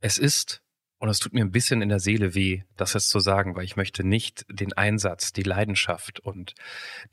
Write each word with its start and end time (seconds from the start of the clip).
Es 0.00 0.18
ist, 0.18 0.62
und 0.98 1.08
es 1.08 1.18
tut 1.18 1.32
mir 1.32 1.44
ein 1.44 1.50
bisschen 1.50 1.82
in 1.82 1.88
der 1.88 2.00
Seele 2.00 2.34
weh, 2.34 2.62
das 2.76 2.92
jetzt 2.92 3.10
zu 3.10 3.20
sagen, 3.20 3.56
weil 3.56 3.64
ich 3.64 3.76
möchte 3.76 4.04
nicht 4.04 4.44
den 4.48 4.72
Einsatz, 4.72 5.32
die 5.32 5.42
Leidenschaft 5.42 6.20
und 6.20 6.54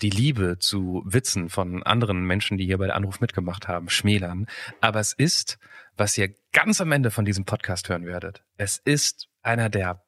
die 0.02 0.10
Liebe 0.10 0.58
zu 0.60 1.04
Witzen 1.06 1.50
von 1.50 1.84
anderen 1.84 2.26
Menschen, 2.26 2.58
die 2.58 2.66
hier 2.66 2.78
bei 2.78 2.88
der 2.88 2.96
Anruf 2.96 3.20
mitgemacht 3.20 3.68
haben, 3.68 3.90
schmälern. 3.90 4.48
Aber 4.82 5.00
es 5.00 5.14
ist, 5.14 5.58
was 5.98 6.18
ihr 6.18 6.34
ganz 6.52 6.80
am 6.82 6.92
Ende 6.92 7.12
von 7.12 7.26
diesem 7.26 7.46
Podcast 7.46 7.90
hören 7.90 8.06
werdet. 8.06 8.44
Es 8.58 8.80
ist 8.84 9.28
einer 9.42 9.70
der 9.70 10.05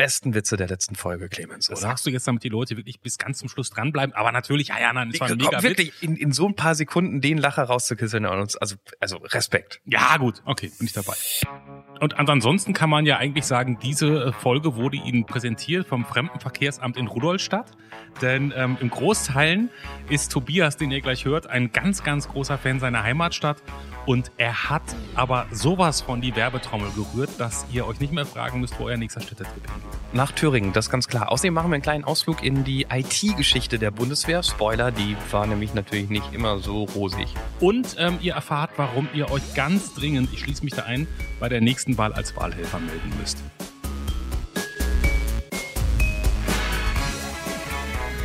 besten 0.00 0.32
Witze 0.32 0.56
der 0.56 0.66
letzten 0.66 0.94
Folge, 0.94 1.28
Clemens, 1.28 1.66
Das 1.66 1.80
oder? 1.80 1.90
sagst 1.90 2.06
du 2.06 2.10
jetzt, 2.10 2.26
damit 2.26 2.42
die 2.42 2.48
Leute 2.48 2.78
wirklich 2.78 3.00
bis 3.02 3.18
ganz 3.18 3.36
zum 3.36 3.50
Schluss 3.50 3.68
dranbleiben. 3.68 4.14
Aber 4.14 4.32
natürlich, 4.32 4.68
ja, 4.68 4.80
ja, 4.80 4.94
nein, 4.94 5.10
das 5.10 5.20
war 5.20 5.28
ein 5.28 5.36
mega 5.36 5.62
wirklich 5.62 5.92
in, 6.02 6.16
in 6.16 6.32
so 6.32 6.48
ein 6.48 6.56
paar 6.56 6.74
Sekunden 6.74 7.20
den 7.20 7.36
Lacher 7.36 7.64
rauszukisseln 7.64 8.24
und 8.24 8.38
uns, 8.40 8.56
also, 8.56 8.76
also 8.98 9.18
Respekt. 9.18 9.82
Ja, 9.84 10.16
gut, 10.16 10.40
okay, 10.46 10.72
bin 10.78 10.86
ich 10.86 10.94
dabei. 10.94 11.12
Und 12.00 12.14
ansonsten 12.18 12.72
kann 12.72 12.88
man 12.88 13.04
ja 13.04 13.18
eigentlich 13.18 13.44
sagen, 13.44 13.78
diese 13.82 14.06
äh, 14.06 14.32
Folge 14.32 14.74
wurde 14.74 14.96
Ihnen 14.96 15.26
präsentiert 15.26 15.86
vom 15.86 16.06
Fremdenverkehrsamt 16.06 16.96
in 16.96 17.06
Rudolstadt. 17.06 17.72
Denn 18.22 18.54
ähm, 18.56 18.78
im 18.80 18.88
Großteilen 18.88 19.68
ist 20.08 20.32
Tobias, 20.32 20.78
den 20.78 20.90
ihr 20.90 21.02
gleich 21.02 21.26
hört, 21.26 21.46
ein 21.46 21.72
ganz, 21.72 22.02
ganz 22.02 22.26
großer 22.26 22.56
Fan 22.56 22.80
seiner 22.80 23.02
Heimatstadt. 23.02 23.62
Und 24.06 24.32
er 24.38 24.70
hat 24.70 24.82
aber 25.14 25.46
sowas 25.50 26.00
von 26.00 26.22
die 26.22 26.34
Werbetrommel 26.34 26.90
gerührt, 26.92 27.38
dass 27.38 27.66
ihr 27.70 27.86
euch 27.86 28.00
nicht 28.00 28.14
mehr 28.14 28.24
fragen 28.24 28.60
müsst, 28.60 28.80
wo 28.80 28.84
euer 28.84 28.96
nächster 28.96 29.20
Städtetrip 29.20 29.70
hingeht. 29.70 29.89
Nach 30.12 30.32
Thüringen, 30.32 30.72
das 30.72 30.86
ist 30.86 30.90
ganz 30.90 31.06
klar. 31.06 31.30
Außerdem 31.30 31.54
machen 31.54 31.70
wir 31.70 31.74
einen 31.74 31.82
kleinen 31.82 32.04
Ausflug 32.04 32.42
in 32.42 32.64
die 32.64 32.86
IT-Geschichte 32.90 33.78
der 33.78 33.92
Bundeswehr. 33.92 34.42
Spoiler, 34.42 34.90
die 34.90 35.16
war 35.30 35.46
nämlich 35.46 35.72
natürlich 35.74 36.08
nicht 36.08 36.32
immer 36.32 36.58
so 36.58 36.84
rosig. 36.84 37.28
Und 37.60 37.94
ähm, 37.98 38.18
ihr 38.20 38.34
erfahrt, 38.34 38.72
warum 38.76 39.08
ihr 39.14 39.30
euch 39.30 39.54
ganz 39.54 39.94
dringend, 39.94 40.30
ich 40.32 40.40
schließe 40.40 40.64
mich 40.64 40.74
da 40.74 40.82
ein, 40.82 41.06
bei 41.38 41.48
der 41.48 41.60
nächsten 41.60 41.96
Wahl 41.96 42.12
als 42.12 42.34
Wahlhelfer 42.36 42.80
melden 42.80 43.12
müsst. 43.20 43.38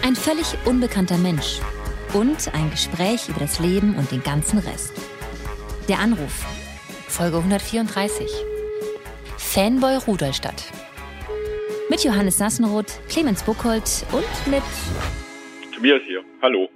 Ein 0.03 0.16
völlig 0.16 0.57
unbekannter 0.66 1.17
Mensch 1.17 1.59
und 2.13 2.53
ein 2.53 2.72
Gespräch 2.72 3.29
über 3.29 3.41
das 3.41 3.59
Leben 3.59 3.95
und 3.95 4.11
den 4.11 4.23
ganzen 4.23 4.59
Rest. 4.59 4.94
Der 5.88 6.00
Anruf. 6.00 6.45
Folge 7.07 7.38
134. 7.38 8.27
Fanboy 9.38 9.97
Rudolstadt. 9.97 10.63
Mit 11.88 12.03
Johannes 12.03 12.39
Sassenroth, 12.39 13.00
Clemens 13.09 13.44
Buchholz 13.44 14.03
und 14.11 14.52
mit 14.52 14.64
Tobias 15.72 16.02
hier. 16.08 16.25
Hallo. 16.41 16.67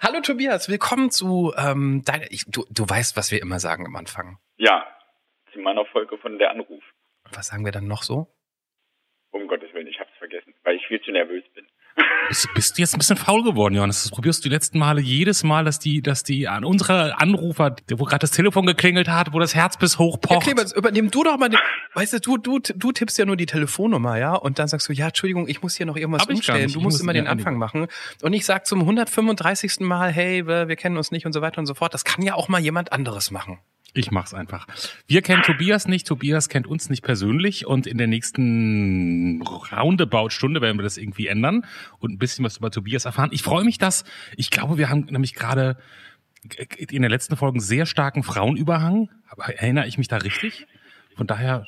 Hallo 0.00 0.20
Tobias, 0.20 0.68
willkommen 0.68 1.10
zu 1.10 1.52
ähm, 1.56 2.02
deiner. 2.04 2.30
Ich, 2.30 2.44
du, 2.46 2.64
du 2.70 2.88
weißt, 2.88 3.16
was 3.16 3.32
wir 3.32 3.42
immer 3.42 3.58
sagen 3.58 3.84
am 3.84 3.96
Anfang. 3.96 4.38
Ja, 4.58 4.86
zu 5.52 5.58
meiner 5.58 5.84
Folge 5.86 6.18
von 6.18 6.38
der 6.38 6.52
Anruf. 6.52 6.84
Was 7.32 7.48
sagen 7.48 7.64
wir 7.64 7.72
dann 7.72 7.88
noch 7.88 8.04
so? 8.04 8.28
Um 9.32 9.48
Gottes 9.48 9.74
Willen, 9.74 9.88
ich 9.88 9.98
hab's 9.98 10.16
vergessen, 10.18 10.54
weil 10.62 10.76
ich 10.76 10.86
viel 10.86 11.00
zu 11.00 11.10
nervös 11.10 11.42
bin. 11.54 11.66
Bist, 12.28 12.48
bist 12.54 12.76
du 12.76 12.82
jetzt 12.82 12.92
ein 12.92 12.98
bisschen 12.98 13.16
faul 13.16 13.44
geworden, 13.44 13.74
Johannes? 13.76 14.02
Das 14.02 14.10
probierst 14.10 14.44
du 14.44 14.48
die 14.48 14.54
letzten 14.54 14.80
Male 14.80 15.00
jedes 15.00 15.44
Mal, 15.44 15.64
dass 15.64 15.78
die, 15.78 16.02
dass 16.02 16.24
die 16.24 16.48
an 16.48 16.64
unsere 16.64 17.20
Anrufer, 17.20 17.76
wo 17.96 18.04
gerade 18.04 18.18
das 18.18 18.32
Telefon 18.32 18.66
geklingelt 18.66 19.08
hat, 19.08 19.32
wo 19.32 19.38
das 19.38 19.54
Herz 19.54 19.76
bis 19.76 19.98
hoch 20.00 20.18
Ja, 20.24 20.28
pocht. 20.28 20.42
Clemens, 20.42 20.72
übernimm 20.72 21.10
du 21.12 21.22
doch 21.22 21.38
mal 21.38 21.48
den. 21.48 21.60
Weißt 21.94 22.14
du, 22.14 22.18
du, 22.18 22.38
du, 22.38 22.58
du 22.74 22.90
tippst 22.92 23.16
ja 23.16 23.24
nur 23.26 23.36
die 23.36 23.46
Telefonnummer, 23.46 24.18
ja? 24.18 24.34
Und 24.34 24.58
dann 24.58 24.66
sagst 24.66 24.88
du, 24.88 24.92
ja, 24.92 25.06
Entschuldigung, 25.06 25.46
ich 25.46 25.62
muss 25.62 25.76
hier 25.76 25.86
noch 25.86 25.96
irgendwas 25.96 26.26
umstellen. 26.26 26.72
Du 26.72 26.80
musst 26.80 26.96
muss- 26.96 27.00
immer 27.00 27.12
den 27.12 27.26
ja, 27.26 27.30
Anfang 27.30 27.58
machen. 27.58 27.86
Und 28.22 28.32
ich 28.32 28.44
sag 28.44 28.66
zum 28.66 28.80
135. 28.80 29.80
Mal, 29.80 30.10
hey, 30.10 30.46
wir, 30.48 30.66
wir 30.66 30.76
kennen 30.76 30.96
uns 30.96 31.12
nicht 31.12 31.26
und 31.26 31.32
so 31.32 31.42
weiter 31.42 31.58
und 31.58 31.66
so 31.66 31.74
fort. 31.74 31.94
Das 31.94 32.04
kann 32.04 32.24
ja 32.24 32.34
auch 32.34 32.48
mal 32.48 32.60
jemand 32.60 32.92
anderes 32.92 33.30
machen. 33.30 33.60
Ich 33.96 34.10
mach's 34.10 34.34
einfach. 34.34 34.66
Wir 35.06 35.22
kennen 35.22 35.42
Tobias 35.42 35.88
nicht, 35.88 36.06
Tobias 36.06 36.50
kennt 36.50 36.66
uns 36.66 36.90
nicht 36.90 37.02
persönlich 37.02 37.66
und 37.66 37.86
in 37.86 37.96
der 37.96 38.06
nächsten 38.06 39.40
Roundabout-Stunde 39.42 40.60
werden 40.60 40.78
wir 40.78 40.82
das 40.82 40.98
irgendwie 40.98 41.28
ändern 41.28 41.64
und 41.98 42.12
ein 42.12 42.18
bisschen 42.18 42.44
was 42.44 42.58
über 42.58 42.70
Tobias 42.70 43.06
erfahren. 43.06 43.30
Ich 43.32 43.42
freue 43.42 43.64
mich, 43.64 43.78
dass, 43.78 44.04
ich 44.36 44.50
glaube, 44.50 44.76
wir 44.76 44.90
haben 44.90 45.06
nämlich 45.10 45.34
gerade 45.34 45.78
in 46.76 47.00
den 47.02 47.10
letzten 47.10 47.36
Folgen 47.36 47.58
sehr 47.58 47.86
starken 47.86 48.22
Frauenüberhang. 48.22 49.08
Erinnere 49.38 49.86
ich 49.86 49.96
mich 49.96 50.08
da 50.08 50.18
richtig? 50.18 50.66
Von 51.16 51.26
daher 51.26 51.66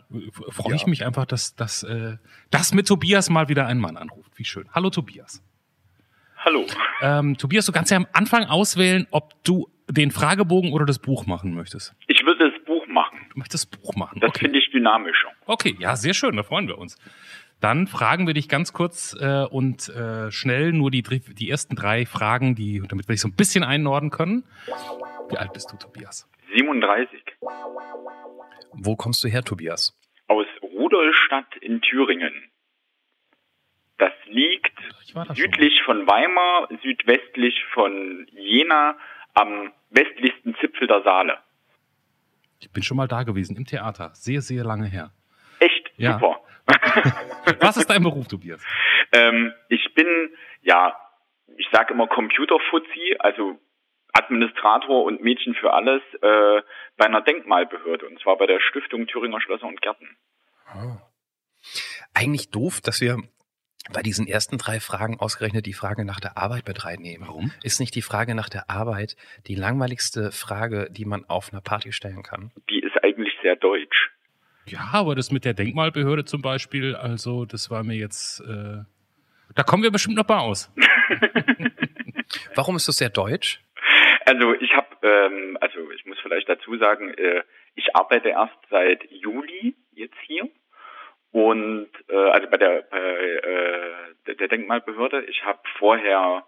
freue 0.50 0.75
ich 0.75 0.83
Ja. 0.83 0.88
mich 0.88 1.06
einfach, 1.06 1.25
dass, 1.25 1.55
dass, 1.56 1.83
äh, 1.83 2.19
dass 2.50 2.75
mit 2.75 2.87
Tobias 2.87 3.31
mal 3.31 3.49
wieder 3.49 3.67
ein 3.67 3.78
Mann 3.78 3.97
anruft. 3.97 4.33
Wie 4.37 4.44
schön. 4.44 4.69
Hallo 4.72 4.91
Tobias. 4.91 5.43
Hallo. 6.48 6.64
Ähm, 7.03 7.36
Tobias, 7.36 7.66
du 7.66 7.72
kannst 7.72 7.91
ja 7.91 7.98
am 7.98 8.06
Anfang 8.14 8.44
auswählen, 8.44 9.06
ob 9.10 9.34
du 9.44 9.69
den 9.86 10.10
Fragebogen 10.10 10.72
oder 10.72 10.86
das 10.86 10.98
Buch 10.98 11.26
machen 11.26 11.54
möchtest. 11.54 11.94
Ich 12.06 12.25
würde 12.25 12.50
das 12.50 12.64
Buch 12.64 12.86
machen. 12.86 13.19
Du 13.34 13.38
möchtest 13.38 13.70
das 13.70 13.78
Buch 13.78 13.94
machen. 13.97 14.19
Das 14.20 14.31
okay. 14.31 14.47
finde 14.47 14.58
ich 14.58 14.70
dynamischer. 14.70 15.28
Okay, 15.44 15.76
ja, 15.78 15.94
sehr 15.94 16.14
schön, 16.14 16.37
da 16.37 16.42
freuen 16.42 16.66
wir 16.66 16.78
uns. 16.78 16.97
Dann 17.60 17.87
fragen 17.87 18.26
wir 18.26 18.32
dich 18.32 18.48
ganz 18.48 18.72
kurz 18.72 19.14
äh, 19.20 19.44
und 19.44 19.91
äh, 19.91 20.31
schnell 20.31 20.72
nur 20.72 20.91
die, 20.91 21.03
die 21.03 21.50
ersten 21.50 21.76
drei 21.76 22.06
Fragen, 22.06 22.54
die, 22.54 22.82
damit 22.88 23.08
wir 23.08 23.12
dich 23.12 23.20
so 23.20 23.28
ein 23.28 23.37
bisschen 23.37 23.62
einnorden 23.62 24.08
können. 24.08 24.44
Wie 25.28 25.37
alt 25.37 25.53
bist 25.53 25.70
du, 25.70 25.76
Tobias? 25.76 26.31
37. 26.56 27.20
Wo 28.72 28.97
kommst 28.97 29.22
du 29.22 29.28
her, 29.28 29.42
Tobias? 29.42 29.94
Aus 30.28 30.47
Rudolstadt 30.62 31.56
in 31.60 31.82
Thüringen. 31.82 32.32
Das 33.98 34.12
liegt 34.28 34.78
War 35.14 35.24
da 35.24 35.34
schon. 35.34 35.44
südlich 35.44 35.82
von 35.84 36.06
Weimar, 36.06 36.69
südwestlich 36.82 37.54
von 37.72 38.26
Jena, 38.32 38.96
am 39.34 39.72
westlichsten 39.91 40.54
Zipfel 40.60 40.86
der 40.86 41.02
Saale. 41.02 41.38
Ich 42.60 42.70
bin 42.72 42.82
schon 42.82 42.96
mal 42.96 43.08
da 43.08 43.22
gewesen, 43.22 43.56
im 43.56 43.64
Theater. 43.66 44.10
Sehr, 44.14 44.41
sehr 44.42 44.64
lange 44.64 44.86
her. 44.86 45.12
Echt 45.60 45.91
Ja. 45.96 46.14
super. 46.19 46.41
Was 47.60 47.76
ist 47.76 47.88
dein 47.88 48.02
Beruf, 48.02 48.28
Tobias? 48.28 48.62
Ähm, 49.12 49.52
ich 49.69 49.94
bin, 49.94 50.06
ja, 50.62 50.94
ich 51.56 51.66
sage 51.72 51.94
immer 51.94 52.06
Computerfuzzi, 52.08 53.16
also 53.20 53.58
Administrator 54.12 55.04
und 55.04 55.22
Mädchen 55.22 55.54
für 55.54 55.72
alles 55.72 56.02
äh, 56.20 56.62
bei 56.96 57.06
einer 57.06 57.22
Denkmalbehörde 57.22 58.06
und 58.06 58.20
zwar 58.20 58.36
bei 58.36 58.46
der 58.46 58.60
Stiftung 58.60 59.06
Thüringer 59.06 59.40
Schlösser 59.40 59.66
und 59.66 59.80
Gärten. 59.80 60.16
Eigentlich 62.14 62.50
doof, 62.50 62.80
dass 62.80 63.00
wir 63.00 63.16
bei 63.93 64.03
diesen 64.03 64.26
ersten 64.26 64.59
drei 64.59 64.81
Fragen 64.81 65.19
ausgerechnet 65.19 65.66
die 65.66 65.72
Frage 65.72 66.04
nach 66.04 66.21
der 66.21 66.37
Arbeit 66.37 66.66
mit 66.66 66.84
reinnehmen. 66.84 67.26
Warum? 67.26 67.53
Ist 67.62 67.81
nicht 67.81 67.94
die 67.94 68.03
Frage 68.03 68.34
nach 68.34 68.49
der 68.49 68.71
Arbeit 68.71 69.16
die 69.47 69.54
langweiligste 69.54 70.31
Frage, 70.32 70.88
die 70.91 71.04
man 71.04 71.25
auf 71.28 71.53
einer 71.53 71.62
Party 71.62 71.93
stellen 71.93 72.22
kann? 72.22 72.50
Die 72.71 72.81
ist 72.81 73.03
eigentlich 73.03 73.32
sehr 73.43 73.56
deutsch. 73.56 74.10
Ja, 74.66 74.91
aber 74.93 75.15
das 75.15 75.31
mit 75.31 75.44
der 75.44 75.54
Denkmalbehörde 75.54 76.25
zum 76.25 76.43
Beispiel, 76.43 76.94
also 76.94 77.47
das 77.47 77.71
war 77.71 77.84
mir 77.84 77.97
jetzt, 77.97 78.41
äh, 78.41 78.84
da 79.54 79.62
kommen 79.62 79.82
wir 79.82 79.91
bestimmt 79.91 80.16
noch 80.16 80.28
mal 80.28 80.41
aus. 80.41 80.70
Warum 82.55 82.76
ist 82.76 82.87
das 82.87 82.99
sehr 82.99 83.09
deutsch? 83.09 83.60
Also 84.26 84.53
ich 84.60 84.76
habe, 84.76 84.88
ähm, 85.03 85.56
also 85.60 85.91
ich 85.93 86.05
muss 86.05 86.19
vielleicht 86.20 86.49
dazu 86.50 86.76
sagen, 86.76 87.15
äh, 87.15 87.43
ich 87.76 87.97
arbeite 87.97 88.28
erst 88.28 88.59
seit 88.69 89.10
Juli 89.10 89.75
jetzt 89.94 90.19
hier 90.26 90.50
und 91.33 91.89
äh, 92.09 92.31
also 92.31 92.49
bei 92.49 92.56
der 92.56 92.83
bei, 92.83 92.99
äh, 92.99 94.34
der, 94.34 94.49
Denkmalbehörde. 94.49 95.25
Ich 95.25 95.44
habe 95.44 95.61
vorher 95.78 96.44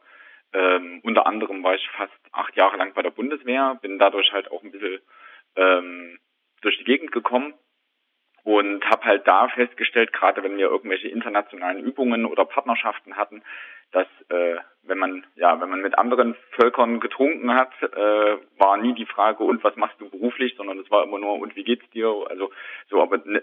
ähm, 0.52 1.00
unter 1.02 1.26
anderem 1.26 1.62
war 1.62 1.74
ich 1.74 1.88
fast 1.90 2.12
acht 2.32 2.56
Jahre 2.56 2.76
lang 2.76 2.94
bei 2.94 3.02
der 3.02 3.10
Bundeswehr, 3.10 3.78
bin 3.82 3.98
dadurch 3.98 4.32
halt 4.32 4.50
auch 4.50 4.62
ein 4.62 4.72
bisschen 4.72 5.00
ähm, 5.56 6.18
durch 6.62 6.78
die 6.78 6.84
Gegend 6.84 7.12
gekommen 7.12 7.54
und 8.42 8.84
habe 8.86 9.04
halt 9.04 9.26
da 9.28 9.48
festgestellt, 9.48 10.12
gerade 10.12 10.42
wenn 10.42 10.56
wir 10.56 10.66
irgendwelche 10.66 11.08
internationalen 11.08 11.84
Übungen 11.84 12.24
oder 12.24 12.44
Partnerschaften 12.44 13.16
hatten, 13.16 13.42
dass 13.92 14.06
äh, 14.28 14.56
wenn 14.82 14.98
man 14.98 15.24
ja 15.36 15.60
wenn 15.60 15.70
man 15.70 15.82
mit 15.82 15.98
anderen 15.98 16.34
Völkern 16.52 17.00
getrunken 17.00 17.52
hat, 17.54 17.70
äh, 17.82 18.36
war 18.58 18.76
nie 18.76 18.94
die 18.94 19.06
Frage 19.06 19.44
und 19.44 19.62
was 19.64 19.76
machst 19.76 20.00
du 20.00 20.08
beruflich, 20.08 20.54
sondern 20.56 20.78
es 20.78 20.90
war 20.90 21.04
immer 21.04 21.18
nur 21.18 21.38
und 21.40 21.56
wie 21.56 21.64
geht's 21.64 21.88
dir? 21.90 22.12
Also 22.28 22.50
so, 22.88 23.02
aber 23.02 23.18
ne, 23.24 23.42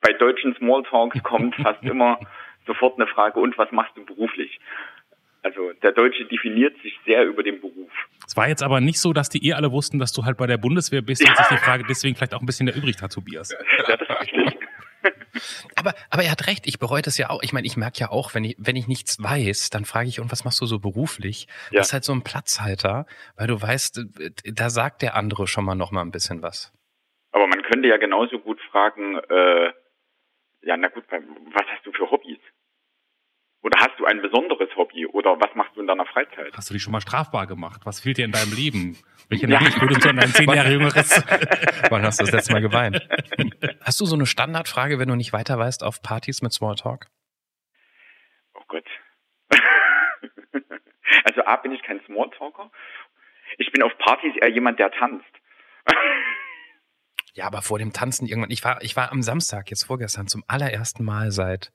bei 0.00 0.12
deutschen 0.12 0.54
Smalltalks 0.56 1.22
kommt 1.22 1.54
fast 1.56 1.82
immer 1.82 2.18
sofort 2.66 2.98
eine 2.98 3.06
Frage 3.06 3.40
und 3.40 3.56
was 3.58 3.70
machst 3.72 3.96
du 3.96 4.04
beruflich? 4.04 4.60
Also 5.42 5.72
der 5.82 5.92
Deutsche 5.92 6.24
definiert 6.24 6.74
sich 6.82 6.98
sehr 7.04 7.26
über 7.26 7.42
den 7.42 7.60
Beruf. 7.60 7.90
Es 8.26 8.34
war 8.34 8.48
jetzt 8.48 8.62
aber 8.62 8.80
nicht 8.80 8.98
so, 8.98 9.12
dass 9.12 9.28
die 9.28 9.46
eh 9.46 9.52
alle 9.52 9.70
wussten, 9.72 9.98
dass 9.98 10.12
du 10.12 10.24
halt 10.24 10.38
bei 10.38 10.46
der 10.46 10.56
Bundeswehr 10.56 11.02
bist 11.02 11.22
und 11.22 11.36
sich 11.36 11.46
die 11.48 11.58
Frage 11.58 11.84
deswegen 11.86 12.16
vielleicht 12.16 12.34
auch 12.34 12.40
ein 12.40 12.46
bisschen 12.46 12.66
erübrigt 12.66 13.02
hat, 13.02 13.12
Tobias. 13.12 13.54
Ja, 13.86 13.96
das 13.96 14.08
ist 14.08 14.20
richtig. 14.22 14.58
Aber, 15.76 15.94
aber 16.10 16.22
er 16.22 16.30
hat 16.30 16.46
recht, 16.46 16.66
ich 16.66 16.78
bereue 16.78 17.02
das 17.02 17.18
ja 17.18 17.30
auch. 17.30 17.42
Ich 17.42 17.52
meine, 17.52 17.66
ich 17.66 17.76
merke 17.76 17.98
ja 17.98 18.10
auch, 18.10 18.34
wenn 18.34 18.44
ich, 18.44 18.56
wenn 18.58 18.76
ich 18.76 18.86
nichts 18.86 19.22
weiß, 19.22 19.70
dann 19.70 19.84
frage 19.84 20.08
ich, 20.08 20.20
und 20.20 20.30
was 20.30 20.44
machst 20.44 20.60
du 20.60 20.66
so 20.66 20.78
beruflich? 20.78 21.46
Ja. 21.70 21.78
Das 21.78 21.88
ist 21.88 21.92
halt 21.92 22.04
so 22.04 22.12
ein 22.12 22.22
Platzhalter, 22.22 23.06
weil 23.36 23.48
du 23.48 23.60
weißt, 23.60 23.98
äh, 24.20 24.30
da 24.44 24.70
sagt 24.70 25.02
der 25.02 25.16
andere 25.16 25.46
schon 25.46 25.64
mal 25.64 25.74
noch 25.74 25.90
mal 25.90 26.02
ein 26.02 26.12
bisschen 26.12 26.42
was. 26.42 26.72
Aber 27.32 27.46
man 27.46 27.62
könnte 27.62 27.88
ja 27.88 27.96
genauso 27.96 28.38
gut 28.38 28.60
fragen, 28.70 29.18
äh, 29.18 29.72
ja, 30.62 30.76
na 30.76 30.88
gut, 30.88 31.04
was 31.10 31.66
hast 31.66 31.84
du 31.84 31.92
für 31.92 32.10
Hobbys? 32.10 32.38
Oder 33.62 33.80
hast 33.80 33.98
du 33.98 34.04
ein 34.04 34.20
besonderes 34.20 34.68
Hobby? 34.76 35.06
Oder 35.06 35.40
was 35.40 35.54
machst 35.54 35.74
du 35.74 35.80
in 35.80 35.86
deiner 35.86 36.04
Freizeit? 36.04 36.54
Hast 36.54 36.68
du 36.68 36.74
dich 36.74 36.82
schon 36.82 36.92
mal 36.92 37.00
strafbar 37.00 37.46
gemacht? 37.46 37.80
Was 37.84 37.98
fehlt 37.98 38.18
dir 38.18 38.26
in 38.26 38.32
deinem 38.32 38.52
Leben? 38.52 38.98
Welche 39.28 39.48
Nachricht 39.48 39.80
würdest 39.80 40.04
du 40.04 40.10
an 40.10 40.16
dein 40.16 40.28
zehn 40.28 40.50
Jahre 40.50 40.70
jüngeres? 40.70 41.10
Wann 41.90 42.02
hast 42.02 42.20
du 42.20 42.24
das 42.24 42.32
letzte 42.32 42.52
Mal 42.52 42.60
geweint? 42.60 43.06
Hast 43.80 44.00
du 44.00 44.06
so 44.06 44.14
eine 44.14 44.26
Standardfrage, 44.26 44.98
wenn 44.98 45.08
du 45.08 45.14
nicht 45.16 45.32
weiter 45.32 45.58
weißt, 45.58 45.82
auf 45.82 46.02
Partys 46.02 46.42
mit 46.42 46.52
Smalltalk? 46.52 47.06
Oh 48.54 48.62
Gott. 48.68 48.86
also 51.24 51.44
A, 51.44 51.56
bin 51.56 51.72
ich 51.72 51.82
kein 51.82 52.00
Smalltalker. 52.06 52.70
Ich 53.58 53.70
bin 53.72 53.82
auf 53.82 53.96
Partys 53.98 54.34
eher 54.40 54.50
jemand, 54.50 54.78
der 54.78 54.90
tanzt. 54.90 55.24
Ja, 57.36 57.46
aber 57.46 57.62
vor 57.62 57.80
dem 57.80 57.92
Tanzen 57.92 58.28
irgendwann. 58.28 58.52
Ich 58.52 58.62
war, 58.62 58.80
ich 58.80 58.94
war 58.94 59.10
am 59.10 59.20
Samstag, 59.20 59.68
jetzt 59.68 59.82
vorgestern, 59.82 60.28
zum 60.28 60.44
allerersten 60.46 61.02
Mal 61.02 61.32
seit, 61.32 61.72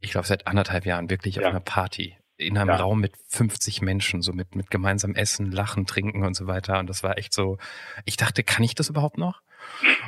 ich 0.00 0.10
glaube, 0.10 0.26
seit 0.26 0.46
anderthalb 0.46 0.84
Jahren 0.84 1.08
wirklich 1.08 1.36
Ja. 1.36 1.44
auf 1.44 1.48
einer 1.48 1.60
Party. 1.60 2.17
In 2.38 2.56
einem 2.56 2.68
Ja. 2.70 2.76
Raum 2.76 3.00
mit 3.00 3.12
50 3.28 3.82
Menschen, 3.82 4.22
so 4.22 4.32
mit, 4.32 4.54
mit 4.54 4.70
gemeinsam 4.70 5.14
Essen, 5.14 5.50
Lachen, 5.50 5.86
Trinken 5.86 6.24
und 6.24 6.34
so 6.34 6.46
weiter. 6.46 6.78
Und 6.78 6.88
das 6.88 7.02
war 7.02 7.18
echt 7.18 7.32
so, 7.32 7.58
ich 8.04 8.16
dachte, 8.16 8.44
kann 8.44 8.62
ich 8.64 8.74
das 8.76 8.88
überhaupt 8.88 9.18
noch? 9.18 9.42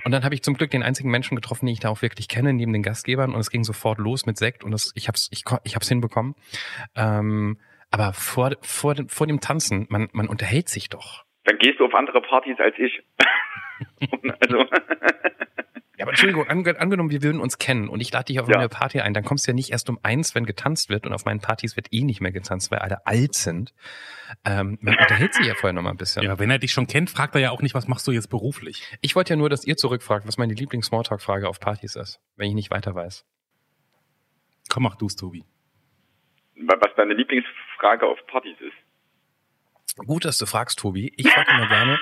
Und 0.04 0.12
dann 0.12 0.22
habe 0.24 0.34
ich 0.36 0.42
zum 0.42 0.54
Glück 0.54 0.70
den 0.70 0.84
einzigen 0.84 1.10
Menschen 1.10 1.34
getroffen, 1.34 1.66
den 1.66 1.72
ich 1.72 1.80
da 1.80 1.88
auch 1.88 2.02
wirklich 2.02 2.28
kenne, 2.28 2.52
neben 2.52 2.72
den 2.72 2.84
Gastgebern. 2.84 3.34
Und 3.34 3.40
es 3.40 3.50
ging 3.50 3.64
sofort 3.64 3.98
los 3.98 4.26
mit 4.26 4.38
Sekt 4.38 4.62
und 4.62 4.70
das, 4.70 4.92
ich 4.94 5.08
hab's, 5.08 5.28
ich, 5.32 5.44
ko- 5.44 5.58
ich 5.64 5.74
hab's 5.74 5.88
hinbekommen. 5.88 6.36
Ähm, 6.94 7.58
aber 7.90 8.12
vor, 8.12 8.52
vor, 8.62 8.94
dem- 8.94 9.08
vor 9.08 9.26
dem 9.26 9.40
Tanzen, 9.40 9.86
man, 9.90 10.08
man 10.12 10.28
unterhält 10.28 10.68
sich 10.68 10.88
doch. 10.88 11.24
Dann 11.44 11.58
gehst 11.58 11.80
du 11.80 11.86
auf 11.86 11.94
andere 11.94 12.22
Partys 12.22 12.58
als 12.60 12.76
ich. 12.78 13.02
also, 14.40 14.64
Ja, 16.00 16.04
aber 16.06 16.12
Entschuldigung, 16.12 16.48
ange 16.48 16.80
angenommen, 16.80 17.10
wir 17.10 17.22
würden 17.22 17.42
uns 17.42 17.58
kennen 17.58 17.86
und 17.90 18.00
ich 18.00 18.10
lade 18.10 18.24
dich 18.24 18.40
auf 18.40 18.48
Ja. 18.48 18.56
eine 18.56 18.70
Party 18.70 19.00
ein, 19.00 19.12
dann 19.12 19.22
kommst 19.22 19.46
du 19.46 19.50
ja 19.50 19.54
nicht 19.54 19.70
erst 19.70 19.90
um 19.90 19.98
eins, 20.02 20.34
wenn 20.34 20.46
getanzt 20.46 20.88
wird 20.88 21.04
und 21.04 21.12
auf 21.12 21.26
meinen 21.26 21.40
Partys 21.40 21.76
wird 21.76 21.88
eh 21.92 22.04
nicht 22.04 22.22
mehr 22.22 22.32
getanzt, 22.32 22.70
weil 22.70 22.78
alle 22.78 23.06
alt 23.06 23.34
sind. 23.34 23.74
Ähm, 24.46 24.78
man 24.80 24.96
unterhält 24.96 25.34
sich 25.34 25.44
ja 25.44 25.54
vorher 25.54 25.74
noch 25.74 25.82
mal 25.82 25.90
ein 25.90 25.98
bisschen. 25.98 26.22
Ja, 26.22 26.38
wenn 26.38 26.50
er 26.50 26.58
dich 26.58 26.72
schon 26.72 26.86
kennt, 26.86 27.10
fragt 27.10 27.34
er 27.34 27.42
ja 27.42 27.50
auch 27.50 27.60
nicht, 27.60 27.74
was 27.74 27.86
machst 27.86 28.06
du 28.06 28.12
jetzt 28.12 28.30
beruflich? 28.30 28.82
Ich 29.02 29.14
wollte 29.14 29.34
ja 29.34 29.36
nur, 29.36 29.50
dass 29.50 29.66
ihr 29.66 29.76
zurückfragt, 29.76 30.26
was 30.26 30.38
meine 30.38 30.54
Lieblings-Smalltalk-Frage 30.54 31.46
auf 31.46 31.60
Partys 31.60 31.96
ist, 31.96 32.18
wenn 32.36 32.48
ich 32.48 32.54
nicht 32.54 32.70
weiter 32.70 32.94
weiß. 32.94 33.26
Komm, 34.70 34.84
mach 34.84 34.96
du's, 34.96 35.16
Tobi. 35.16 35.44
was 36.56 36.94
deine 36.96 37.12
Lieblingsfrage 37.12 38.06
auf 38.06 38.18
Partys 38.26 38.56
ist. 38.60 39.96
Gut, 40.06 40.24
dass 40.24 40.38
du 40.38 40.46
fragst, 40.46 40.78
Tobi. 40.78 41.12
Ich 41.18 41.28
frage 41.30 41.50
immer 41.50 41.68
gerne, 41.68 42.00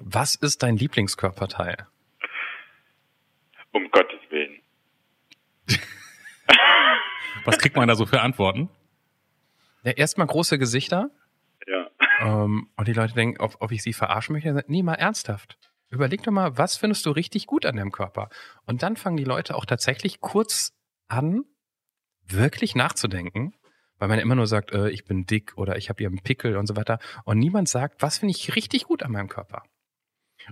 was 0.00 0.34
ist 0.34 0.64
dein 0.64 0.76
Lieblingskörperteil? 0.76 1.86
Um 3.78 3.90
Gottes 3.92 4.18
Willen. 4.30 4.60
Was 7.44 7.58
kriegt 7.58 7.76
man 7.76 7.86
da 7.86 7.94
so 7.94 8.06
für 8.06 8.20
Antworten? 8.20 8.68
Ja, 9.84 9.92
erstmal 9.92 10.26
große 10.26 10.58
Gesichter 10.58 11.10
Ja. 11.66 11.86
ähm, 12.20 12.68
und 12.76 12.88
die 12.88 12.92
Leute 12.92 13.14
denken, 13.14 13.40
ob, 13.40 13.56
ob 13.60 13.70
ich 13.70 13.82
sie 13.84 13.92
verarschen 13.92 14.32
möchte. 14.32 14.64
Nee, 14.66 14.82
mal 14.82 14.94
ernsthaft. 14.94 15.56
Überleg 15.90 16.22
doch 16.24 16.32
mal, 16.32 16.58
was 16.58 16.76
findest 16.76 17.06
du 17.06 17.10
richtig 17.12 17.46
gut 17.46 17.64
an 17.64 17.76
deinem 17.76 17.92
Körper? 17.92 18.28
Und 18.66 18.82
dann 18.82 18.96
fangen 18.96 19.16
die 19.16 19.24
Leute 19.24 19.54
auch 19.54 19.64
tatsächlich 19.64 20.20
kurz 20.20 20.72
an, 21.06 21.44
wirklich 22.26 22.74
nachzudenken, 22.74 23.54
weil 23.98 24.08
man 24.08 24.18
immer 24.18 24.34
nur 24.34 24.48
sagt, 24.48 24.72
äh, 24.72 24.90
ich 24.90 25.04
bin 25.04 25.24
dick 25.24 25.56
oder 25.56 25.76
ich 25.76 25.88
habe 25.88 25.98
hier 25.98 26.08
einen 26.08 26.20
Pickel 26.22 26.56
und 26.56 26.66
so 26.66 26.74
weiter. 26.76 26.98
Und 27.24 27.38
niemand 27.38 27.68
sagt, 27.68 28.02
was 28.02 28.18
finde 28.18 28.32
ich 28.32 28.56
richtig 28.56 28.84
gut 28.84 29.02
an 29.04 29.12
meinem 29.12 29.28
Körper? 29.28 29.62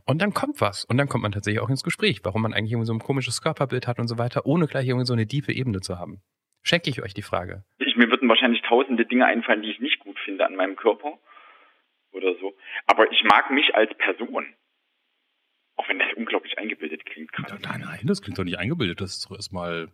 Und 0.05 0.21
dann 0.21 0.35
kommt 0.35 0.61
was. 0.61 0.85
Und 0.85 0.99
dann 0.99 1.09
kommt 1.09 1.23
man 1.23 1.33
tatsächlich 1.33 1.61
auch 1.61 1.71
ins 1.71 1.83
Gespräch, 1.83 2.21
warum 2.25 2.43
man 2.43 2.53
eigentlich 2.53 2.73
irgendwie 2.73 2.87
so 2.87 2.93
ein 2.93 2.99
komisches 2.99 3.43
Körperbild 3.43 3.87
hat 3.87 3.99
und 3.99 4.09
so 4.09 4.19
weiter, 4.19 4.47
ohne 4.47 4.67
gleich 4.67 4.87
irgendwie 4.87 5.07
so 5.07 5.15
eine 5.15 5.27
tiefe 5.27 5.53
Ebene 5.53 5.81
zu 5.81 5.99
haben. 5.99 6.21
Schenke 6.63 6.91
ich 6.91 7.03
euch 7.03 7.15
die 7.15 7.23
Frage. 7.23 7.65
Ich, 7.79 7.97
mir 7.97 8.11
würden 8.11 8.29
wahrscheinlich 8.29 8.63
tausende 8.63 9.07
Dinge 9.07 9.27
einfallen, 9.27 9.63
die 9.63 9.71
ich 9.71 9.81
nicht 9.81 10.01
gut 10.01 10.19
finde 10.25 10.45
an 10.45 10.57
meinem 10.57 10.77
Körper. 10.77 11.19
Oder 12.13 12.35
so. 12.41 12.55
Aber 12.87 13.11
ich 13.13 13.23
mag 13.25 13.51
mich 13.51 13.75
als 13.75 13.93
Person. 13.99 14.47
Auch 15.77 15.89
wenn 15.89 15.99
das 15.99 16.09
unglaublich 16.17 16.59
eingebildet 16.59 17.05
klingt 17.05 17.33
gerade. 17.33 17.59
Nein, 17.63 17.83
nein, 17.83 18.01
das 18.05 18.23
klingt 18.23 18.39
doch 18.39 18.45
nicht 18.45 18.59
eingebildet. 18.59 19.01
Das 19.01 19.13
ist 19.13 19.27
doch 19.27 19.37
erstmal 19.37 19.89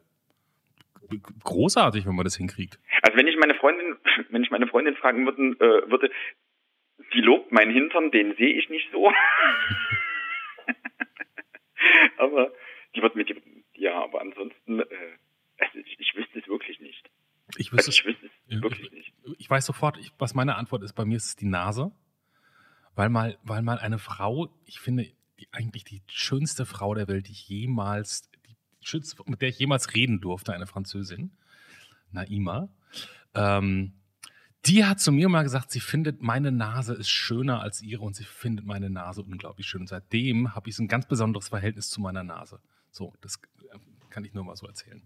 großartig, 1.45 2.07
wenn 2.07 2.15
man 2.15 2.25
das 2.25 2.37
hinkriegt. 2.37 2.79
Also 3.03 3.19
wenn 3.19 3.27
ich 3.27 3.37
meine 3.37 3.55
Freundin, 3.55 3.97
wenn 4.31 4.43
ich 4.43 4.51
meine 4.51 4.67
Freundin 4.67 4.95
fragen 4.97 5.27
würden, 5.27 5.55
äh, 5.61 5.91
würde, 5.91 6.11
die 7.15 7.21
lobt 7.21 7.53
meinen 7.53 7.73
Hintern, 7.73 8.11
den 8.11 8.35
sehe 8.37 8.55
ich 8.55 8.69
nicht 8.69 8.89
so. 8.93 9.11
aber 12.19 12.53
die 12.95 13.03
wird 13.03 13.17
mit 13.17 13.29
dem, 13.29 13.43
ja, 13.75 14.03
aber 14.03 14.21
ansonsten, 14.21 14.81
äh, 14.81 14.85
also 15.59 15.79
ich, 15.79 15.97
ich 15.99 16.15
wüsste 16.15 16.39
es 16.41 16.49
wirklich 16.49 16.81
nicht. 16.81 17.09
Ich 17.57 17.73
Also 17.73 17.89
wüsste, 17.89 17.91
ich 17.91 18.05
wüsste 18.07 18.27
es 18.27 18.33
Ja, 18.47 18.63
wirklich 18.63 18.87
ich- 18.87 18.93
nicht. 18.93 19.13
ich 19.39 19.51
weiß 19.51 19.67
sofort, 19.67 19.99
ich, 19.99 20.13
was 20.19 20.35
meine 20.35 20.57
Antwort 20.57 20.83
ist. 20.83 20.93
Bei 20.95 21.05
mir 21.05 21.17
ist 21.17 21.27
es 21.27 21.37
die 21.37 21.47
Nase. 21.47 21.93
Weil 22.95 23.09
mal, 23.09 23.39
weil 23.43 23.63
mal 23.63 23.79
eine 23.79 23.99
Frau, 23.99 24.55
ich 24.67 24.79
finde, 24.79 25.11
die, 25.41 25.49
eigentlich 25.51 25.85
die 25.85 26.03
schönste 26.09 26.67
Frau 26.67 26.95
der 26.95 27.09
Welt, 27.09 27.27
die 27.29 27.33
ich 27.33 27.49
jemals, 27.49 28.31
die 28.31 28.39
mit 29.27 29.41
der 29.41 29.49
ich 29.49 29.59
jemals 29.59 29.95
reden 29.95 30.21
durfte, 30.21 30.53
eine 30.53 30.67
Französin, 30.67 31.31
Naima, 32.11 32.69
ähm, 33.35 33.95
die 34.67 34.85
hat 34.85 35.01
zu 35.01 35.11
mir 35.13 35.29
mal 35.29 35.43
gesagt, 35.43 35.71
sie 35.71 35.81
findet, 35.81 36.23
meine 36.23 36.53
Nase 36.53 36.95
ist 36.95 37.11
schöner 37.11 37.61
als 37.61 37.83
ihre 37.83 38.03
und 38.03 38.15
sie 38.15 38.25
findet 38.25 38.65
meine 38.65 38.91
Nase 38.91 39.23
unglaublich 39.23 39.67
schön. 39.67 39.81
Und 39.83 39.89
seitdem 39.89 40.55
habe 40.55 40.69
ich 40.69 40.77
so 40.77 40.83
ein 40.83 40.89
ganz 40.89 41.07
besonderes 41.07 41.49
Verhältnis 41.49 41.91
zu 41.91 42.01
meiner 42.01 42.23
Nase. 42.23 42.61
So, 42.91 43.13
das 43.21 43.37
äh, 43.73 43.77
kann 44.11 44.25
ich 44.25 44.35
nur 44.35 44.45
mal 44.45 44.55
so 44.57 44.67
erzählen. 44.67 45.03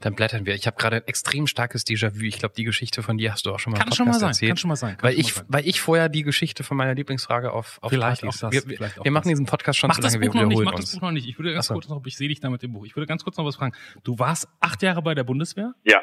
Dann 0.00 0.14
blättern 0.14 0.44
wir. 0.46 0.54
Ich 0.54 0.66
habe 0.66 0.76
gerade 0.76 0.96
ein 0.96 1.06
extrem 1.06 1.46
starkes 1.46 1.84
Déjà-vu. 1.86 2.22
Ich 2.22 2.38
glaube, 2.38 2.54
die 2.56 2.64
Geschichte 2.64 3.02
von 3.02 3.16
dir 3.18 3.30
hast 3.32 3.46
du 3.46 3.52
auch 3.52 3.60
schon 3.60 3.72
mal 3.72 3.76
im 3.78 3.84
Kann 3.84 3.92
schon 3.92 4.06
mal 4.06 4.12
Podcast 4.12 4.20
sein, 4.20 4.28
erzählt. 4.30 4.50
kann 4.50 4.56
schon 4.56 4.68
mal 4.68 4.76
sein. 4.76 4.96
kann 4.96 5.02
Weil 5.04 5.12
schon 5.12 5.20
ich, 5.20 5.26
mal 5.34 5.36
sein. 5.42 5.46
weil 5.50 5.68
ich 5.68 5.80
vorher 5.80 6.08
die 6.08 6.22
Geschichte 6.24 6.64
von 6.64 6.76
meiner 6.76 6.94
Lieblingsfrage 6.94 7.52
auf, 7.52 7.78
auf 7.82 7.90
Vielleicht 7.90 8.22
Partys. 8.22 8.42
auch 8.42 8.50
das, 8.50 8.64
Wir, 8.64 8.68
wir, 8.70 8.76
vielleicht 8.78 8.98
auch 8.98 9.04
wir 9.04 9.12
machen 9.12 9.24
das. 9.24 9.32
diesen 9.32 9.46
Podcast 9.46 9.78
schon 9.78 9.88
Mach 9.88 9.96
zu 9.96 10.00
das 10.02 10.14
lange, 10.14 10.22
wir 10.22 10.30
Buch 10.30 10.40
noch 10.40 10.46
nicht, 10.48 10.62
mach 10.64 10.72
das 10.72 10.80
uns. 10.80 10.92
Buch 10.94 11.02
noch 11.02 11.10
nicht. 11.12 11.28
Ich 11.28 11.38
würde 11.38 11.52
ganz 11.52 11.66
Ach 11.66 11.68
so. 11.68 11.74
kurz 11.74 11.88
noch, 11.88 12.04
ich 12.06 12.16
sehe 12.16 12.28
dich 12.28 12.40
da 12.40 12.50
mit 12.50 12.62
dem 12.62 12.72
Buch. 12.72 12.86
Ich 12.86 12.96
würde 12.96 13.06
ganz 13.06 13.22
kurz 13.22 13.36
noch 13.36 13.44
was 13.44 13.56
fragen. 13.56 13.74
Du 14.02 14.18
warst 14.18 14.48
acht 14.60 14.82
Jahre 14.82 15.02
bei 15.02 15.14
der 15.14 15.24
Bundeswehr 15.24 15.74
Ja, 15.84 16.00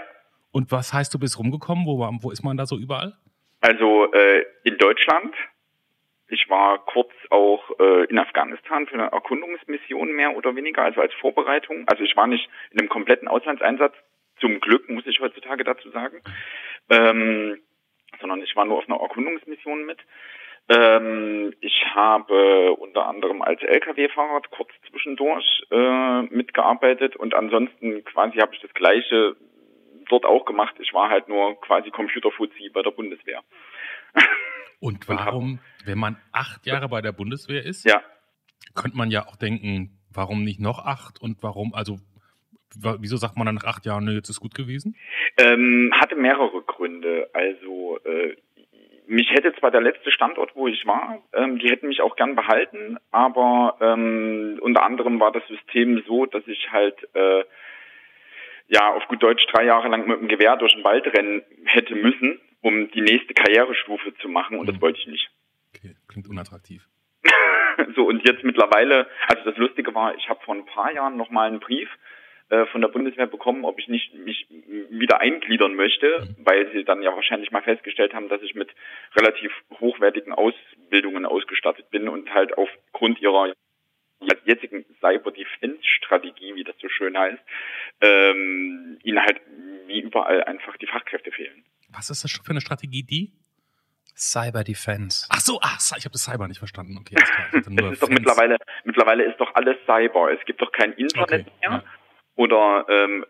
und 0.56 0.72
was 0.72 0.94
heißt, 0.94 1.14
du 1.14 1.20
bist 1.20 1.38
rumgekommen? 1.38 1.86
Wo, 1.86 2.00
wo 2.22 2.32
ist 2.32 2.44
man 2.44 2.58
da 2.58 2.66
so 2.66 2.78
überall? 2.78 3.14
also 3.66 4.12
äh, 4.14 4.46
in 4.64 4.78
Deutschland. 4.78 5.34
Ich 6.28 6.50
war 6.50 6.84
kurz 6.86 7.12
auch 7.30 7.64
äh, 7.80 8.06
in 8.06 8.18
Afghanistan 8.18 8.88
für 8.88 8.96
eine 8.96 9.12
Erkundungsmission 9.12 10.12
mehr 10.12 10.36
oder 10.36 10.56
weniger, 10.56 10.84
also 10.84 11.02
als 11.02 11.14
Vorbereitung. 11.16 11.88
Also 11.88 12.04
ich 12.04 12.16
war 12.16 12.28
nicht 12.28 12.50
in 12.72 12.80
einem 12.80 12.90
kompletten 12.90 13.28
Auslandseinsatz, 13.28 13.94
zum 14.40 14.60
Glück 14.60 14.90
muss 14.90 15.06
ich 15.06 15.20
heutzutage 15.20 15.64
dazu 15.64 15.90
sagen, 15.92 16.22
ähm, 16.90 17.60
sondern 18.20 18.42
ich 18.42 18.56
war 18.56 18.66
nur 18.66 18.80
auf 18.80 18.90
einer 18.90 19.00
Erkundungsmission 19.00 19.86
mit. 19.86 20.00
Ähm, 20.68 21.54
ich 21.62 21.86
habe 21.94 22.74
unter 22.74 23.08
anderem 23.08 23.44
als 23.44 23.62
Lkw-Fahrer 23.62 24.42
kurz 24.50 24.70
zwischendurch 24.90 25.64
äh, 25.72 26.22
mitgearbeitet 26.24 27.16
und 27.16 27.36
ansonsten 27.36 28.04
quasi 28.04 28.40
habe 28.40 28.54
ich 28.56 28.62
das 28.62 28.74
Gleiche 28.74 29.36
dort 30.10 30.26
auch 30.26 30.46
gemacht. 30.46 30.76
Ich 30.80 30.94
war 30.94 31.10
halt 31.10 31.28
nur 31.30 31.60
quasi 31.62 31.90
Computerfuzzi 31.92 32.70
bei 32.74 32.82
der 32.82 32.92
Bundeswehr. 32.92 33.42
Und 34.80 35.08
Und 35.10 35.18
hab- 35.20 35.28
warum, 35.28 35.60
wenn 35.86 35.98
man 35.98 36.18
acht 36.32 36.66
Jahre 36.66 36.90
bei 36.90 37.02
der 37.02 37.12
Bundeswehr 37.12 37.64
ist, 37.64 37.86
Ja, 37.86 38.02
könnte 38.76 38.98
man 38.98 39.10
ja 39.10 39.26
auch 39.28 39.36
denken, 39.38 39.98
warum 40.14 40.44
nicht 40.44 40.60
noch 40.60 40.80
acht 40.86 41.22
und 41.22 41.42
warum, 41.44 41.74
also 41.74 41.98
wieso 43.00 43.16
sagt 43.18 43.38
man 43.38 43.46
dann 43.46 43.56
nach 43.56 43.64
acht 43.64 43.86
Jahren, 43.86 44.08
jetzt 44.14 44.30
ist 44.30 44.40
gut 44.42 44.54
gewesen? 44.54 44.96
ähm, 45.38 45.92
hatte 46.00 46.16
mehrere 46.16 46.62
Gründe. 46.62 47.30
Also 47.34 48.00
äh, 48.04 48.36
mich 49.08 49.30
hätte 49.32 49.54
zwar 49.60 49.72
der 49.72 49.82
letzte 49.82 50.12
Standort, 50.12 50.56
wo 50.56 50.68
ich 50.68 50.86
war, 50.86 51.20
ähm, 51.34 51.58
die 51.60 51.70
hätten 51.70 51.88
mich 51.88 52.02
auch 52.02 52.16
gern 52.18 52.36
behalten, 52.36 52.98
aber 53.12 53.78
ähm, 53.80 54.60
unter 54.62 54.84
anderem 54.84 55.20
war 55.20 55.32
das 55.32 55.48
System 55.48 56.04
so, 56.06 56.26
dass 56.26 56.46
ich 56.48 56.72
halt 56.72 56.98
äh, 57.14 57.44
ja 58.68 58.94
auf 58.94 59.08
gut 59.08 59.22
Deutsch 59.22 59.46
drei 59.52 59.66
Jahre 59.66 59.88
lang 59.90 60.08
mit 60.08 60.20
dem 60.20 60.28
Gewehr 60.28 60.58
durch 60.58 60.74
den 60.74 60.84
Wald 60.84 61.06
rennen 61.08 61.44
hätte 61.66 61.96
müssen, 61.96 62.40
um 62.62 62.90
die 62.92 63.02
nächste 63.02 63.34
Karrierestufe 63.34 64.16
zu 64.18 64.30
machen 64.30 64.58
und 64.58 64.68
das 64.68 64.76
Mhm. 64.78 64.82
wollte 64.82 65.00
ich 65.00 65.08
nicht. 65.08 65.30
Okay, 65.76 65.96
klingt 66.08 66.28
unattraktiv. 66.28 66.84
so 67.96 68.06
und 68.08 68.28
jetzt 68.28 68.44
mittlerweile, 68.44 69.08
also 69.28 69.44
das 69.44 69.58
Lustige 69.58 69.94
war, 69.94 70.16
ich 70.16 70.30
habe 70.30 70.44
vor 70.44 70.56
ein 70.56 70.66
paar 70.66 70.92
Jahren 70.94 71.18
noch 71.18 71.30
mal 71.30 71.48
einen 71.48 71.60
Brief 71.60 71.90
äh, 72.50 72.66
von 72.68 72.82
der 72.82 72.88
Bundeswehr 72.90 73.28
bekommen, 73.28 73.66
ob 73.66 73.80
ich 73.80 73.88
nicht 73.88 74.14
mich 74.14 74.48
wieder 74.90 75.20
eingliedern 75.20 75.76
möchte, 75.76 76.28
weil 76.44 76.72
sie 76.72 76.84
dann 76.84 77.02
ja 77.02 77.14
wahrscheinlich 77.16 77.52
mal 77.52 77.64
festgestellt 77.64 78.14
haben, 78.14 78.30
dass 78.30 78.42
ich 78.44 78.54
mit 78.56 78.70
relativ 79.16 79.52
hochwertigen 79.80 80.32
Ausbildungen 80.34 81.26
ausgestattet 81.26 81.90
bin 81.90 82.08
und 82.08 82.34
halt 82.34 82.58
aufgrund 82.58 83.20
ihrer 83.20 83.52
jetzigen 84.46 84.86
Cyber-Defense-Strategie, 85.00 86.56
wie 86.56 86.64
das 86.64 86.76
so 86.82 86.90
schön 86.90 87.18
heißt, 87.18 87.40
ähm, 88.02 88.98
ihnen 89.04 89.20
halt 89.20 89.42
wie 89.88 90.02
überall 90.02 90.44
einfach 90.44 90.76
die 90.78 90.88
Fachkräfte 90.88 91.32
fehlen. 91.32 91.64
Was 91.90 92.10
ist 92.10 92.24
das 92.24 92.32
für 92.32 92.50
eine 92.50 92.62
Strategie, 92.62 93.04
die? 93.04 93.34
Cyber 94.18 94.64
Defense. 94.64 95.28
Ach 95.30 95.42
so, 95.42 95.60
ach, 95.62 95.78
ich 95.98 96.06
habe 96.06 96.14
das 96.14 96.24
Cyber 96.24 96.48
nicht 96.48 96.60
verstanden. 96.60 96.98
Okay, 96.98 97.16
alles 97.18 97.66
klar. 97.66 97.92
Ist 97.92 98.02
doch 98.02 98.10
mittlerweile, 98.10 98.58
mittlerweile 98.86 99.26
ist 99.26 99.38
doch 99.42 99.54
alles 99.56 99.76
Cyber. 99.86 100.32
Es 100.32 100.44
gibt 100.46 100.62
doch 100.62 100.72
kein 100.72 100.94
Internet 100.94 101.48
Okay, 101.48 101.52
mehr. 101.62 101.72
ja. 101.72 101.84
Oder 102.38 102.86
ähm, 102.90 103.26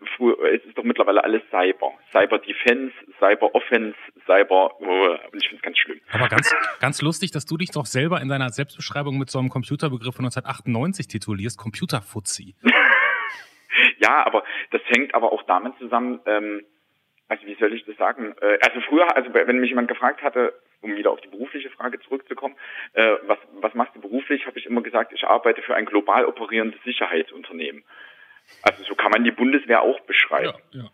es 0.52 0.64
ist 0.64 0.76
doch 0.76 0.82
mittlerweile 0.82 1.22
alles 1.22 1.42
Cyber. 1.50 1.92
Cyber 2.10 2.38
Defense, 2.40 2.92
Cyber 3.20 3.54
Offense, 3.54 3.96
Cyber, 4.26 4.80
oh, 4.80 5.16
und 5.32 5.40
ich 5.40 5.48
finde 5.48 5.56
es 5.56 5.62
ganz 5.62 5.78
schlimm. 5.78 6.00
Aber 6.10 6.28
ganz, 6.28 6.52
ganz 6.80 7.02
lustig, 7.02 7.30
dass 7.30 7.46
du 7.46 7.56
dich 7.56 7.70
doch 7.70 7.86
selber 7.86 8.20
in 8.20 8.28
deiner 8.28 8.48
Selbstbeschreibung 8.50 9.16
mit 9.16 9.30
so 9.30 9.38
einem 9.38 9.48
Computerbegriff 9.48 10.16
von 10.16 10.24
1998 10.24 11.06
titulierst, 11.06 11.56
Computerfuzzi. 11.56 12.56
ja, 13.98 14.26
aber 14.26 14.42
das 14.72 14.82
hängt 14.86 15.14
aber 15.14 15.32
auch 15.32 15.44
damit 15.44 15.78
zusammen, 15.78 16.18
ähm, 16.26 16.64
also 17.28 17.46
wie 17.46 17.56
soll 17.60 17.74
ich 17.74 17.84
das 17.84 17.96
sagen? 17.96 18.34
Äh, 18.40 18.58
also 18.60 18.80
früher, 18.88 19.14
also 19.14 19.32
wenn 19.32 19.58
mich 19.60 19.70
jemand 19.70 19.86
gefragt 19.86 20.22
hatte, 20.22 20.52
um 20.80 20.96
wieder 20.96 21.12
auf 21.12 21.20
die 21.20 21.28
berufliche 21.28 21.70
Frage 21.70 22.00
zurückzukommen, 22.00 22.56
äh, 22.94 23.14
was, 23.26 23.38
was 23.60 23.74
machst 23.74 23.94
du 23.94 24.00
beruflich, 24.00 24.46
habe 24.46 24.58
ich 24.58 24.66
immer 24.66 24.82
gesagt, 24.82 25.12
ich 25.12 25.24
arbeite 25.24 25.62
für 25.62 25.76
ein 25.76 25.86
global 25.86 26.26
operierendes 26.26 26.82
Sicherheitsunternehmen. 26.82 27.84
Also 28.62 28.82
so 28.84 28.94
kann 28.94 29.10
man 29.10 29.24
die 29.24 29.30
Bundeswehr 29.30 29.82
auch 29.82 30.00
beschreiben. 30.00 30.58
Ja, 30.72 30.82
ja. 30.82 30.90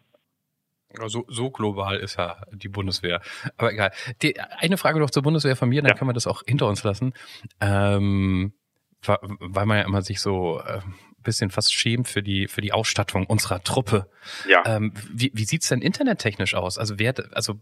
Also 0.99 1.25
so 1.28 1.50
global 1.50 1.97
ist 1.97 2.18
ja 2.18 2.42
die 2.52 2.68
Bundeswehr. 2.68 3.23
Aber 3.56 3.73
egal. 3.73 3.92
Die, 4.21 4.38
eine 4.38 4.76
Frage 4.76 5.00
noch 5.00 5.11
zur 5.11 5.23
Bundeswehr 5.23 5.56
von 5.56 5.68
mir, 5.68 5.80
dann 5.80 5.90
ja. 5.90 5.94
kann 5.94 6.06
man 6.06 6.14
das 6.14 6.26
auch 6.26 6.42
hinter 6.47 6.66
uns 6.66 6.85
lassen. 6.85 7.14
Ähm, 7.61 8.52
weil 9.04 9.66
man 9.66 9.78
ja 9.78 9.85
immer 9.85 10.02
sich 10.02 10.21
so 10.21 10.61
äh, 10.61 10.80
bisschen 11.23 11.50
fast 11.50 11.73
schämt 11.73 12.09
für 12.09 12.23
die 12.23 12.49
für 12.49 12.61
die 12.61 12.73
Ausstattung 12.73 13.26
unserer 13.26 13.62
Truppe. 13.62 14.09
Ja. 14.49 14.62
Ähm, 14.66 14.92
wie, 15.12 15.30
wie 15.35 15.44
sieht's 15.44 15.68
denn 15.68 15.82
internettechnisch 15.82 16.54
aus? 16.54 16.78
Also 16.78 16.99
wer, 16.99 17.14
also 17.32 17.61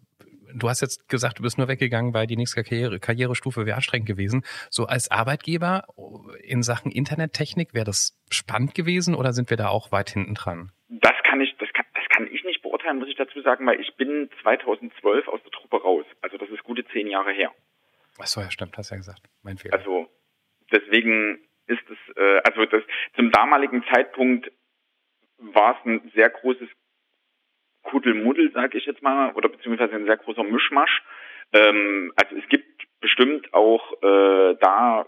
du 0.54 0.69
hast 0.69 0.80
jetzt 0.80 1.09
gesagt, 1.09 1.38
du 1.38 1.42
bist 1.42 1.59
nur 1.59 1.69
weggegangen, 1.69 2.14
weil 2.14 2.26
die 2.26 2.37
nächste 2.37 2.62
Karriere, 2.62 3.00
Karrierestufe 3.00 3.66
wäre 3.66 3.76
anstrengend 3.76 4.07
gewesen. 4.07 4.45
So 4.71 4.87
als 4.87 5.11
Arbeitgeber 5.11 5.85
in 6.42 6.62
Sachen 6.62 6.90
Internettechnik, 6.92 7.75
wäre 7.75 7.85
das 7.85 8.19
spannend 8.30 8.75
gewesen 8.75 9.14
oder 9.14 9.33
sind 9.33 9.50
wir 9.50 9.57
da 9.57 9.69
auch 9.69 9.92
weit 9.92 10.11
hinten 10.11 10.35
dran? 10.35 10.73
Das 10.88 11.14
kann 11.25 11.40
ich, 11.40 11.57
das 11.59 11.73
kann, 11.73 11.87
das 11.95 12.04
kann 12.09 12.28
ich 12.30 12.45
nicht 12.45 12.62
beurteilen, 12.62 12.99
muss 12.99 13.09
ich 13.09 13.16
dazu 13.16 13.40
sagen, 13.42 13.66
weil 13.66 13.80
ich 13.80 13.95
bin 13.97 14.30
2012 14.42 15.28
aus 15.28 15.40
der 15.42 15.52
Truppe 15.52 15.83
raus. 15.83 16.04
Also 16.23 16.37
das 16.37 16.49
ist 16.50 16.62
gute 16.64 16.85
zehn 16.88 17.09
Jahre 17.09 17.33
her. 17.33 17.52
Ach 18.19 18.26
so, 18.26 18.40
ja, 18.40 18.50
stimmt, 18.50 18.76
hast 18.76 18.90
ja 18.90 18.97
gesagt. 18.97 19.23
Mein 19.42 19.57
Fehler. 19.57 19.75
Also 19.75 20.09
deswegen 20.73 21.38
ist 21.66 21.83
es, 21.88 22.16
äh, 22.16 22.40
also 22.45 22.66
das 22.66 22.83
zum 23.16 23.30
damaligen 23.30 23.85
Zeitpunkt 23.92 24.50
war 25.38 25.78
es 25.78 25.87
ein 25.87 26.11
sehr 26.14 26.28
großes 26.28 26.69
Kuddelmuddel, 27.90 28.52
sag 28.52 28.75
ich 28.75 28.87
jetzt 28.87 29.02
mal, 29.02 29.32
oder 29.32 29.49
beziehungsweise 29.49 29.94
ein 29.94 30.06
sehr 30.06 30.16
großer 30.16 30.44
Mischmasch. 30.44 31.02
Ähm, 31.52 32.12
also 32.16 32.37
es 32.37 32.49
gibt 32.49 32.87
bestimmt 33.00 33.52
auch 33.52 34.02
äh, 34.02 34.56
da 34.61 35.06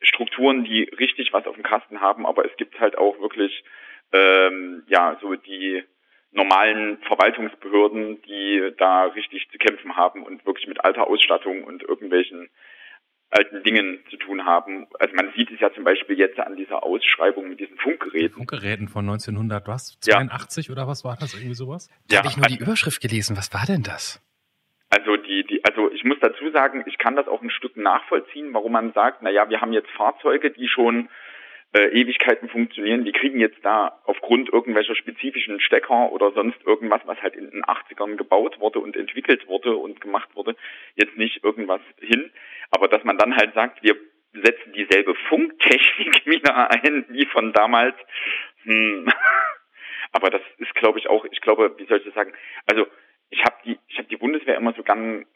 Strukturen, 0.00 0.64
die 0.64 0.82
richtig 0.98 1.32
was 1.32 1.46
auf 1.46 1.54
dem 1.54 1.64
Kasten 1.64 2.00
haben, 2.00 2.26
aber 2.26 2.44
es 2.44 2.56
gibt 2.56 2.78
halt 2.78 2.98
auch 2.98 3.18
wirklich 3.20 3.64
ähm, 4.12 4.82
ja 4.86 5.16
so 5.22 5.34
die 5.34 5.82
normalen 6.32 6.98
Verwaltungsbehörden, 7.02 8.20
die 8.22 8.72
da 8.76 9.04
richtig 9.04 9.48
zu 9.50 9.58
kämpfen 9.58 9.96
haben 9.96 10.24
und 10.24 10.44
wirklich 10.44 10.66
mit 10.66 10.84
alter 10.84 11.06
Ausstattung 11.06 11.64
und 11.64 11.82
irgendwelchen 11.82 12.50
alten 13.34 13.62
Dingen 13.62 13.98
zu 14.10 14.16
tun 14.16 14.44
haben. 14.44 14.86
Also 14.98 15.14
man 15.14 15.32
sieht 15.36 15.50
es 15.50 15.60
ja 15.60 15.72
zum 15.72 15.84
Beispiel 15.84 16.18
jetzt 16.18 16.38
an 16.38 16.56
dieser 16.56 16.82
Ausschreibung 16.82 17.48
mit 17.48 17.60
diesen 17.60 17.76
Funkgeräten. 17.78 18.36
Funkgeräten 18.36 18.88
von 18.88 19.04
1900 19.04 19.66
was? 19.66 19.98
82 20.00 20.66
ja. 20.66 20.72
oder 20.72 20.86
was 20.86 21.04
war 21.04 21.16
das? 21.18 21.34
Irgendwie 21.34 21.54
sowas? 21.54 21.88
Da 22.08 22.16
ja, 22.16 22.18
habe 22.20 22.28
ich 22.28 22.36
nur 22.36 22.46
die 22.46 22.58
Überschrift 22.58 23.00
gelesen. 23.00 23.36
Was 23.36 23.52
war 23.52 23.66
denn 23.66 23.82
das? 23.82 24.22
Also 24.90 25.16
die, 25.16 25.44
die, 25.44 25.64
also 25.64 25.90
ich 25.90 26.04
muss 26.04 26.18
dazu 26.20 26.50
sagen, 26.52 26.84
ich 26.86 26.98
kann 26.98 27.16
das 27.16 27.26
auch 27.26 27.42
ein 27.42 27.50
Stück 27.50 27.76
nachvollziehen, 27.76 28.54
warum 28.54 28.72
man 28.72 28.92
sagt, 28.92 29.22
na 29.22 29.30
ja, 29.30 29.48
wir 29.48 29.60
haben 29.60 29.72
jetzt 29.72 29.90
Fahrzeuge, 29.90 30.52
die 30.52 30.68
schon 30.68 31.08
äh, 31.74 31.88
Ewigkeiten 31.88 32.48
funktionieren, 32.48 33.04
die 33.04 33.12
kriegen 33.12 33.40
jetzt 33.40 33.58
da 33.64 34.00
aufgrund 34.04 34.52
irgendwelcher 34.52 34.94
spezifischen 34.94 35.60
Stecker 35.60 36.12
oder 36.12 36.30
sonst 36.32 36.62
irgendwas, 36.64 37.02
was 37.04 37.20
halt 37.20 37.34
in 37.34 37.50
den 37.50 37.64
80ern 37.64 38.16
gebaut 38.16 38.60
wurde 38.60 38.78
und 38.78 38.96
entwickelt 38.96 39.48
wurde 39.48 39.76
und 39.76 40.00
gemacht 40.00 40.28
wurde, 40.34 40.54
jetzt 40.94 41.16
nicht 41.16 41.42
irgendwas 41.42 41.80
hin. 41.98 42.30
Aber 42.70 42.86
dass 42.86 43.02
man 43.02 43.18
dann 43.18 43.36
halt 43.36 43.54
sagt, 43.54 43.82
wir 43.82 43.96
setzen 44.32 44.72
dieselbe 44.72 45.14
Funktechnik 45.28 46.24
wieder 46.26 46.70
ein 46.70 47.06
wie 47.08 47.26
von 47.26 47.52
damals, 47.52 47.96
hm. 48.62 49.08
aber 50.12 50.30
das 50.30 50.42
ist, 50.58 50.74
glaube 50.76 51.00
ich, 51.00 51.08
auch, 51.08 51.24
ich 51.24 51.40
glaube, 51.40 51.74
wie 51.76 51.86
soll 51.86 51.98
ich 51.98 52.04
das 52.04 52.14
sagen, 52.14 52.32
also 52.70 52.86
ich 53.30 53.42
habe 53.44 53.56
die, 53.64 53.78
ich 53.88 53.98
habe 53.98 54.08
die 54.08 54.16
Bundeswehr 54.16 54.56
immer 54.56 54.74
so 54.74 54.84
gern, 54.84 55.26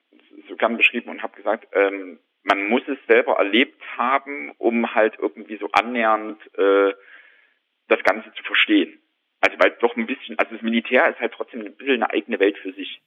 so 0.48 0.54
gern 0.56 0.76
beschrieben 0.76 1.10
und 1.10 1.22
habe 1.22 1.36
gesagt, 1.36 1.66
ähm, 1.72 2.20
man 2.48 2.68
muss 2.68 2.82
es 2.88 2.98
selber 3.06 3.34
erlebt 3.34 3.80
haben, 3.96 4.52
um 4.58 4.94
halt 4.94 5.14
irgendwie 5.18 5.58
so 5.58 5.68
annähernd 5.72 6.40
äh, 6.56 6.92
das 7.88 8.02
Ganze 8.02 8.32
zu 8.34 8.42
verstehen. 8.42 8.98
Also 9.40 9.56
weil 9.58 9.76
doch 9.80 9.96
ein 9.96 10.06
bisschen, 10.06 10.38
also 10.38 10.54
das 10.54 10.62
Militär 10.62 11.08
ist 11.10 11.20
halt 11.20 11.32
trotzdem 11.32 11.60
ein 11.60 11.76
bisschen 11.76 12.02
eine 12.02 12.10
eigene 12.10 12.40
Welt 12.40 12.58
für 12.58 12.72
sich. 12.72 13.00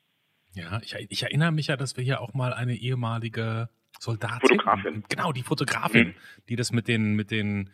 Ja, 0.54 0.80
ich, 0.82 0.96
ich 1.10 1.24
erinnere 1.24 1.52
mich 1.52 1.68
ja, 1.68 1.78
dass 1.78 1.98
wir 1.98 2.04
hier 2.04 2.22
auch 2.22 2.34
mal 2.34 2.54
eine 2.54 2.76
ehemalige 2.76 3.70
Soldatin, 4.00 4.40
Fotografin. 4.42 5.04
genau, 5.10 5.32
die 5.32 5.44
Fotografin, 5.44 6.08
mhm. 6.08 6.16
die 6.50 6.56
das 6.56 6.72
mit 6.72 6.88
den, 6.88 7.16
mit 7.16 7.32
den, 7.32 7.70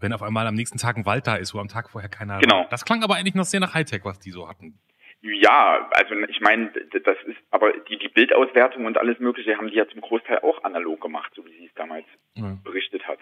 wenn 0.00 0.12
auf 0.12 0.22
einmal 0.22 0.46
am 0.46 0.54
nächsten 0.54 0.78
Tag 0.78 0.96
ein 0.96 1.06
Wald 1.06 1.26
da 1.26 1.36
ist, 1.36 1.54
wo 1.54 1.58
am 1.58 1.68
Tag 1.68 1.90
vorher 1.90 2.10
keiner 2.10 2.38
genau. 2.40 2.60
War. 2.60 2.68
Das 2.68 2.84
klang 2.84 3.02
aber 3.02 3.16
eigentlich 3.16 3.34
noch 3.34 3.44
sehr 3.44 3.60
nach 3.60 3.74
Hightech, 3.74 4.04
was 4.04 4.18
die 4.18 4.30
so 4.30 4.48
hatten. 4.48 4.78
Ja, 5.22 5.88
also 5.92 6.14
ich 6.28 6.40
meine, 6.40 6.68
das 6.68 7.16
ist, 7.26 7.36
aber 7.50 7.72
die, 7.72 7.98
die 7.98 8.08
Bildauswertung 8.08 8.86
und 8.86 8.96
alles 8.96 9.18
Mögliche 9.18 9.56
haben 9.56 9.68
die 9.68 9.76
ja 9.76 9.86
zum 9.86 10.00
Großteil 10.00 10.38
auch 10.38 10.64
analog 10.64 11.00
gemacht, 11.00 11.32
so 11.36 11.44
wie 11.44 11.52
sie 11.52 11.66
es 11.66 11.74
damals 11.74 12.06
ja. 12.34 12.56
berichtet 12.64 13.06
hat. 13.06 13.18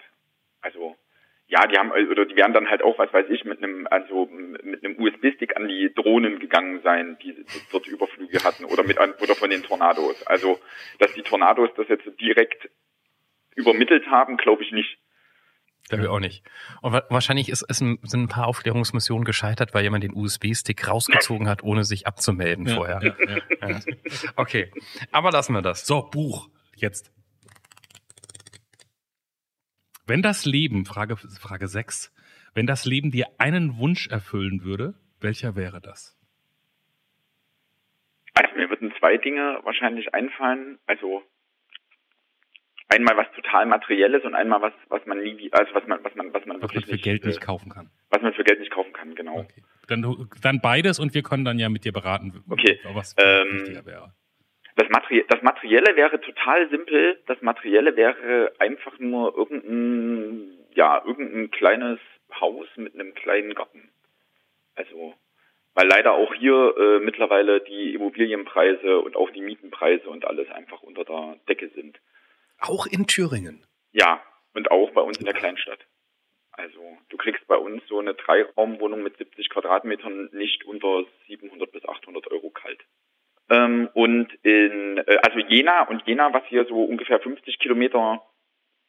Also 0.61 0.95
ja, 1.47 1.65
die 1.65 1.77
haben 1.77 1.91
oder 1.91 2.25
die 2.25 2.35
werden 2.35 2.53
dann 2.53 2.69
halt 2.69 2.83
auch, 2.83 2.97
was 2.99 3.11
weiß 3.11 3.25
ich, 3.29 3.43
mit 3.43 3.61
einem 3.61 3.87
also 3.89 4.27
mit 4.27 4.85
einem 4.85 4.99
USB-Stick 4.99 5.57
an 5.57 5.67
die 5.67 5.93
Drohnen 5.93 6.39
gegangen 6.39 6.79
sein, 6.83 7.17
die 7.21 7.35
dort 7.71 7.87
Überflüge 7.87 8.43
hatten 8.43 8.65
oder 8.65 8.83
mit 8.83 8.99
oder 8.99 9.35
von 9.35 9.49
den 9.49 9.63
Tornados. 9.63 10.25
Also 10.27 10.59
dass 10.99 11.13
die 11.13 11.23
Tornados 11.23 11.69
das 11.75 11.87
jetzt 11.89 12.05
direkt 12.21 12.69
übermittelt 13.55 14.07
haben, 14.07 14.37
glaube 14.37 14.63
ich 14.63 14.71
nicht. 14.71 14.99
Glaube 15.89 16.03
ich 16.03 16.09
auch 16.09 16.19
nicht. 16.19 16.43
Und 16.81 16.93
wahrscheinlich 17.09 17.49
ist, 17.49 17.63
ist 17.63 17.81
ein, 17.81 17.97
sind 18.03 18.23
ein 18.23 18.27
paar 18.27 18.47
Aufklärungsmissionen 18.47 19.25
gescheitert, 19.25 19.73
weil 19.73 19.83
jemand 19.83 20.03
den 20.03 20.13
USB-Stick 20.13 20.87
rausgezogen 20.87 21.47
hat, 21.47 21.63
ohne 21.63 21.83
sich 21.83 22.05
abzumelden 22.05 22.67
ja, 22.67 22.75
vorher. 22.75 23.01
Ja, 23.01 23.15
ja, 23.27 23.69
ja. 23.69 23.79
Okay, 24.35 24.71
aber 25.11 25.31
lassen 25.31 25.53
wir 25.53 25.61
das. 25.61 25.85
So, 25.85 26.03
Buch, 26.03 26.49
jetzt. 26.75 27.11
Wenn 30.05 30.21
das 30.21 30.45
Leben, 30.45 30.85
Frage, 30.85 31.17
Frage 31.17 31.67
6, 31.67 32.13
wenn 32.53 32.67
das 32.67 32.85
Leben 32.85 33.11
dir 33.11 33.27
einen 33.37 33.77
Wunsch 33.77 34.07
erfüllen 34.07 34.63
würde, 34.63 34.95
welcher 35.19 35.55
wäre 35.55 35.81
das? 35.81 36.17
Also 38.33 38.55
mir 38.55 38.69
würden 38.69 38.93
zwei 38.99 39.17
Dinge 39.17 39.59
wahrscheinlich 39.63 40.13
einfallen. 40.13 40.79
Also 40.85 41.23
einmal 42.89 43.15
was 43.17 43.27
total 43.35 43.65
materielles 43.65 44.23
und 44.23 44.35
einmal 44.35 44.61
was 44.61 44.73
was 44.89 45.05
man 45.05 45.19
nie 45.21 45.49
also 45.51 45.73
was 45.73 45.87
man 45.87 46.03
was 46.03 46.15
man 46.15 46.33
was 46.33 46.45
man 46.45 46.57
was 46.57 46.63
wirklich 46.63 46.87
man 46.87 46.97
für 46.97 47.01
Geld 47.01 47.25
nicht 47.25 47.41
äh, 47.41 47.45
kaufen 47.45 47.69
kann. 47.69 47.89
Was 48.09 48.21
man 48.21 48.33
für 48.33 48.43
Geld 48.43 48.59
nicht 48.59 48.71
kaufen 48.71 48.93
kann, 48.93 49.15
genau. 49.15 49.39
Okay. 49.39 49.63
Dann 49.87 50.29
dann 50.41 50.59
beides 50.61 50.99
und 50.99 51.13
wir 51.13 51.23
können 51.23 51.45
dann 51.45 51.59
ja 51.59 51.69
mit 51.69 51.85
dir 51.85 51.93
beraten, 51.93 52.43
okay. 52.49 52.79
was 52.93 53.15
ähm, 53.17 53.59
wichtiger 53.59 53.85
wäre. 53.85 54.13
Das, 54.75 54.89
Materi 54.89 55.25
das 55.27 55.41
Materielle 55.41 55.95
wäre 55.95 56.21
total 56.21 56.69
simpel. 56.69 57.19
Das 57.27 57.41
Materielle 57.41 57.95
wäre 57.95 58.53
einfach 58.59 58.97
nur 58.99 59.35
irgendein 59.37 60.57
ja 60.73 61.01
irgendein 61.05 61.51
kleines 61.51 61.99
Haus 62.39 62.67
mit 62.75 62.93
einem 62.93 63.13
kleinen 63.13 63.53
Garten. 63.53 63.89
Also 64.75 65.15
weil 65.75 65.87
leider 65.87 66.13
auch 66.13 66.33
hier 66.33 66.75
äh, 66.77 66.99
mittlerweile 66.99 67.61
die 67.61 67.93
Immobilienpreise 67.93 68.99
und 68.99 69.15
auch 69.15 69.29
die 69.29 69.41
Mietenpreise 69.41 70.09
und 70.09 70.25
alles 70.25 70.49
einfach 70.49 70.81
unter 70.81 71.05
der 71.05 71.37
Decke 71.47 71.69
sind. 71.69 71.99
Auch 72.59 72.85
in 72.85 73.07
Thüringen? 73.07 73.65
Ja, 73.91 74.21
und 74.53 74.71
auch 74.71 74.91
bei 74.91 75.01
uns 75.01 75.17
in 75.17 75.25
der 75.25 75.33
Kleinstadt. 75.33 75.79
Also 76.51 76.97
du 77.09 77.17
kriegst 77.17 77.47
bei 77.47 77.55
uns 77.55 77.81
so 77.87 77.99
eine 77.99 78.15
Dreiraumwohnung 78.15 79.01
mit 79.01 79.17
70 79.17 79.49
Quadratmetern 79.49 80.29
nicht 80.33 80.65
unter 80.65 81.05
700 81.27 81.71
bis 81.71 81.85
800 81.87 82.29
Euro 82.31 82.49
kalt. 82.49 82.83
Ähm, 83.49 83.89
und 83.93 84.33
in, 84.43 84.97
äh, 84.97 85.17
also 85.23 85.39
Jena 85.39 85.83
und 85.83 86.05
Jena, 86.05 86.33
was 86.33 86.43
hier 86.47 86.65
so 86.65 86.83
ungefähr 86.83 87.19
50 87.19 87.59
Kilometer 87.59 88.21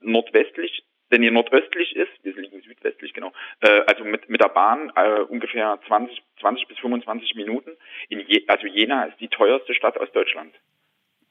nordwestlich, 0.01 0.85
wenn 1.09 1.23
ihr 1.23 1.33
nordöstlich 1.33 1.95
ist, 1.97 2.13
wir 2.23 2.35
liegen 2.35 2.61
südwestlich 2.63 3.13
genau, 3.15 3.33
äh, 3.61 3.83
also 3.87 4.05
mit, 4.05 4.29
mit 4.29 4.41
der 4.41 4.49
Bahn 4.49 4.93
äh, 4.97 5.21
ungefähr 5.21 5.79
20, 5.87 6.23
20 6.41 6.69
bis 6.69 6.79
25 6.79 7.35
Minuten. 7.37 7.77
In 8.09 8.21
Je 8.21 8.45
also 8.49 8.67
Jena 8.67 9.05
ist 9.05 9.21
die 9.21 9.29
teuerste 9.29 9.75
Stadt 9.75 9.97
aus 9.99 10.11
Deutschland 10.13 10.55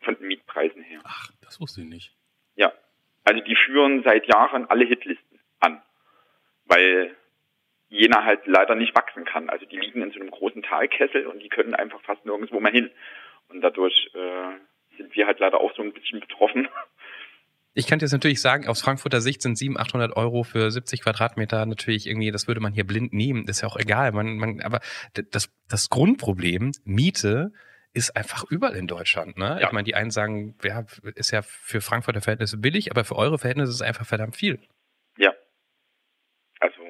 von 0.02 0.16
den 0.18 0.28
Mietpreisen 0.28 0.82
her. 0.82 1.02
Ach, 1.04 1.32
das 1.42 1.60
wusste 1.60 1.82
ich 1.82 1.88
nicht. 1.88 2.19
Ja, 2.60 2.74
also 3.24 3.42
die 3.42 3.56
führen 3.56 4.04
seit 4.04 4.28
Jahren 4.28 4.70
alle 4.70 4.86
Hitlisten 4.86 5.40
an, 5.62 5.82
weil 6.66 7.16
Jena 7.88 8.26
halt 8.26 8.46
leider 8.48 8.76
nicht 8.76 8.94
wachsen 8.96 9.24
kann. 9.24 9.50
Also 9.50 9.66
die 9.66 9.78
liegen 9.78 10.02
in 10.02 10.12
so 10.12 10.20
einem 10.20 10.30
großen 10.30 10.62
Talkessel 10.62 11.26
und 11.26 11.40
die 11.40 11.48
können 11.48 11.74
einfach 11.74 12.02
fast 12.02 12.26
nirgendwo 12.26 12.60
mehr 12.60 12.74
hin. 12.74 12.92
Und 13.48 13.62
dadurch 13.62 14.12
äh, 14.14 14.98
sind 14.98 15.16
wir 15.16 15.26
halt 15.26 15.40
leider 15.40 15.62
auch 15.62 15.74
so 15.76 15.82
ein 15.82 15.94
bisschen 15.94 16.20
betroffen. 16.20 16.68
Ich 17.74 17.88
kann 17.88 18.00
jetzt 18.00 18.12
natürlich 18.12 18.42
sagen, 18.42 18.68
aus 18.68 18.82
Frankfurter 18.82 19.22
Sicht 19.22 19.42
sind 19.42 19.58
700, 19.58 19.88
800 19.88 20.18
Euro 20.18 20.44
für 20.44 20.70
70 20.70 21.02
Quadratmeter 21.02 21.66
natürlich 21.66 22.08
irgendwie, 22.08 22.32
das 22.32 22.50
würde 22.50 22.60
man 22.60 22.74
hier 22.74 22.86
blind 22.86 23.14
nehmen, 23.14 23.48
ist 23.48 23.62
ja 23.62 23.70
auch 23.70 23.78
egal. 23.78 24.12
Man, 24.12 24.38
man, 24.38 24.60
aber 24.62 24.82
das, 25.14 25.50
das 25.70 25.90
Grundproblem, 25.90 26.74
Miete, 26.84 27.54
ist 27.94 28.16
einfach 28.16 28.46
überall 28.50 28.76
in 28.76 28.88
Deutschland. 28.88 29.38
Ne? 29.38 29.58
Ja. 29.60 29.68
Ich 29.68 29.72
meine, 29.72 29.86
die 29.86 29.96
einen 29.96 30.12
sagen, 30.12 30.56
ja, 30.64 30.86
ist 31.16 31.32
ja 31.32 31.42
für 31.42 31.82
Frankfurter 31.82 32.22
Verhältnisse 32.22 32.58
billig, 32.58 32.92
aber 32.92 33.04
für 33.04 33.16
eure 33.16 33.40
Verhältnisse 33.40 33.70
ist 33.70 33.76
es 33.78 33.82
einfach 33.82 34.06
verdammt 34.06 34.36
viel. 34.36 34.60
Ja. 35.18 35.34
Also 36.60 36.82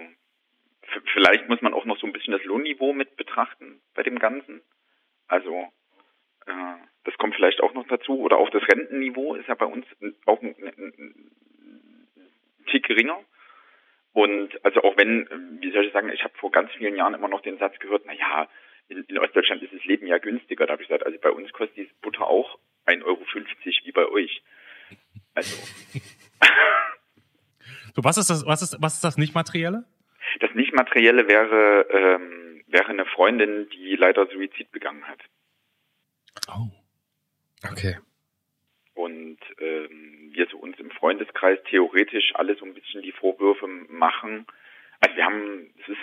vielleicht 1.13 1.47
muss 1.47 1.61
man 1.61 1.73
auch 1.73 1.85
noch 1.85 1.99
so 1.99 2.07
ein 2.07 2.13
bisschen 2.13 2.33
das 2.33 2.43
Lohnniveau 2.43 2.93
mit 2.93 3.15
betrachten 3.15 3.81
bei 3.93 4.03
dem 4.03 4.19
Ganzen. 4.19 4.61
Also 5.27 5.67
äh, 6.45 6.75
das 7.05 7.17
kommt 7.17 7.35
vielleicht 7.35 7.61
auch 7.61 7.73
noch 7.73 7.87
dazu. 7.87 8.19
Oder 8.19 8.37
auch 8.37 8.49
das 8.49 8.63
Rentenniveau 8.67 9.35
ist 9.35 9.47
ja 9.47 9.55
bei 9.55 9.65
uns 9.65 9.85
auch 10.25 10.41
ein, 10.41 10.55
ein, 10.59 10.93
ein 10.97 11.31
Tick 12.69 12.87
geringer. 12.87 13.19
Und 14.11 14.49
also 14.65 14.81
auch 14.83 14.97
wenn, 14.97 15.29
wie 15.61 15.71
soll 15.71 15.85
ich 15.85 15.93
sagen, 15.93 16.09
ich 16.09 16.23
habe 16.23 16.37
vor 16.37 16.51
ganz 16.51 16.71
vielen 16.73 16.95
Jahren 16.95 17.13
immer 17.13 17.27
noch 17.27 17.41
den 17.41 17.57
Satz 17.57 17.77
gehört, 17.79 18.03
na 18.05 18.13
ja, 18.13 18.49
in, 19.07 19.17
Ostdeutschland 19.17 19.63
ist 19.63 19.73
das 19.73 19.85
Leben 19.85 20.07
ja 20.07 20.17
günstiger. 20.17 20.65
Da 20.65 20.73
habe 20.73 20.81
ich 20.81 20.89
gesagt, 20.89 21.05
also 21.05 21.17
bei 21.19 21.31
uns 21.31 21.51
kostet 21.51 21.77
die 21.77 21.89
Butter 22.01 22.27
auch 22.27 22.59
1,50 22.87 23.05
Euro 23.05 23.21
wie 23.83 23.91
bei 23.91 24.07
euch. 24.07 24.41
Also. 25.35 25.55
so, 27.95 28.03
was 28.03 28.17
ist 28.17 28.29
das, 28.29 28.45
was 28.45 28.61
ist, 28.61 28.77
was 28.81 28.95
ist 28.95 29.03
das 29.03 29.17
Nicht-Materielle? 29.17 29.85
Das 30.39 30.53
Nicht-Materielle 30.53 31.27
wäre, 31.27 31.87
ähm, 31.89 32.63
wäre 32.67 32.87
eine 32.87 33.05
Freundin, 33.05 33.69
die 33.69 33.95
leider 33.95 34.27
Suizid 34.27 34.71
begangen 34.71 35.07
hat. 35.07 35.19
Oh. 36.47 36.69
Okay. 37.71 37.97
Und 38.93 39.39
ähm, 39.59 40.29
wir 40.33 40.47
so 40.47 40.57
uns 40.57 40.77
im 40.79 40.91
Freundeskreis 40.91 41.59
theoretisch 41.69 42.33
alle 42.35 42.55
so 42.55 42.65
ein 42.65 42.73
bisschen 42.73 43.01
die 43.01 43.11
Vorwürfe 43.11 43.67
machen. 43.67 44.45
Also 44.99 45.15
wir 45.15 45.25
haben, 45.25 45.73
es 45.81 45.89
ist 45.89 45.97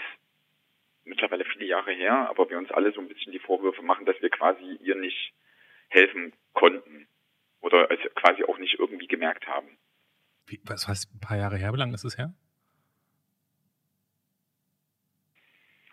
mittlerweile 1.04 1.44
viele 1.44 1.66
Jahre 1.86 1.98
her, 1.98 2.28
aber 2.28 2.48
wir 2.50 2.58
uns 2.58 2.70
alle 2.70 2.92
so 2.92 3.00
ein 3.00 3.08
bisschen 3.08 3.32
die 3.32 3.38
Vorwürfe 3.38 3.82
machen, 3.82 4.06
dass 4.06 4.20
wir 4.20 4.30
quasi 4.30 4.78
ihr 4.82 4.96
nicht 4.96 5.32
helfen 5.88 6.32
konnten 6.52 7.06
oder 7.60 7.90
es 7.90 7.98
quasi 8.14 8.44
auch 8.44 8.58
nicht 8.58 8.78
irgendwie 8.78 9.06
gemerkt 9.06 9.46
haben. 9.46 9.78
Wie, 10.46 10.60
was 10.64 10.88
heißt 10.88 11.14
ein 11.14 11.20
paar 11.20 11.36
Jahre 11.36 11.56
her? 11.56 11.72
Wie 11.72 11.78
lange 11.78 11.94
ist 11.94 12.04
es 12.04 12.18
her? 12.18 12.34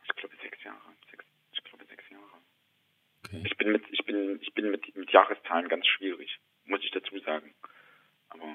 Ich 0.05 0.15
glaube 0.15 0.35
sechs 0.41 0.63
Jahre. 0.63 0.79
Sechs, 1.09 1.25
ich 1.51 1.63
glaube 1.63 1.85
sechs 1.85 2.03
Jahre. 2.09 2.23
Okay. 3.25 3.41
Ich 3.45 3.57
bin 3.57 3.71
mit 3.71 3.83
ich 3.89 4.05
bin 4.05 4.39
ich 4.41 4.53
bin 4.53 4.71
mit 4.71 4.95
mit 4.95 5.11
Jahreszahlen 5.11 5.69
ganz 5.69 5.85
schwierig, 5.87 6.39
muss 6.65 6.81
ich 6.83 6.91
dazu 6.91 7.17
sagen. 7.19 7.53
Aber 8.29 8.45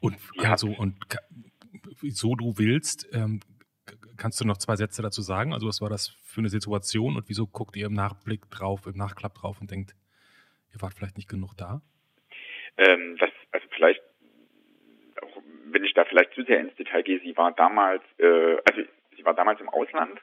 und 0.00 0.16
also 0.38 0.68
und 0.68 0.96
so 2.02 2.34
du 2.34 2.58
willst, 2.58 3.08
ähm, 3.12 3.40
Kannst 4.16 4.40
du 4.40 4.44
noch 4.44 4.56
zwei 4.56 4.76
Sätze 4.76 5.02
dazu 5.02 5.22
sagen? 5.22 5.52
Also 5.52 5.66
was 5.66 5.80
war 5.80 5.90
das 5.90 6.08
für 6.36 6.42
eine 6.42 6.50
Situation 6.50 7.16
und 7.16 7.30
wieso 7.30 7.46
guckt 7.46 7.76
ihr 7.76 7.86
im 7.86 7.94
Nachblick 7.94 8.42
drauf, 8.50 8.86
im 8.86 8.98
Nachklapp 8.98 9.32
drauf 9.34 9.56
und 9.58 9.70
denkt, 9.70 9.94
ihr 10.74 10.82
wart 10.82 10.92
vielleicht 10.92 11.16
nicht 11.16 11.30
genug 11.30 11.54
da? 11.56 11.80
Ähm, 12.76 13.16
das, 13.18 13.30
also 13.52 13.66
vielleicht, 13.74 14.02
auch 15.22 15.42
wenn 15.70 15.82
ich 15.82 15.94
da 15.94 16.04
vielleicht 16.04 16.34
zu 16.34 16.42
sehr 16.42 16.60
ins 16.60 16.74
Detail 16.74 17.02
gehe, 17.04 17.20
sie 17.20 17.34
war 17.38 17.52
damals, 17.52 18.02
äh, 18.18 18.58
also 18.68 18.82
sie 19.16 19.24
war 19.24 19.32
damals 19.32 19.60
im 19.62 19.70
Ausland 19.70 20.20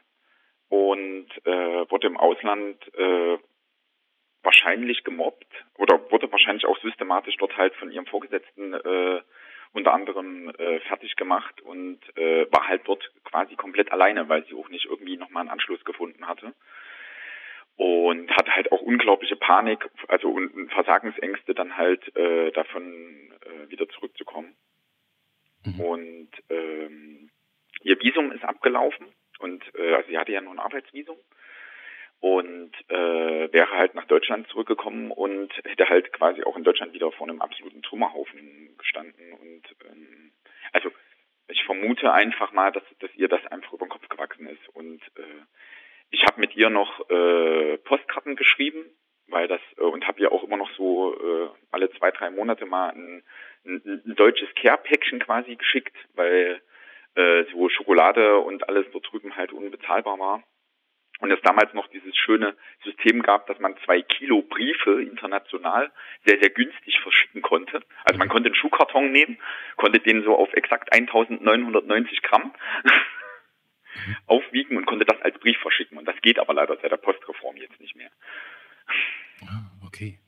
und 0.69 1.29
äh, 1.45 1.89
wurde 1.89 2.05
im 2.05 2.17
Ausland 2.17 2.77
äh, 2.95 3.37
wahrscheinlich 4.43 5.03
gemobbt 5.03 5.51
oder 5.79 6.11
wurde 6.11 6.31
wahrscheinlich 6.31 6.67
auch 6.67 6.77
systematisch 6.79 7.37
dort 7.37 7.57
halt 7.57 7.73
von 7.73 7.91
ihrem 7.91 8.05
Vorgesetzten 8.05 8.75
äh, 8.75 9.21
unter 9.73 9.93
anderem 9.93 10.49
äh, 10.57 10.79
fertig 10.81 11.15
gemacht 11.15 11.61
und 11.61 11.99
äh, 12.15 12.45
war 12.51 12.67
halt 12.67 12.83
dort 12.85 13.11
quasi 13.23 13.55
komplett 13.55 13.91
alleine, 13.91 14.29
weil 14.29 14.45
sie 14.45 14.53
auch 14.53 14.69
nicht 14.69 14.85
irgendwie 14.85 15.17
nochmal 15.17 15.41
einen 15.41 15.49
Anschluss 15.49 15.83
gefunden 15.83 16.27
hatte. 16.27 16.53
Und 17.75 18.29
hatte 18.29 18.55
halt 18.55 18.71
auch 18.71 18.81
unglaubliche 18.81 19.35
Panik, 19.35 19.89
also 20.07 20.29
und 20.29 20.71
Versagensängste 20.71 21.55
dann 21.55 21.75
halt 21.75 22.15
äh, 22.15 22.51
davon 22.51 23.33
äh, 23.41 23.69
wieder 23.69 23.89
zurückzukommen. 23.89 24.55
Mhm. 25.65 25.79
Und 25.79 26.29
ähm, 26.51 27.31
ihr 27.81 27.99
Visum 27.99 28.31
ist 28.31 28.43
abgelaufen 28.43 29.07
und 29.39 29.63
äh, 29.75 29.95
also 29.95 30.07
sie 30.07 30.19
hatte 30.19 30.31
ja 30.31 30.41
nur 30.41 30.53
ein 30.53 30.59
Arbeitsvisum 30.59 31.17
und 32.23 32.71
äh, 32.87 33.51
wäre 33.51 33.69
halt 33.71 33.95
nach 33.95 34.05
Deutschland 34.05 34.47
zurückgekommen 34.47 35.11
und 35.11 35.51
hätte 35.65 35.89
halt 35.89 36.13
quasi 36.13 36.41
auch 36.45 36.55
in 36.55 36.63
Deutschland 36.63 36.93
wieder 36.93 37.11
vor 37.11 37.27
einem 37.27 37.41
absoluten 37.41 37.81
Trümmerhaufen 37.81 38.77
gestanden. 38.77 39.33
Und 39.33 39.63
ähm, 39.85 40.31
also 40.71 40.89
ich 41.49 41.65
vermute 41.65 42.13
einfach 42.13 42.53
mal, 42.53 42.71
dass, 42.71 42.83
dass 42.99 43.13
ihr 43.15 43.27
das 43.27 43.45
einfach 43.47 43.73
über 43.73 43.85
den 43.85 43.89
Kopf 43.89 44.07
gewachsen 44.07 44.47
ist. 44.47 44.69
Und 44.69 45.01
äh, 45.17 45.43
ich 46.11 46.23
habe 46.23 46.39
mit 46.39 46.55
ihr 46.55 46.69
noch 46.69 47.09
äh, 47.09 47.77
Postkarten 47.79 48.37
geschrieben, 48.37 48.85
weil 49.27 49.49
das 49.49 49.59
äh, 49.77 49.81
und 49.81 50.07
habe 50.07 50.21
ihr 50.21 50.31
auch 50.31 50.45
immer 50.45 50.55
noch 50.55 50.71
so 50.77 51.13
äh, 51.19 51.49
alle 51.71 51.91
zwei 51.91 52.11
drei 52.11 52.29
Monate 52.29 52.65
mal 52.65 52.91
ein, 52.91 53.21
ein, 53.65 54.01
ein 54.05 54.15
deutsches 54.15 54.47
Care-Päckchen 54.55 55.19
quasi 55.19 55.57
geschickt, 55.57 55.97
weil 56.13 56.61
äh, 57.15 57.43
so 57.51 57.67
Schokolade 57.67 58.37
und 58.37 58.69
alles 58.69 58.85
dort 58.93 59.11
drüben 59.11 59.35
halt 59.35 59.51
unbezahlbar 59.51 60.17
war 60.17 60.43
und 61.23 61.31
es 61.31 61.39
damals 61.41 61.73
noch 61.73 61.87
dieses 61.87 62.13
schöne 62.17 62.53
System 62.83 63.21
gab, 63.21 63.47
dass 63.47 63.57
man 63.57 63.77
zwei 63.85 64.01
Kilo 64.01 64.41
Briefe 64.41 65.01
international 65.01 65.89
sehr, 66.25 66.37
sehr 66.37 66.49
günstig 66.49 66.99
verschicken 66.99 67.41
konnte. 67.41 67.81
Also 68.03 68.19
man 68.19 68.27
konnte 68.27 68.47
einen 68.47 68.55
Schuhkarton 68.55 69.09
nehmen, 69.09 69.37
konnte 69.77 70.01
den 70.01 70.25
so 70.25 70.35
auf 70.35 70.51
exakt 70.53 70.91
1990 70.91 72.23
Gramm 72.23 72.53
aufwiegen 74.27 74.75
und 74.75 74.85
konnte 74.85 75.05
das 75.05 75.21
als 75.21 75.39
Brief 75.39 75.57
verschicken. 75.59 75.97
Und 75.97 76.05
das 76.09 76.21
geht 76.21 76.39
aber 76.39 76.53
leider 76.53 76.75
seit 76.81 76.91
der 76.91 76.97
Postreform 76.97 77.55
jetzt 77.55 77.79
nicht 77.79 77.95
mehr. 77.95 78.11
Ah, 79.43 79.71
okay. 79.87 80.19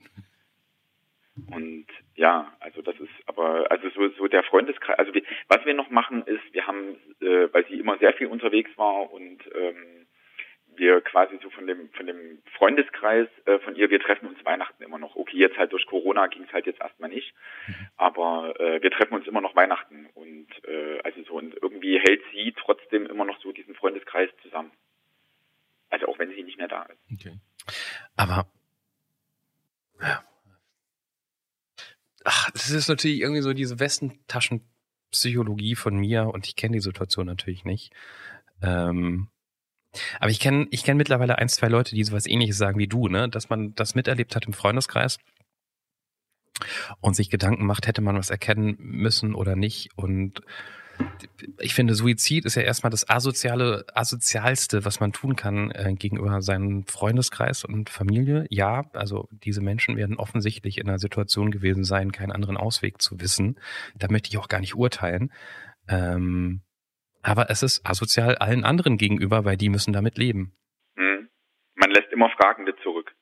Und 1.51 1.87
ja, 2.15 2.53
also 2.61 2.81
das 2.81 2.95
ist 3.01 3.11
aber 3.25 3.69
also 3.69 3.89
so 3.89 4.07
so 4.17 4.27
der 4.29 4.43
Freundeskreis. 4.43 4.97
Also 4.97 5.13
wir, 5.13 5.23
was 5.49 5.65
wir 5.65 5.73
noch 5.73 5.89
machen 5.89 6.23
ist, 6.25 6.53
wir 6.53 6.65
haben, 6.65 6.95
äh, 7.19 7.51
weil 7.51 7.65
sie 7.67 7.77
immer 7.77 7.97
sehr 7.97 8.13
viel 8.13 8.27
unterwegs 8.27 8.71
war 8.77 9.11
und 9.11 9.43
ähm, 9.53 9.84
von 11.65 11.67
dem 11.67 11.89
von 11.91 12.05
dem 12.05 12.41
Freundeskreis 12.57 13.27
äh, 13.45 13.59
von 13.59 13.75
ihr, 13.75 13.89
wir 13.89 13.99
treffen 13.99 14.27
uns 14.27 14.43
Weihnachten 14.45 14.83
immer 14.83 14.99
noch. 14.99 15.15
Okay, 15.15 15.37
jetzt 15.37 15.57
halt 15.57 15.71
durch 15.71 15.85
Corona 15.87 16.27
ging 16.27 16.43
es 16.43 16.53
halt 16.53 16.65
jetzt 16.65 16.79
erstmal 16.79 17.09
nicht, 17.09 17.33
mhm. 17.67 17.87
aber 17.97 18.59
äh, 18.59 18.81
wir 18.81 18.91
treffen 18.91 19.15
uns 19.15 19.27
immer 19.27 19.41
noch 19.41 19.55
Weihnachten 19.55 20.07
und 20.13 20.47
äh, 20.65 20.99
also 21.03 21.23
so 21.23 21.33
und 21.33 21.55
irgendwie 21.61 21.99
hält 21.99 22.21
sie 22.31 22.53
trotzdem 22.57 23.05
immer 23.07 23.25
noch 23.25 23.39
so 23.41 23.51
diesen 23.51 23.75
Freundeskreis 23.75 24.29
zusammen. 24.43 24.71
Also 25.89 26.07
auch 26.07 26.19
wenn 26.19 26.29
sie 26.29 26.43
nicht 26.43 26.57
mehr 26.57 26.67
da 26.67 26.83
ist. 26.83 26.99
Okay. 27.13 27.37
Aber 28.15 28.47
ja. 30.01 30.23
Ach, 32.25 32.51
das 32.51 32.69
ist 32.71 32.89
natürlich 32.89 33.21
irgendwie 33.21 33.41
so 33.41 33.53
diese 33.53 33.79
Westentaschenpsychologie 33.79 35.75
von 35.75 35.95
mir 35.95 36.27
und 36.27 36.47
ich 36.47 36.55
kenne 36.55 36.73
die 36.73 36.81
Situation 36.81 37.27
natürlich 37.27 37.65
nicht. 37.65 37.93
Ähm, 38.63 39.29
aber 40.19 40.31
ich 40.31 40.39
kenne 40.39 40.67
ich 40.71 40.83
kenn 40.83 40.97
mittlerweile 40.97 41.37
ein, 41.37 41.49
zwei 41.49 41.67
Leute, 41.67 41.95
die 41.95 42.03
sowas 42.03 42.25
ähnliches 42.25 42.57
sagen 42.57 42.77
wie 42.77 42.87
du, 42.87 43.07
ne? 43.07 43.29
Dass 43.29 43.49
man 43.49 43.73
das 43.75 43.95
miterlebt 43.95 44.35
hat 44.35 44.45
im 44.45 44.53
Freundeskreis 44.53 45.17
und 47.01 47.15
sich 47.15 47.29
Gedanken 47.29 47.65
macht, 47.65 47.87
hätte 47.87 48.01
man 48.01 48.17
was 48.17 48.29
erkennen 48.29 48.75
müssen 48.79 49.35
oder 49.35 49.55
nicht. 49.55 49.89
Und 49.95 50.41
ich 51.59 51.73
finde, 51.73 51.95
Suizid 51.95 52.45
ist 52.45 52.55
ja 52.55 52.61
erstmal 52.61 52.89
das 52.89 53.09
asoziale, 53.09 53.85
asozialste, 53.93 54.85
was 54.85 54.99
man 54.99 55.11
tun 55.11 55.35
kann 55.35 55.71
äh, 55.71 55.93
gegenüber 55.93 56.41
seinem 56.41 56.85
Freundeskreis 56.85 57.65
und 57.65 57.89
Familie. 57.89 58.45
Ja, 58.49 58.85
also 58.93 59.27
diese 59.31 59.61
Menschen 59.61 59.97
werden 59.97 60.17
offensichtlich 60.17 60.77
in 60.77 60.87
einer 60.87 60.99
Situation 60.99 61.51
gewesen 61.51 61.83
sein, 61.83 62.11
keinen 62.11 62.31
anderen 62.31 62.57
Ausweg 62.57 63.01
zu 63.01 63.19
wissen. 63.19 63.59
Da 63.97 64.07
möchte 64.09 64.29
ich 64.29 64.37
auch 64.37 64.47
gar 64.47 64.59
nicht 64.59 64.75
urteilen. 64.75 65.31
Ähm, 65.87 66.61
aber 67.25 67.49
es 67.49 67.63
ist 67.63 67.81
asozial 67.85 68.35
allen 68.35 68.63
anderen 68.63 68.97
gegenüber, 68.97 69.45
weil 69.45 69.57
die 69.57 69.69
müssen 69.69 69.93
damit 69.93 70.17
leben. 70.17 70.55
Mhm. 70.95 71.27
Man 71.73 71.89
lässt 71.89 72.11
immer 72.11 72.29
Fragende 72.29 72.75
zurück. 72.77 73.15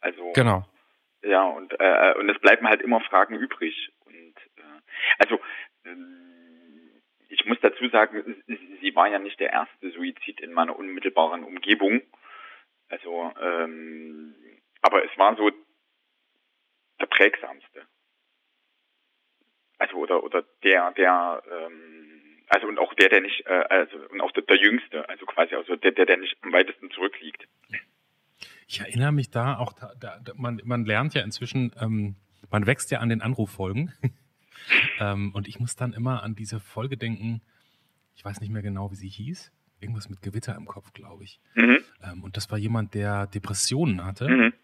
Also 0.00 0.32
genau. 0.34 0.64
Ja 1.22 1.42
und 1.44 1.72
äh, 1.80 2.14
und 2.18 2.28
es 2.28 2.38
bleiben 2.40 2.68
halt 2.68 2.82
immer 2.82 3.00
Fragen 3.00 3.34
übrig. 3.34 3.92
Und 4.04 4.36
äh, 4.56 4.80
also 5.18 5.36
äh, 5.84 5.96
ich 7.28 7.46
muss 7.46 7.58
dazu 7.62 7.88
sagen, 7.88 8.36
sie 8.46 8.94
war 8.94 9.08
ja 9.08 9.18
nicht 9.18 9.40
der 9.40 9.50
erste 9.50 9.90
Suizid 9.90 10.40
in 10.40 10.52
meiner 10.52 10.78
unmittelbaren 10.78 11.42
Umgebung. 11.42 12.02
Also 12.88 13.32
ähm, 13.40 14.34
aber 14.82 15.02
es 15.04 15.18
war 15.18 15.34
so 15.36 15.50
der 17.00 17.06
prägsamste. 17.06 17.86
Also 19.78 19.96
oder 19.96 20.22
oder 20.22 20.44
der 20.62 20.92
der 20.92 21.42
ähm, 21.50 21.95
also 22.48 22.66
und 22.66 22.78
auch 22.78 22.94
der, 22.94 23.08
der 23.08 23.20
nicht, 23.20 23.44
äh, 23.46 23.64
also 23.70 23.96
und 24.10 24.20
auch 24.20 24.32
der, 24.32 24.42
der 24.44 24.56
Jüngste, 24.56 25.08
also 25.08 25.26
quasi 25.26 25.54
also 25.54 25.76
der, 25.76 25.92
der, 25.92 26.06
der 26.06 26.16
nicht 26.16 26.36
am 26.42 26.52
weitesten 26.52 26.90
zurückliegt. 26.90 27.46
Ich 28.68 28.80
erinnere 28.80 29.12
mich 29.12 29.30
da 29.30 29.56
auch, 29.58 29.72
da, 29.72 29.92
da, 29.98 30.20
man, 30.34 30.60
man 30.64 30.84
lernt 30.84 31.14
ja 31.14 31.22
inzwischen, 31.22 31.72
ähm, 31.80 32.16
man 32.50 32.66
wächst 32.66 32.90
ja 32.90 32.98
an 33.00 33.08
den 33.08 33.22
Anruffolgen. 33.22 33.92
Ähm, 34.98 35.32
und 35.32 35.46
ich 35.46 35.60
muss 35.60 35.76
dann 35.76 35.92
immer 35.92 36.24
an 36.24 36.34
diese 36.34 36.58
Folge 36.58 36.96
denken, 36.96 37.40
ich 38.16 38.24
weiß 38.24 38.40
nicht 38.40 38.50
mehr 38.50 38.62
genau, 38.62 38.90
wie 38.90 38.96
sie 38.96 39.08
hieß. 39.08 39.52
Irgendwas 39.78 40.08
mit 40.08 40.22
Gewitter 40.22 40.56
im 40.56 40.64
Kopf, 40.64 40.92
glaube 40.92 41.22
ich. 41.22 41.38
Mhm. 41.54 41.78
Ähm, 42.02 42.24
und 42.24 42.36
das 42.36 42.50
war 42.50 42.58
jemand, 42.58 42.94
der 42.94 43.26
Depressionen 43.28 44.04
hatte 44.04 44.28
Mhm. 44.28 44.54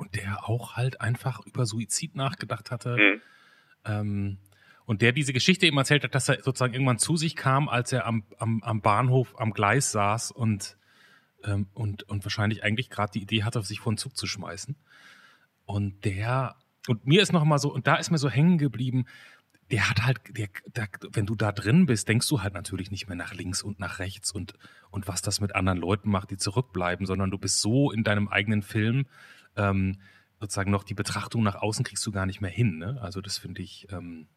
und 0.00 0.16
der 0.16 0.48
auch 0.48 0.76
halt 0.76 1.00
einfach 1.00 1.44
über 1.46 1.66
Suizid 1.66 2.16
nachgedacht 2.16 2.70
hatte. 2.72 2.96
Mhm. 2.96 4.38
Und 4.88 5.02
der 5.02 5.12
diese 5.12 5.34
Geschichte 5.34 5.66
eben 5.66 5.76
erzählt 5.76 6.02
hat, 6.02 6.14
dass 6.14 6.30
er 6.30 6.42
sozusagen 6.42 6.72
irgendwann 6.72 6.98
zu 6.98 7.18
sich 7.18 7.36
kam, 7.36 7.68
als 7.68 7.92
er 7.92 8.06
am, 8.06 8.24
am, 8.38 8.62
am 8.62 8.80
Bahnhof 8.80 9.38
am 9.38 9.52
Gleis 9.52 9.92
saß 9.92 10.30
und, 10.30 10.78
ähm, 11.44 11.68
und, 11.74 12.04
und 12.04 12.24
wahrscheinlich 12.24 12.64
eigentlich 12.64 12.88
gerade 12.88 13.12
die 13.12 13.20
Idee 13.20 13.42
hatte, 13.42 13.60
sich 13.60 13.80
vor 13.80 13.92
den 13.92 13.98
Zug 13.98 14.16
zu 14.16 14.26
schmeißen. 14.26 14.76
Und 15.66 16.06
der, 16.06 16.56
und 16.86 17.06
mir 17.06 17.20
ist 17.20 17.34
noch 17.34 17.44
mal 17.44 17.58
so, 17.58 17.70
und 17.70 17.86
da 17.86 17.96
ist 17.96 18.10
mir 18.10 18.16
so 18.16 18.30
hängen 18.30 18.56
geblieben, 18.56 19.04
der 19.70 19.90
hat 19.90 20.06
halt, 20.06 20.20
der, 20.30 20.48
der, 20.74 20.88
wenn 21.12 21.26
du 21.26 21.34
da 21.34 21.52
drin 21.52 21.84
bist, 21.84 22.08
denkst 22.08 22.26
du 22.26 22.40
halt 22.40 22.54
natürlich 22.54 22.90
nicht 22.90 23.08
mehr 23.08 23.16
nach 23.16 23.34
links 23.34 23.62
und 23.62 23.78
nach 23.78 23.98
rechts 23.98 24.32
und, 24.32 24.54
und 24.88 25.06
was 25.06 25.20
das 25.20 25.42
mit 25.42 25.54
anderen 25.54 25.80
Leuten 25.80 26.08
macht, 26.08 26.30
die 26.30 26.38
zurückbleiben, 26.38 27.04
sondern 27.04 27.30
du 27.30 27.36
bist 27.36 27.60
so 27.60 27.92
in 27.92 28.04
deinem 28.04 28.28
eigenen 28.28 28.62
Film, 28.62 29.04
ähm, 29.54 29.98
sozusagen 30.40 30.70
noch 30.70 30.84
die 30.84 30.94
Betrachtung 30.94 31.42
nach 31.42 31.56
außen 31.56 31.84
kriegst 31.84 32.06
du 32.06 32.10
gar 32.10 32.24
nicht 32.24 32.40
mehr 32.40 32.50
hin. 32.50 32.78
Ne? 32.78 32.98
Also 33.02 33.20
das 33.20 33.36
finde 33.36 33.60
ich, 33.60 33.86
ähm, 33.92 34.28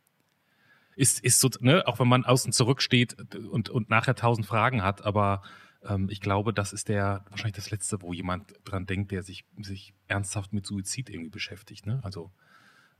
ist, 0.95 1.23
ist 1.23 1.39
so, 1.39 1.49
ne, 1.59 1.87
auch 1.87 1.99
wenn 1.99 2.07
man 2.07 2.25
außen 2.25 2.51
zurücksteht 2.51 3.35
und, 3.35 3.69
und 3.69 3.89
nachher 3.89 4.15
tausend 4.15 4.45
Fragen 4.45 4.83
hat, 4.83 5.03
aber 5.05 5.41
ähm, 5.83 6.09
ich 6.09 6.21
glaube, 6.21 6.53
das 6.53 6.73
ist 6.73 6.89
der 6.89 7.25
wahrscheinlich 7.29 7.55
das 7.55 7.71
Letzte, 7.71 8.01
wo 8.01 8.13
jemand 8.13 8.53
dran 8.63 8.85
denkt, 8.85 9.11
der 9.11 9.23
sich, 9.23 9.45
sich 9.61 9.93
ernsthaft 10.07 10.53
mit 10.53 10.65
Suizid 10.65 11.09
irgendwie 11.09 11.29
beschäftigt, 11.29 11.85
ne? 11.85 11.99
Also 12.03 12.31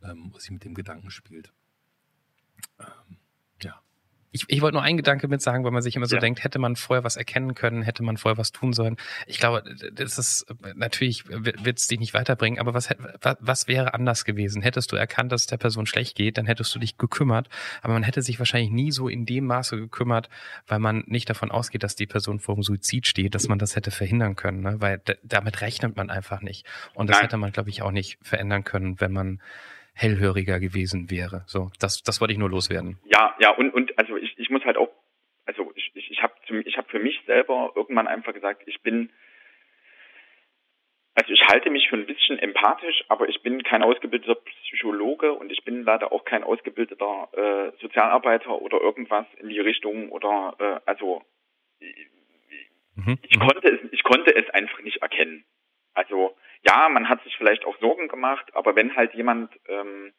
ähm, 0.03 0.33
sich 0.37 0.51
mit 0.51 0.63
dem 0.63 0.73
Gedanken 0.73 1.11
spielt. 1.11 1.53
Ich, 4.31 4.45
ich 4.47 4.61
wollte 4.61 4.75
nur 4.75 4.83
einen 4.83 4.97
Gedanke 4.97 5.27
mit 5.27 5.41
sagen, 5.41 5.63
weil 5.65 5.71
man 5.71 5.81
sich 5.81 5.95
immer 5.95 6.05
so 6.05 6.15
Ja. 6.15 6.21
denkt, 6.21 6.43
hätte 6.43 6.57
man 6.57 6.75
vorher 6.77 7.03
was 7.03 7.17
erkennen 7.17 7.53
können, 7.53 7.81
hätte 7.81 8.01
man 8.01 8.15
vorher 8.17 8.37
was 8.37 8.51
tun 8.51 8.71
sollen. 8.73 8.95
Ich 9.27 9.39
glaube, 9.39 9.63
das 9.93 10.17
ist 10.17 10.45
natürlich 10.75 11.27
wird 11.27 11.77
es 11.79 11.87
dich 11.87 11.99
nicht 11.99 12.13
weiterbringen, 12.13 12.59
aber 12.59 12.73
was, 12.73 12.89
was 13.39 13.67
wäre 13.67 13.93
anders 13.93 14.23
gewesen? 14.23 14.61
Hättest 14.61 14.91
du 14.91 14.95
erkannt, 14.95 15.31
dass 15.31 15.41
es 15.41 15.47
der 15.47 15.57
Person 15.57 15.85
schlecht 15.85 16.15
geht, 16.15 16.37
dann 16.37 16.45
hättest 16.45 16.73
du 16.73 16.79
dich 16.79 16.97
gekümmert, 16.97 17.49
aber 17.81 17.93
man 17.93 18.03
hätte 18.03 18.21
sich 18.21 18.39
wahrscheinlich 18.39 18.71
nie 18.71 18.91
so 18.91 19.09
in 19.09 19.25
dem 19.25 19.45
Maße 19.47 19.75
gekümmert, 19.77 20.29
weil 20.67 20.79
man 20.79 21.03
nicht 21.07 21.29
davon 21.29 21.51
ausgeht, 21.51 21.83
dass 21.83 21.95
die 21.95 22.07
Person 22.07 22.39
vor 22.39 22.55
dem 22.55 22.63
Suizid 22.63 23.07
steht, 23.07 23.35
dass 23.35 23.47
man 23.49 23.59
das 23.59 23.75
hätte 23.75 23.91
verhindern 23.91 24.35
können, 24.35 24.61
ne? 24.61 24.75
weil 24.79 25.01
damit 25.23 25.61
rechnet 25.61 25.97
man 25.97 26.09
einfach 26.09 26.41
nicht. 26.41 26.65
Und 26.93 27.09
das 27.09 27.17
Nein. 27.17 27.23
hätte 27.25 27.37
man, 27.37 27.51
glaube 27.51 27.69
ich, 27.69 27.81
auch 27.81 27.91
nicht 27.91 28.17
verändern 28.21 28.63
können, 28.63 28.99
wenn 29.01 29.11
man 29.11 29.41
hellhöriger 29.93 30.59
gewesen 30.59 31.09
wäre. 31.11 31.43
So, 31.47 31.71
das, 31.79 32.03
das 32.03 32.21
wollte 32.21 32.33
ich 32.33 32.39
nur 32.39 32.49
loswerden. 32.49 32.99
Ja, 33.05 33.35
ja, 33.39 33.51
und, 33.51 33.73
und 33.73 33.97
also 33.97 34.17
ich, 34.17 34.37
ich 34.37 34.49
muss 34.49 34.63
halt 34.63 34.77
auch, 34.77 34.89
also 35.45 35.71
ich, 35.75 35.91
ich, 35.95 36.11
ich 36.11 36.23
habe 36.23 36.33
ich 36.65 36.77
hab 36.77 36.89
für 36.89 36.99
mich 36.99 37.19
selber 37.25 37.73
irgendwann 37.75 38.07
einfach 38.07 38.33
gesagt, 38.33 38.63
ich 38.65 38.81
bin, 38.81 39.11
also 41.13 41.31
ich 41.33 41.47
halte 41.47 41.69
mich 41.69 41.89
für 41.89 41.97
ein 41.97 42.05
bisschen 42.05 42.39
empathisch, 42.39 43.03
aber 43.09 43.27
ich 43.27 43.41
bin 43.43 43.63
kein 43.63 43.83
ausgebildeter 43.83 44.35
Psychologe 44.35 45.33
und 45.33 45.51
ich 45.51 45.63
bin 45.63 45.83
leider 45.83 46.11
auch 46.11 46.25
kein 46.25 46.43
ausgebildeter 46.43 47.29
äh, 47.33 47.81
Sozialarbeiter 47.81 48.61
oder 48.61 48.79
irgendwas 48.79 49.25
in 49.39 49.49
die 49.49 49.59
Richtung 49.59 50.09
oder 50.11 50.55
äh, 50.59 50.79
also 50.89 51.23
Mhm. 52.95 53.17
ich 53.21 53.39
konnte 53.39 53.67
es, 53.67 53.79
ich 53.91 54.03
konnte 54.03 54.35
es 54.35 54.49
einfach 54.51 54.81
nicht 54.81 55.01
erkennen. 55.01 55.45
Also 55.93 56.35
ja, 56.63 56.89
man 56.89 57.09
hat 57.09 57.23
sich 57.23 57.35
vielleicht 57.37 57.65
auch 57.65 57.77
Sorgen 57.79 58.07
gemacht, 58.07 58.45
aber 58.53 58.75
wenn 58.75 58.95
halt 58.95 59.13
jemand, 59.13 59.51
ähm, 59.67 60.13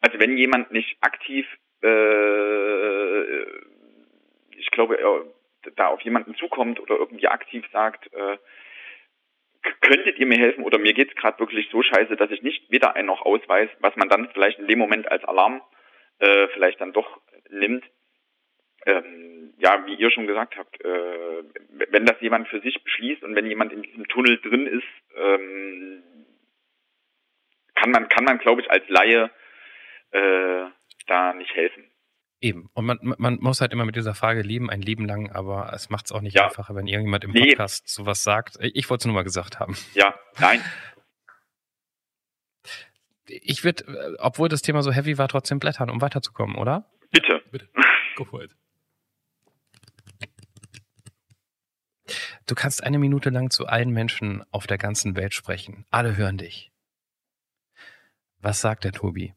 also 0.00 0.18
wenn 0.18 0.36
jemand 0.36 0.72
nicht 0.72 0.96
aktiv, 1.00 1.46
äh, 1.82 3.42
ich 4.56 4.70
glaube, 4.70 4.98
er 4.98 5.24
da 5.76 5.88
auf 5.88 6.00
jemanden 6.02 6.34
zukommt 6.36 6.80
oder 6.80 6.96
irgendwie 6.96 7.28
aktiv 7.28 7.64
sagt, 7.72 8.12
äh, 8.12 8.38
könntet 9.80 10.18
ihr 10.18 10.26
mir 10.26 10.38
helfen 10.38 10.64
oder 10.64 10.78
mir 10.78 10.94
geht's 10.94 11.14
gerade 11.14 11.38
wirklich 11.38 11.68
so 11.70 11.82
scheiße, 11.82 12.16
dass 12.16 12.30
ich 12.30 12.42
nicht 12.42 12.70
weder 12.70 12.96
einen 12.96 13.06
noch 13.06 13.22
ausweis, 13.22 13.68
was 13.80 13.94
man 13.96 14.08
dann 14.08 14.30
vielleicht 14.32 14.58
in 14.58 14.68
dem 14.68 14.78
Moment 14.78 15.10
als 15.10 15.24
Alarm 15.24 15.60
äh, 16.18 16.48
vielleicht 16.48 16.80
dann 16.80 16.92
doch 16.92 17.20
nimmt. 17.50 17.84
Ähm, 18.86 19.52
ja, 19.58 19.84
wie 19.86 19.94
ihr 19.94 20.10
schon 20.10 20.26
gesagt 20.26 20.56
habt, 20.56 20.82
äh, 20.82 21.42
wenn 21.90 22.06
das 22.06 22.18
jemand 22.20 22.48
für 22.48 22.60
sich 22.60 22.82
beschließt 22.82 23.22
und 23.22 23.34
wenn 23.34 23.46
jemand 23.46 23.72
in 23.72 23.82
diesem 23.82 24.08
Tunnel 24.08 24.38
drin 24.38 24.66
ist, 24.66 24.86
ähm, 25.20 26.02
kann 27.74 27.90
man, 27.90 28.08
kann 28.08 28.24
man, 28.24 28.38
glaube 28.38 28.60
ich, 28.62 28.70
als 28.70 28.88
Laie 28.88 29.30
äh, 30.12 30.64
da 31.06 31.32
nicht 31.34 31.54
helfen. 31.54 31.84
Eben. 32.42 32.70
Und 32.72 32.86
man, 32.86 32.98
man 33.18 33.36
muss 33.40 33.60
halt 33.60 33.72
immer 33.72 33.84
mit 33.84 33.96
dieser 33.96 34.14
Frage 34.14 34.40
leben, 34.42 34.70
ein 34.70 34.80
Leben 34.80 35.04
lang, 35.06 35.30
aber 35.30 35.72
es 35.74 35.90
macht 35.90 36.06
es 36.06 36.12
auch 36.12 36.22
nicht 36.22 36.36
Ja. 36.36 36.46
einfacher, 36.46 36.74
wenn 36.74 36.86
irgendjemand 36.86 37.24
im 37.24 37.32
Nee. 37.32 37.48
Podcast 37.50 37.88
sowas 37.88 38.22
sagt. 38.22 38.56
Ich 38.60 38.88
wollte 38.88 39.02
es 39.02 39.06
nur 39.06 39.14
mal 39.14 39.24
gesagt 39.24 39.60
haben. 39.60 39.76
Ja, 39.94 40.18
nein, 40.40 40.62
Ich 43.26 43.62
würde, 43.62 44.16
obwohl 44.18 44.48
das 44.48 44.62
Thema 44.62 44.82
so 44.82 44.90
heavy 44.90 45.16
war, 45.18 45.28
trotzdem 45.28 45.60
blättern, 45.60 45.88
um 45.90 46.00
weiterzukommen, 46.00 46.56
oder? 46.56 46.90
bitte. 47.12 47.42
Bitte. 47.52 47.68
Go 48.16 48.24
for 48.24 48.42
it. 48.42 48.54
Du 52.50 52.56
kannst 52.56 52.82
eine 52.82 52.98
Minute 52.98 53.30
lang 53.30 53.50
zu 53.50 53.66
allen 53.68 53.90
Menschen 53.90 54.42
auf 54.50 54.66
der 54.66 54.76
ganzen 54.76 55.14
Welt 55.14 55.34
sprechen. 55.34 55.86
Alle 55.92 56.16
hören 56.16 56.36
dich. 56.36 56.72
Was 58.42 58.60
sagt 58.60 58.82
der 58.82 58.90
Tobi? 58.90 59.34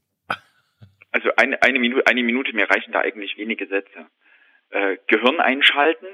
Also 1.12 1.30
eine, 1.36 1.62
eine, 1.62 1.78
Minute, 1.78 2.08
eine 2.08 2.24
Minute, 2.24 2.54
mir 2.54 2.68
reichen 2.68 2.92
da 2.92 3.02
eigentlich 3.02 3.38
wenige 3.38 3.68
Sätze. 3.68 4.08
Äh, 4.72 4.98
Gehirn 5.06 5.40
einschalten, 5.40 6.08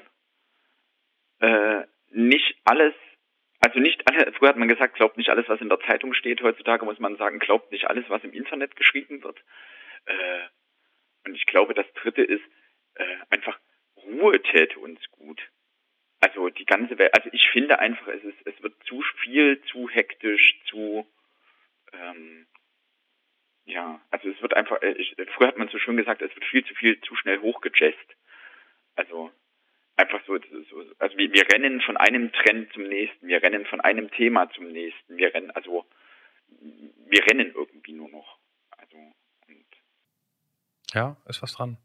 äh, 1.39 1.85
nicht 2.09 2.57
alles, 2.65 2.93
also 3.61 3.79
nicht 3.79 4.03
alle, 4.05 4.33
früher 4.33 4.49
hat 4.49 4.57
man 4.57 4.67
gesagt, 4.67 4.95
glaubt 4.95 5.15
nicht 5.15 5.29
alles, 5.29 5.47
was 5.47 5.61
in 5.61 5.69
der 5.69 5.79
Zeitung 5.79 6.13
steht. 6.13 6.41
Heutzutage 6.41 6.83
muss 6.83 6.99
man 6.99 7.15
sagen, 7.15 7.39
glaubt 7.39 7.71
nicht 7.71 7.85
alles, 7.85 8.03
was 8.09 8.25
im 8.25 8.33
Internet 8.33 8.75
geschrieben 8.75 9.23
wird. 9.23 9.37
Äh, 10.03 10.49
und 11.25 11.35
ich 11.35 11.45
glaube, 11.45 11.73
das 11.73 11.85
dritte 11.93 12.23
ist, 12.23 12.43
äh, 12.95 13.05
einfach 13.29 13.57
Ruhe 13.95 14.41
täte 14.41 14.79
uns 14.79 14.99
gut. 15.11 15.41
Also 16.21 16.49
die 16.49 16.65
ganze 16.65 16.97
Welt, 16.97 17.13
also 17.15 17.29
ich 17.31 17.49
finde 17.49 17.79
einfach, 17.79 18.07
es 18.07 18.23
ist, 18.23 18.37
es 18.45 18.61
wird 18.61 18.75
zu 18.85 19.01
viel, 19.21 19.61
zu 19.63 19.89
hektisch, 19.89 20.59
zu, 20.65 21.07
ähm, 21.93 22.45
ja, 23.65 24.01
also 24.11 24.29
es 24.29 24.41
wird 24.41 24.53
einfach, 24.53 24.81
äh, 24.81 24.91
ich, 24.93 25.15
früher 25.35 25.47
hat 25.47 25.57
man 25.57 25.69
so 25.69 25.79
schön 25.79 25.95
gesagt, 25.95 26.21
es 26.21 26.35
wird 26.35 26.45
viel 26.45 26.65
zu 26.65 26.75
viel 26.75 26.99
zu 27.01 27.15
schnell 27.15 27.39
hochgejazzt. 27.39 28.15
Also 28.95 29.31
einfach 29.95 30.21
so, 30.25 30.37
so 30.69 30.83
also 30.99 31.17
wir, 31.17 31.31
wir 31.31 31.43
rennen 31.53 31.81
von 31.81 31.95
einem 31.95 32.33
Trend 32.33 32.73
zum 32.73 32.83
nächsten, 32.83 33.27
wir 33.27 33.41
rennen 33.41 33.65
von 33.65 33.79
einem 33.79 34.11
Thema 34.11 34.49
zum 34.51 34.67
nächsten, 34.71 35.17
wir 35.17 35.33
rennen, 35.33 35.51
also 35.51 35.85
wir 36.49 37.25
rennen 37.27 37.53
irgendwie 37.55 37.93
nur 37.93 38.09
noch. 38.09 38.39
Also 38.71 38.97
und 39.47 39.65
Ja, 40.93 41.15
ist 41.27 41.41
was 41.41 41.53
dran. 41.53 41.77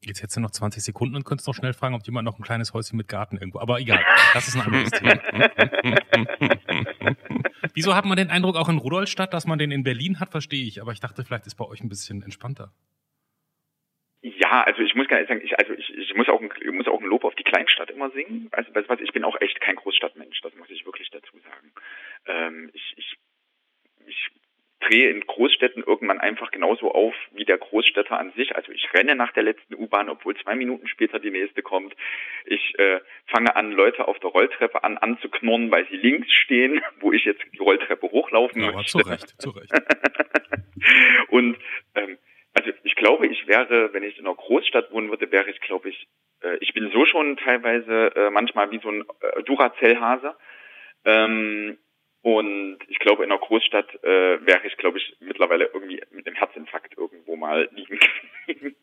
Jetzt 0.00 0.22
hättest 0.22 0.36
du 0.36 0.40
noch 0.40 0.52
20 0.52 0.82
Sekunden 0.82 1.16
und 1.16 1.24
könntest 1.24 1.48
noch 1.48 1.54
schnell 1.54 1.72
fragen, 1.72 1.96
ob 1.96 2.06
jemand 2.06 2.24
noch 2.24 2.38
ein 2.38 2.42
kleines 2.42 2.72
Häuschen 2.72 2.96
mit 2.96 3.08
Garten 3.08 3.36
irgendwo. 3.36 3.58
Aber 3.58 3.80
egal, 3.80 4.04
das 4.32 4.46
ist 4.46 4.54
ein 4.54 4.62
anderes 4.62 4.90
Thema. 4.90 5.20
Wieso 7.74 7.96
hat 7.96 8.04
man 8.04 8.16
den 8.16 8.30
Eindruck 8.30 8.56
auch 8.56 8.68
in 8.68 8.78
Rudolstadt, 8.78 9.34
dass 9.34 9.46
man 9.46 9.58
den 9.58 9.72
in 9.72 9.82
Berlin 9.82 10.20
hat, 10.20 10.30
verstehe 10.30 10.64
ich. 10.64 10.80
Aber 10.80 10.92
ich 10.92 11.00
dachte, 11.00 11.24
vielleicht 11.24 11.46
ist 11.46 11.56
bei 11.56 11.64
euch 11.64 11.80
ein 11.80 11.88
bisschen 11.88 12.22
entspannter. 12.22 12.72
Ja, 14.22 14.62
also 14.62 14.82
ich 14.82 14.94
muss 14.94 15.08
gar 15.08 15.18
nicht 15.18 15.28
sagen, 15.28 15.40
ich, 15.44 15.58
also 15.58 15.72
ich, 15.72 15.90
ich 15.90 16.14
muss 16.14 16.28
auch 16.28 16.40
ein, 16.40 16.50
ich 16.60 16.72
muss 16.72 16.86
auch 16.86 17.00
ein 17.00 17.06
Lob 17.06 17.24
auf 17.24 17.34
die 17.34 17.44
Kleinstadt 17.44 17.90
immer 17.90 18.10
singen. 18.10 18.48
Also 18.52 18.74
weißt 18.74 18.88
du 18.88 18.92
was, 18.92 19.00
ich 19.00 19.12
bin 19.12 19.24
auch 19.24 19.40
echt 19.40 19.60
kein 19.60 19.76
Großstadtmensch, 19.76 20.40
das 20.42 20.54
muss 20.54 20.70
ich 20.70 20.84
wirklich 20.86 21.10
dazu 21.10 21.38
sagen. 21.38 21.72
Ähm, 22.26 22.70
ich, 22.72 22.94
ich, 22.96 23.16
ich 24.06 24.30
drehe 24.80 25.10
in 25.10 25.20
Großstädten 25.20 25.82
irgendwann 25.82 26.20
einfach 26.20 26.50
genauso 26.50 26.92
auf 26.92 27.14
wie 27.32 27.44
der 27.44 27.58
Großstädter 27.58 28.18
an 28.18 28.32
sich. 28.36 28.54
Also 28.54 28.72
ich 28.72 28.92
renne 28.94 29.16
nach 29.16 29.32
der 29.32 29.42
letzten 29.42 29.74
U-Bahn, 29.74 30.08
obwohl 30.08 30.36
zwei 30.36 30.54
Minuten 30.54 30.86
später 30.86 31.18
die 31.18 31.30
nächste 31.30 31.62
kommt. 31.62 31.94
Ich 32.44 32.78
äh, 32.78 33.00
fange 33.26 33.56
an, 33.56 33.72
Leute 33.72 34.06
auf 34.06 34.18
der 34.20 34.30
Rolltreppe 34.30 34.84
an 34.84 34.96
anzuknurren, 34.98 35.70
weil 35.70 35.86
sie 35.88 35.96
links 35.96 36.32
stehen, 36.32 36.80
wo 37.00 37.12
ich 37.12 37.24
jetzt 37.24 37.42
die 37.52 37.58
Rolltreppe 37.58 38.10
hochlaufen 38.10 38.62
Aber 38.64 38.76
möchte. 38.76 38.92
zu 38.92 38.98
Recht, 38.98 39.34
zu 39.40 39.50
Recht. 39.50 39.72
Und 41.28 41.58
ähm, 41.94 42.18
also 42.54 42.70
ich 42.82 42.94
glaube, 42.94 43.26
ich 43.26 43.46
wäre, 43.46 43.92
wenn 43.92 44.02
ich 44.02 44.18
in 44.18 44.26
einer 44.26 44.34
Großstadt 44.34 44.90
wohnen 44.92 45.10
würde, 45.10 45.30
wäre 45.30 45.50
ich, 45.50 45.60
glaube 45.60 45.88
ich, 45.88 46.08
äh, 46.42 46.56
ich 46.60 46.72
bin 46.72 46.90
so 46.92 47.04
schon 47.04 47.36
teilweise 47.36 48.14
äh, 48.14 48.30
manchmal 48.30 48.70
wie 48.70 48.80
so 48.80 48.90
ein 48.90 49.04
äh, 49.20 49.42
Duracell-Hase. 49.42 50.36
Ähm, 51.04 51.78
und 52.36 52.78
ich 52.88 52.98
glaube, 52.98 53.24
in 53.24 53.32
einer 53.32 53.40
Großstadt 53.40 54.04
äh, 54.04 54.46
wäre 54.46 54.66
ich, 54.66 54.76
glaube 54.76 54.98
ich, 54.98 55.16
mittlerweile 55.20 55.70
irgendwie 55.72 56.02
mit 56.10 56.26
einem 56.26 56.36
Herzinfarkt 56.36 56.98
irgendwo 56.98 57.36
mal 57.36 57.70
liegen. 57.72 57.98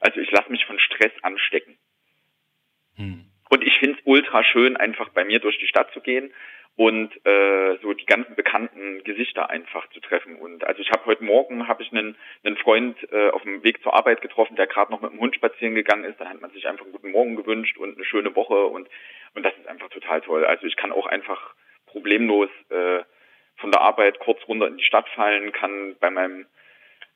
Also 0.00 0.18
ich 0.20 0.30
lasse 0.32 0.50
mich 0.50 0.64
von 0.64 0.78
Stress 0.80 1.12
anstecken. 1.22 1.78
Hm. 2.96 3.26
Und 3.50 3.62
ich 3.62 3.78
finde 3.78 3.98
es 3.98 4.04
ultra 4.04 4.42
schön, 4.42 4.76
einfach 4.76 5.10
bei 5.10 5.24
mir 5.24 5.38
durch 5.38 5.58
die 5.58 5.68
Stadt 5.68 5.92
zu 5.92 6.00
gehen 6.00 6.34
und 6.74 7.14
äh, 7.24 7.78
so 7.80 7.92
die 7.92 8.06
ganzen 8.06 8.34
bekannten 8.34 9.04
Gesichter 9.04 9.48
einfach 9.48 9.88
zu 9.90 10.00
treffen. 10.00 10.36
Und 10.36 10.64
also 10.64 10.82
ich 10.82 10.90
habe 10.90 11.06
heute 11.06 11.22
Morgen 11.22 11.68
habe 11.68 11.82
ich 11.84 11.92
einen, 11.92 12.16
einen 12.42 12.56
Freund 12.56 12.96
äh, 13.12 13.30
auf 13.30 13.42
dem 13.42 13.62
Weg 13.62 13.82
zur 13.82 13.94
Arbeit 13.94 14.20
getroffen, 14.20 14.56
der 14.56 14.66
gerade 14.66 14.90
noch 14.90 15.00
mit 15.00 15.12
dem 15.12 15.20
Hund 15.20 15.36
spazieren 15.36 15.76
gegangen 15.76 16.04
ist. 16.04 16.18
Dann 16.20 16.28
hat 16.28 16.40
man 16.40 16.50
sich 16.50 16.66
einfach 16.66 16.84
einen 16.84 16.92
guten 16.92 17.12
Morgen 17.12 17.36
gewünscht 17.36 17.78
und 17.78 17.94
eine 17.94 18.04
schöne 18.04 18.34
Woche 18.34 18.64
und 18.66 18.88
und 19.34 19.44
das 19.44 19.56
ist 19.56 19.68
einfach 19.68 19.88
total 19.88 20.20
toll. 20.20 20.44
Also 20.44 20.66
ich 20.66 20.76
kann 20.76 20.92
auch 20.92 21.06
einfach 21.06 21.54
problemlos 21.92 22.50
äh, 22.70 23.00
von 23.56 23.70
der 23.70 23.80
Arbeit 23.80 24.18
kurz 24.18 24.40
runter 24.48 24.66
in 24.66 24.76
die 24.76 24.84
Stadt 24.84 25.08
fallen, 25.10 25.52
kann 25.52 25.96
bei 26.00 26.10
meinem 26.10 26.46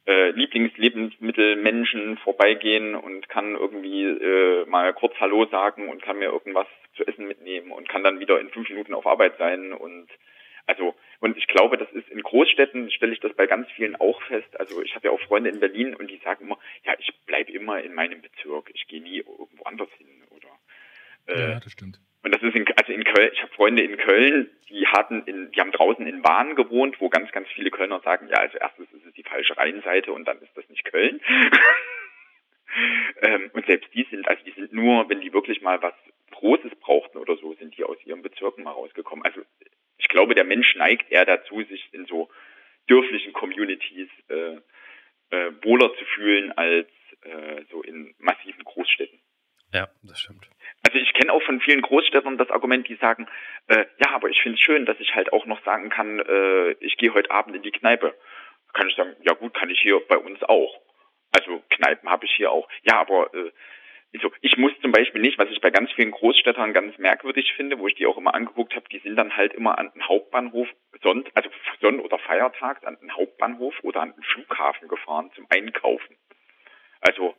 äh, 0.07 0.31
Lieblingslebensmittelmenschen 0.31 2.19
vorbeigehen 2.19 2.95
und 2.95 3.29
kann 3.29 3.57
irgendwie 3.57 4.05
äh, 4.05 4.65
mal 4.67 4.95
kurz 4.95 5.15
Hallo 5.19 5.47
sagen 5.47 5.89
und 5.89 6.03
kann 6.03 6.19
mir 6.19 6.27
irgendwas 6.27 6.69
zu 6.97 7.05
essen 7.07 7.27
mitnehmen 7.27 7.73
und 7.73 7.89
kann 7.89 8.05
dann 8.05 8.21
wieder 8.21 8.41
in 8.41 8.51
fünf 8.51 8.69
Minuten 8.69 8.95
auf 8.95 9.07
Arbeit 9.07 9.37
sein 9.39 9.73
und 9.73 10.09
also 10.67 10.95
und 11.21 11.37
ich 11.37 11.47
glaube, 11.47 11.77
das 11.77 11.91
ist 11.93 12.09
in 12.09 12.23
Großstädten 12.23 12.91
stelle 12.91 13.12
ich 13.12 13.21
das 13.21 13.35
bei 13.35 13.47
ganz 13.47 13.69
vielen 13.75 13.97
auch 13.97 14.21
fest. 14.23 14.59
Also 14.59 14.83
ich 14.83 14.95
habe 14.95 15.09
ja 15.09 15.12
auch 15.12 15.21
Freunde 15.21 15.51
in 15.51 15.61
Berlin 15.61 15.95
und 15.95 16.09
die 16.11 16.19
sagen 16.19 16.45
immer, 16.45 16.59
ja, 16.85 16.95
ich 16.99 17.12
bleibe 17.27 17.53
immer 17.53 17.81
in 17.83 17.95
meinem 17.95 18.21
Bezirk, 18.21 18.71
ich 18.75 18.87
gehe 18.87 19.03
nie 19.03 19.19
irgendwo 19.19 19.65
anders 19.65 19.89
hin 19.99 20.09
oder 20.31 20.49
äh, 21.35 21.51
ja, 21.53 21.61
das 21.61 21.73
stimmt. 21.73 22.01
Und 22.27 22.35
das 22.35 22.43
ist 22.43 22.57
in, 22.57 22.67
also 22.75 22.93
in 22.93 23.05
Köln, 23.05 23.31
ich 23.33 23.41
habe 23.41 23.53
Freunde 23.53 23.85
in 23.85 23.97
Köln, 23.99 24.51
die 24.69 24.85
hatten 24.89 25.23
in, 25.27 25.53
die 25.53 25.61
haben 25.61 25.71
draußen 25.71 26.05
in 26.09 26.23
Bahn 26.23 26.57
gewohnt, 26.57 27.01
wo 27.01 27.09
ganz, 27.09 27.31
ganz 27.31 27.47
viele 27.55 27.71
Kölner 27.71 28.01
sagen, 28.01 28.27
ja, 28.27 28.39
also 28.39 28.59
erstens 28.59 28.93
ist 28.95 29.07
es 29.07 29.15
die 29.15 29.23
falsche 29.23 29.57
Rheinseite 29.57 30.12
und 30.12 30.25
dann 30.25 30.41
ist 30.41 30.51
das 30.57 30.69
nicht 30.69 30.85
Köln. 30.87 31.21
ähm, 33.23 33.49
und 33.53 33.65
selbst 33.67 33.95
die 33.95 34.09
sind, 34.11 34.27
also 34.27 34.43
die 34.43 34.51
sind 34.61 34.73
nur, 34.73 35.09
wenn 35.09 35.21
die 35.21 35.33
wirklich 35.33 35.62
mal 35.62 35.81
was 35.83 35.95
Großes 36.33 36.75
brauchten 36.81 37.19
oder 37.19 37.37
so, 37.37 37.55
sind 37.55 37.79
die 37.79 37.85
aus 37.85 37.99
ihren 38.05 38.23
Bezirken 38.23 38.65
mal 38.65 38.73
rausgekommen. 38.73 39.25
Also 39.25 39.43
ich 39.97 40.09
glaube, 40.09 40.35
der 40.35 40.43
Mensch 40.43 40.75
neigt 40.75 41.12
eher 41.12 41.27
dazu, 41.27 41.62
sich 41.62 41.91
in 41.93 42.07
so 42.07 42.29
dörflichen 42.89 43.35
Communities 43.35 44.09
äh, 44.31 44.57
äh, 45.31 45.53
wohler 45.62 45.95
zu 45.95 46.05
fühlen 46.07 46.51
als 46.59 46.89
äh, 47.21 47.62
so 47.71 47.85
in 47.85 48.17
massiven 48.19 48.65
Großstädten. 48.65 49.21
Ja, 49.77 49.89
das 50.03 50.19
stimmt. 50.21 50.49
Also 50.87 50.97
ich 50.97 51.12
kenne 51.12 51.31
auch 51.31 51.43
von 51.43 51.61
vielen 51.61 51.83
Großstädtern 51.83 52.39
das 52.39 52.51
Argument, 52.51 52.89
die 52.89 52.95
sagen, 52.95 53.29
äh, 53.67 53.85
ja, 53.99 54.15
aber 54.15 54.31
ich 54.31 54.41
finde 54.41 54.57
es 54.57 54.65
schön, 54.65 54.87
dass 54.87 54.99
ich 55.01 55.15
halt 55.15 55.35
auch 55.35 55.45
noch 55.45 55.62
sagen 55.67 55.91
kann, 55.91 56.19
äh, 56.19 56.71
ich 56.81 56.97
gehe 56.97 57.12
heute 57.12 57.31
Abend 57.31 57.57
in 57.57 57.62
die 57.62 57.73
Kneipe. 57.73 58.15
Kann 58.73 58.89
ich 58.89 58.97
sagen, 58.97 59.15
ja 59.21 59.35
gut, 59.35 59.53
kann 59.53 59.69
ich 59.69 59.79
hier 59.79 60.01
bei 60.09 60.17
uns 60.17 60.43
auch. 60.45 60.81
Also 61.31 61.62
Kneipen 61.69 62.09
habe 62.09 62.25
ich 62.25 62.33
hier 62.33 62.51
auch. 62.51 62.67
Ja, 62.85 62.99
aber 62.99 63.35
äh, 63.35 63.53
so, 64.23 64.33
ich 64.41 64.57
muss 64.57 64.73
zum 64.81 64.93
Beispiel 64.93 65.21
nicht, 65.21 65.37
was 65.37 65.51
ich 65.51 65.61
bei 65.61 65.71
ganz 65.71 65.93
vielen 65.93 66.11
Großstädtern 66.11 66.73
ganz 66.73 66.97
merkwürdig 66.97 67.53
finde, 67.55 67.79
wo 67.79 67.87
ich 67.87 67.97
die 67.97 68.07
auch 68.07 68.17
immer 68.17 68.35
angeguckt 68.35 68.75
habe, 68.75 68.89
die 68.91 69.01
sind 69.01 69.17
dann 69.17 69.37
halt 69.37 69.53
immer 69.53 69.77
an 69.77 69.91
den 69.95 70.09
Hauptbahnhof, 70.09 70.69
Sonn 71.03 71.25
also 71.35 71.51
Sonn- 71.83 72.01
oder 72.01 72.19
Feiertags 72.19 72.83
an 72.85 72.97
den 73.03 73.15
Hauptbahnhof 73.15 73.75
oder 73.83 74.01
an 74.01 74.15
den 74.15 74.23
Flughafen 74.23 74.89
gefahren 74.89 75.31
zum 75.35 75.47
Einkaufen. 75.51 76.17
Also 77.03 77.35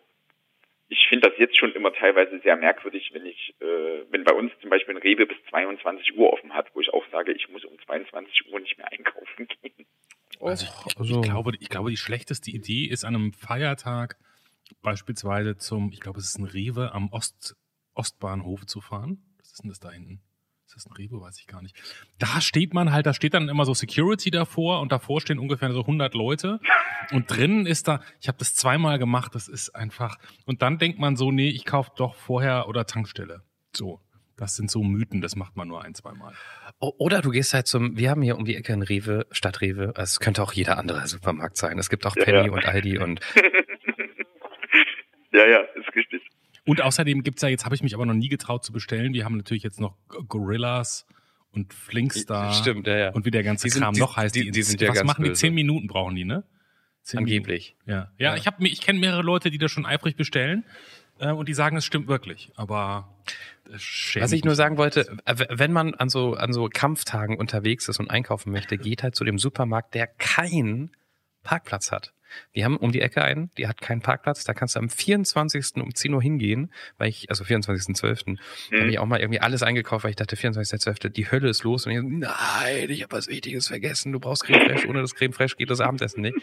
ich 1.08 1.10
finde 1.10 1.30
das 1.30 1.39
jetzt 1.39 1.58
schon 1.58 1.72
immer 1.72 1.93
teilweise 1.93 2.38
sehr 2.41 2.58
merkwürdig, 2.58 3.12
wenn 3.13 3.26
ich, 3.26 3.56
äh, 3.62 4.04
wenn 4.10 4.26
bei 4.26 4.34
uns 4.34 4.52
zum 4.60 4.70
Beispiel 4.70 4.93
ein 4.93 5.02
Rewe 5.02 5.26
bis 5.26 5.38
22 5.50 6.17
Uhr 6.17 6.34
offen 6.34 6.54
hat, 6.54 6.67
wo 6.74 6.82
ich 6.82 6.93
auch 6.93 7.06
sage, 7.13 7.32
ich 7.32 7.48
muss 7.48 7.63
um 7.63 7.80
22 7.86 8.52
Uhr 8.52 8.60
nicht 8.60 8.78
mehr 8.78 8.91
einkaufen 8.91 9.48
gehen. 9.62 9.86
Also 10.41 10.65
ich, 10.65 10.98
also 10.98 11.22
ich, 11.22 11.26
glaube, 11.26 11.54
ich 11.58 11.70
glaube, 11.70 11.91
die 11.91 11.98
schlechteste 11.98 12.52
Idee 12.52 12.88
ist 12.88 13.06
an 13.06 13.15
einem 13.15 13.32
Feiertag 13.32 14.17
beispielsweise 14.82 15.56
zum, 15.56 15.93
ich 15.93 16.02
glaube, 16.02 16.20
es 16.20 16.26
ist 16.26 16.39
ein 16.39 16.46
Rewe 16.46 16.91
am 16.91 17.08
Ost, 17.13 17.56
Ostbahnhof 17.93 18.65
zu 18.65 18.82
fahren. 18.82 19.24
Was 19.39 19.54
ist 19.54 19.63
denn 19.63 19.70
das 19.70 19.80
da 19.80 19.91
hinten? 19.91 20.22
Ist 20.67 20.75
das 20.75 20.86
ein 20.86 20.91
Rewe? 20.97 21.21
Weiß 21.21 21.39
ich 21.39 21.47
gar 21.47 21.62
nicht. 21.62 21.77
Da 22.19 22.41
steht 22.41 22.73
man 22.73 22.91
halt, 22.91 23.06
da 23.06 23.13
steht 23.13 23.34
dann 23.34 23.47
immer 23.47 23.63
so 23.63 23.73
Security 23.73 24.32
davor 24.32 24.82
und 24.82 24.91
davor 24.91 25.21
stehen 25.21 25.39
ungefähr 25.39 25.71
so 25.71 25.80
100 25.80 26.13
Leute 26.13 26.60
und 27.12 27.32
drinnen 27.32 27.65
ist 27.65 27.88
da, 27.88 28.01
ich 28.19 28.27
habe 28.27 28.38
das 28.38 28.53
zweimal 28.53 28.99
gemacht, 28.99 29.34
das 29.34 29.47
ist 29.47 29.69
einfach, 29.69 30.17
und 30.45 30.62
dann 30.62 30.77
denkt 30.77 30.99
man 30.99 31.15
so, 31.15 31.32
nee, 31.32 31.47
ich 31.47 31.63
kaufe 31.63 31.91
doch 31.95 32.15
vorher 32.15 32.67
oder 32.67 32.86
Tankstelle. 32.86 33.43
So. 33.73 34.01
Das 34.36 34.56
sind 34.56 34.69
so 34.69 34.84
Mythen, 34.84 35.21
das 35.21 35.38
macht 35.38 35.56
man 35.56 35.69
nur 35.69 35.84
ein, 35.84 35.95
zwei 35.95 36.12
Mal. 36.12 36.34
Oder 36.80 37.21
du 37.21 37.32
gehst 37.32 37.53
halt 37.56 37.65
zum, 37.65 37.97
wir 37.97 38.12
haben 38.12 38.21
hier 38.21 38.38
um 38.38 38.43
die 38.43 38.56
Ecke 38.56 38.73
ein 38.73 38.84
Rewe, 38.84 39.25
Stadtrewe, 39.32 39.93
also 39.95 40.01
es 40.01 40.19
könnte 40.19 40.43
auch 40.43 40.51
jeder 40.51 40.77
andere 40.77 41.08
Supermarkt 41.08 41.56
sein. 41.56 41.80
Es 41.80 41.89
gibt 41.89 42.06
auch 42.06 42.13
Penny 42.13 42.45
ja. 42.45 42.51
und 42.51 42.65
Aldi 42.65 42.99
und. 42.99 43.21
ja, 45.32 45.47
ja, 45.47 45.60
ist 45.62 45.87
richtig. 45.87 45.87
Und 46.67 46.82
außerdem 46.82 47.23
gibt's 47.23 47.41
ja, 47.41 47.47
jetzt 47.47 47.63
habe 47.63 47.75
ich 47.75 47.82
mich 47.82 47.95
aber 47.95 48.06
noch 48.06 48.13
nie 48.13 48.27
getraut 48.27 48.65
zu 48.65 48.73
bestellen. 48.73 49.13
Wir 49.13 49.23
haben 49.23 49.38
natürlich 49.38 49.63
jetzt 49.63 49.80
noch 49.80 49.95
Gorillas 50.27 51.08
und 51.53 51.73
Flinkstar. 51.73 52.53
Stimmt, 52.53 52.88
ja, 52.88 52.97
ja. 52.97 53.10
Und 53.12 53.25
wie 53.25 53.32
der 53.32 53.43
ganze 53.43 53.69
sind, 53.69 53.82
Kram 53.82 53.93
die, 53.93 54.01
noch 54.01 54.17
heißt. 54.17 54.36
Die, 54.36 54.43
die, 54.43 54.51
die 54.51 54.63
sind 54.63 54.82
ja 54.82 54.89
Was 54.89 55.06
machen 55.06 55.23
böse. 55.23 55.34
die? 55.34 55.39
Zehn 55.39 55.53
Minuten 55.53 55.88
brauchen 55.88 56.15
die, 56.15 56.25
ne? 56.25 56.43
Zehn 57.03 57.19
Angeblich. 57.19 57.77
Ja, 57.86 58.12
ja, 58.17 58.32
ja. 58.32 58.36
ich 58.36 58.47
habe 58.47 58.67
ich 58.67 58.82
kenne 58.82 58.99
mehrere 58.99 59.21
Leute, 59.21 59.49
die 59.49 59.58
das 59.58 59.71
schon 59.71 59.86
eifrig 59.86 60.17
bestellen 60.17 60.65
äh, 61.19 61.32
und 61.32 61.47
die 61.47 61.53
sagen, 61.53 61.77
es 61.77 61.86
stimmt 61.86 62.10
wirklich. 62.10 62.51
Aber 62.58 63.15
was 64.15 64.32
ich 64.34 64.43
nur 64.43 64.56
sagen 64.56 64.77
wollte, 64.77 65.17
wenn 65.25 65.71
man 65.71 65.93
an 65.93 66.10
so 66.10 66.34
an 66.34 66.51
so 66.51 66.67
Kampftagen 66.71 67.38
unterwegs 67.38 67.88
ist 67.88 68.01
und 68.01 68.12
einkaufen 68.12 68.51
möchte, 68.51 68.77
geht 68.77 69.03
halt 69.03 69.15
zu 69.15 69.23
dem 69.23 69.39
Supermarkt, 69.39 69.95
der 69.95 70.08
keinen 70.08 70.91
Parkplatz 71.43 71.93
hat. 71.93 72.13
Wir 72.53 72.65
haben 72.65 72.77
um 72.77 72.91
die 72.91 73.01
Ecke 73.01 73.23
einen, 73.23 73.51
die 73.57 73.67
hat 73.67 73.81
keinen 73.81 74.01
Parkplatz. 74.01 74.43
Da 74.43 74.53
kannst 74.53 74.75
du 74.75 74.79
am 74.79 74.89
24. 74.89 75.75
um 75.77 75.93
10 75.93 76.13
Uhr 76.13 76.21
hingehen, 76.21 76.71
weil 76.97 77.09
ich, 77.09 77.29
also 77.29 77.43
24.12. 77.43 78.29
Mhm. 78.29 78.37
Da 78.71 78.79
habe 78.79 78.89
ich 78.89 78.99
auch 78.99 79.05
mal 79.05 79.19
irgendwie 79.19 79.39
alles 79.39 79.63
eingekauft, 79.63 80.03
weil 80.03 80.11
ich 80.11 80.15
dachte, 80.15 80.35
24.12. 80.35 81.09
die 81.09 81.31
Hölle 81.31 81.49
ist 81.49 81.63
los. 81.63 81.85
Und 81.85 81.91
ich, 81.91 82.01
nein, 82.01 82.89
ich 82.89 83.03
habe 83.03 83.15
was 83.15 83.27
Wichtiges 83.27 83.67
vergessen. 83.67 84.11
Du 84.11 84.19
brauchst 84.19 84.43
Creme 84.43 84.67
Fraiche. 84.67 84.87
Ohne 84.87 85.01
das 85.01 85.15
Creme 85.15 85.33
Fraiche 85.33 85.55
geht 85.55 85.69
das 85.69 85.81
Abendessen 85.81 86.21
nicht. 86.21 86.37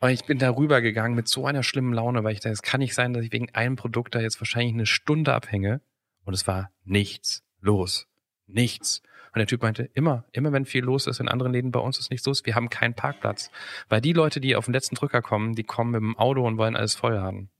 Und 0.00 0.08
ich 0.08 0.24
bin 0.24 0.38
da 0.38 0.50
rübergegangen 0.50 1.14
mit 1.14 1.28
so 1.28 1.46
einer 1.46 1.62
schlimmen 1.62 1.92
Laune, 1.92 2.24
weil 2.24 2.32
ich 2.32 2.40
dachte, 2.40 2.54
es 2.54 2.62
kann 2.62 2.80
nicht 2.80 2.94
sein, 2.94 3.12
dass 3.12 3.22
ich 3.22 3.32
wegen 3.32 3.50
einem 3.54 3.76
Produkt 3.76 4.14
da 4.14 4.20
jetzt 4.20 4.40
wahrscheinlich 4.40 4.72
eine 4.72 4.86
Stunde 4.86 5.34
abhänge. 5.34 5.82
Und 6.24 6.32
es 6.32 6.46
war 6.46 6.70
nichts 6.84 7.42
los. 7.60 8.06
Nichts. 8.46 9.02
Und 9.32 9.38
der 9.38 9.46
Typ 9.46 9.62
meinte, 9.62 9.88
immer, 9.94 10.24
immer 10.32 10.52
wenn 10.52 10.64
viel 10.64 10.84
los 10.84 11.06
ist 11.06 11.20
in 11.20 11.28
anderen 11.28 11.52
Läden, 11.52 11.70
bei 11.70 11.80
uns 11.80 11.98
ist 11.98 12.10
nichts 12.10 12.26
los, 12.26 12.44
wir 12.46 12.54
haben 12.54 12.68
keinen 12.68 12.94
Parkplatz. 12.94 13.50
Weil 13.88 14.00
die 14.00 14.12
Leute, 14.12 14.40
die 14.40 14.56
auf 14.56 14.64
den 14.64 14.74
letzten 14.74 14.96
Drücker 14.96 15.22
kommen, 15.22 15.54
die 15.54 15.64
kommen 15.64 15.92
mit 15.92 16.00
dem 16.00 16.18
Auto 16.18 16.46
und 16.46 16.58
wollen 16.58 16.76
alles 16.76 16.94
voll 16.94 17.18
haben. 17.18 17.50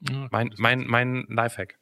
Ja, 0.00 0.28
mein, 0.30 0.52
mein, 0.58 0.84
mein 0.86 1.26
Lifehack. 1.28 1.76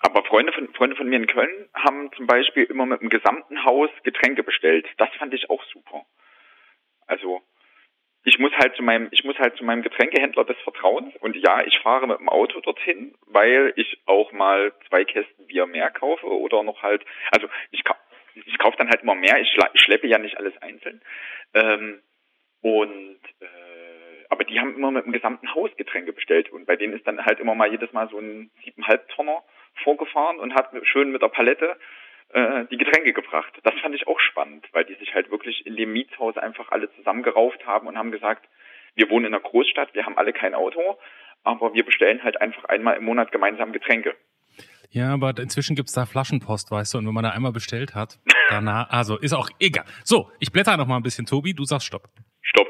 Aber 0.00 0.22
Freunde 0.24 0.52
von, 0.52 0.68
Freunde 0.74 0.96
von 0.96 1.08
mir 1.08 1.16
in 1.16 1.26
Köln 1.26 1.68
haben 1.72 2.10
zum 2.16 2.26
Beispiel 2.26 2.64
immer 2.64 2.84
mit 2.84 3.00
dem 3.00 3.08
gesamten 3.08 3.64
Haus 3.64 3.90
Getränke 4.02 4.42
bestellt. 4.42 4.86
Das 4.98 5.08
fand 5.18 5.32
ich 5.32 5.48
auch 5.48 5.62
super. 5.72 6.04
Also, 7.06 7.42
ich 8.24 8.38
muss 8.38 8.52
halt 8.52 8.74
zu 8.74 8.82
meinem, 8.82 9.08
ich 9.10 9.24
muss 9.24 9.38
halt 9.38 9.56
zu 9.56 9.64
meinem 9.64 9.82
Getränkehändler 9.82 10.44
des 10.44 10.56
Vertrauens 10.64 11.14
und 11.20 11.36
ja, 11.36 11.62
ich 11.64 11.78
fahre 11.78 12.06
mit 12.06 12.18
dem 12.18 12.28
Auto 12.28 12.60
dorthin, 12.60 13.14
weil 13.26 13.72
ich 13.76 13.98
auch 14.06 14.32
mal 14.32 14.72
zwei 14.88 15.04
Kästen 15.04 15.46
Bier 15.46 15.66
mehr 15.66 15.90
kaufe 15.90 16.26
oder 16.26 16.62
noch 16.62 16.82
halt, 16.82 17.04
also 17.30 17.48
ich, 17.70 17.82
ich 18.34 18.58
kaufe 18.58 18.76
dann 18.76 18.88
halt 18.88 19.02
immer 19.02 19.14
mehr, 19.14 19.40
ich, 19.40 19.56
schleppe 19.80 20.06
ja 20.06 20.18
nicht 20.18 20.38
alles 20.38 20.56
einzeln. 20.60 21.00
Ähm, 21.54 22.00
und 22.62 23.20
äh, 23.40 24.24
aber 24.30 24.44
die 24.44 24.58
haben 24.58 24.74
immer 24.74 24.90
mit 24.90 25.04
dem 25.04 25.12
gesamten 25.12 25.54
Haus 25.54 25.70
Getränke 25.76 26.12
bestellt 26.12 26.50
und 26.50 26.66
bei 26.66 26.76
denen 26.76 26.94
ist 26.94 27.06
dann 27.06 27.24
halt 27.24 27.40
immer 27.40 27.54
mal 27.54 27.70
jedes 27.70 27.92
Mal 27.92 28.08
so 28.08 28.18
ein 28.18 28.50
siebeneinhalb 28.64 29.08
Tonner 29.10 29.42
vorgefahren 29.82 30.38
und 30.38 30.54
hat 30.54 30.70
schön 30.84 31.12
mit 31.12 31.22
der 31.22 31.28
Palette 31.28 31.76
äh, 32.30 32.64
die 32.70 32.78
Getränke 32.78 33.12
gebracht. 33.12 33.52
Das 33.62 33.74
fand 33.80 33.94
ich 33.94 34.06
auch 34.06 34.18
spannend, 34.18 34.66
weil 34.72 34.84
die 34.84 34.94
sich 34.94 35.14
halt 35.14 35.30
wirklich 35.30 35.66
in 35.66 35.76
dem 35.76 35.92
Mietshaus 35.92 36.36
einfach 36.36 36.70
alle 36.70 36.92
zusammengerauft 36.96 37.64
haben 37.66 37.86
und 37.86 37.96
haben 37.96 38.12
gesagt, 38.12 38.48
wir 38.94 39.10
wohnen 39.10 39.26
in 39.26 39.34
einer 39.34 39.42
Großstadt, 39.42 39.94
wir 39.94 40.06
haben 40.06 40.18
alle 40.18 40.32
kein 40.32 40.54
Auto, 40.54 40.98
aber 41.42 41.74
wir 41.74 41.84
bestellen 41.84 42.22
halt 42.22 42.40
einfach 42.40 42.64
einmal 42.64 42.96
im 42.96 43.04
Monat 43.04 43.30
gemeinsam 43.32 43.72
Getränke. 43.72 44.14
Ja, 44.94 45.12
aber 45.12 45.36
inzwischen 45.38 45.74
gibt's 45.74 45.92
da 45.92 46.06
Flaschenpost, 46.06 46.70
weißt 46.70 46.94
du, 46.94 46.98
und 46.98 47.06
wenn 47.08 47.14
man 47.14 47.24
da 47.24 47.30
einmal 47.30 47.50
bestellt 47.50 47.96
hat, 47.96 48.20
danach, 48.48 48.88
also 48.90 49.18
ist 49.18 49.32
auch 49.32 49.50
egal. 49.58 49.84
So, 50.04 50.30
ich 50.38 50.52
blätter 50.52 50.76
noch 50.76 50.86
mal 50.86 50.96
ein 50.96 51.02
bisschen, 51.02 51.26
Tobi, 51.26 51.52
du 51.52 51.64
sagst 51.64 51.88
Stopp. 51.88 52.08
Stopp. 52.40 52.68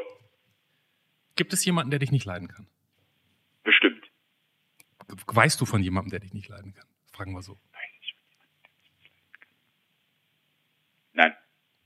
Gibt 1.37 1.53
es 1.53 1.63
jemanden, 1.67 1.91
der 1.91 1.99
dich 1.99 2.13
nicht 2.13 2.25
leiden 2.25 2.49
kann? 2.49 2.67
Bestimmt. 3.63 4.11
Weißt 5.27 5.61
du 5.61 5.67
von 5.67 5.83
jemandem, 5.83 6.13
der 6.13 6.21
dich 6.21 6.33
nicht 6.33 6.49
leiden 6.49 6.73
kann? 6.73 6.87
Fragen 7.13 7.35
wir 7.35 7.43
so. 7.43 7.59
Nein. 11.13 11.37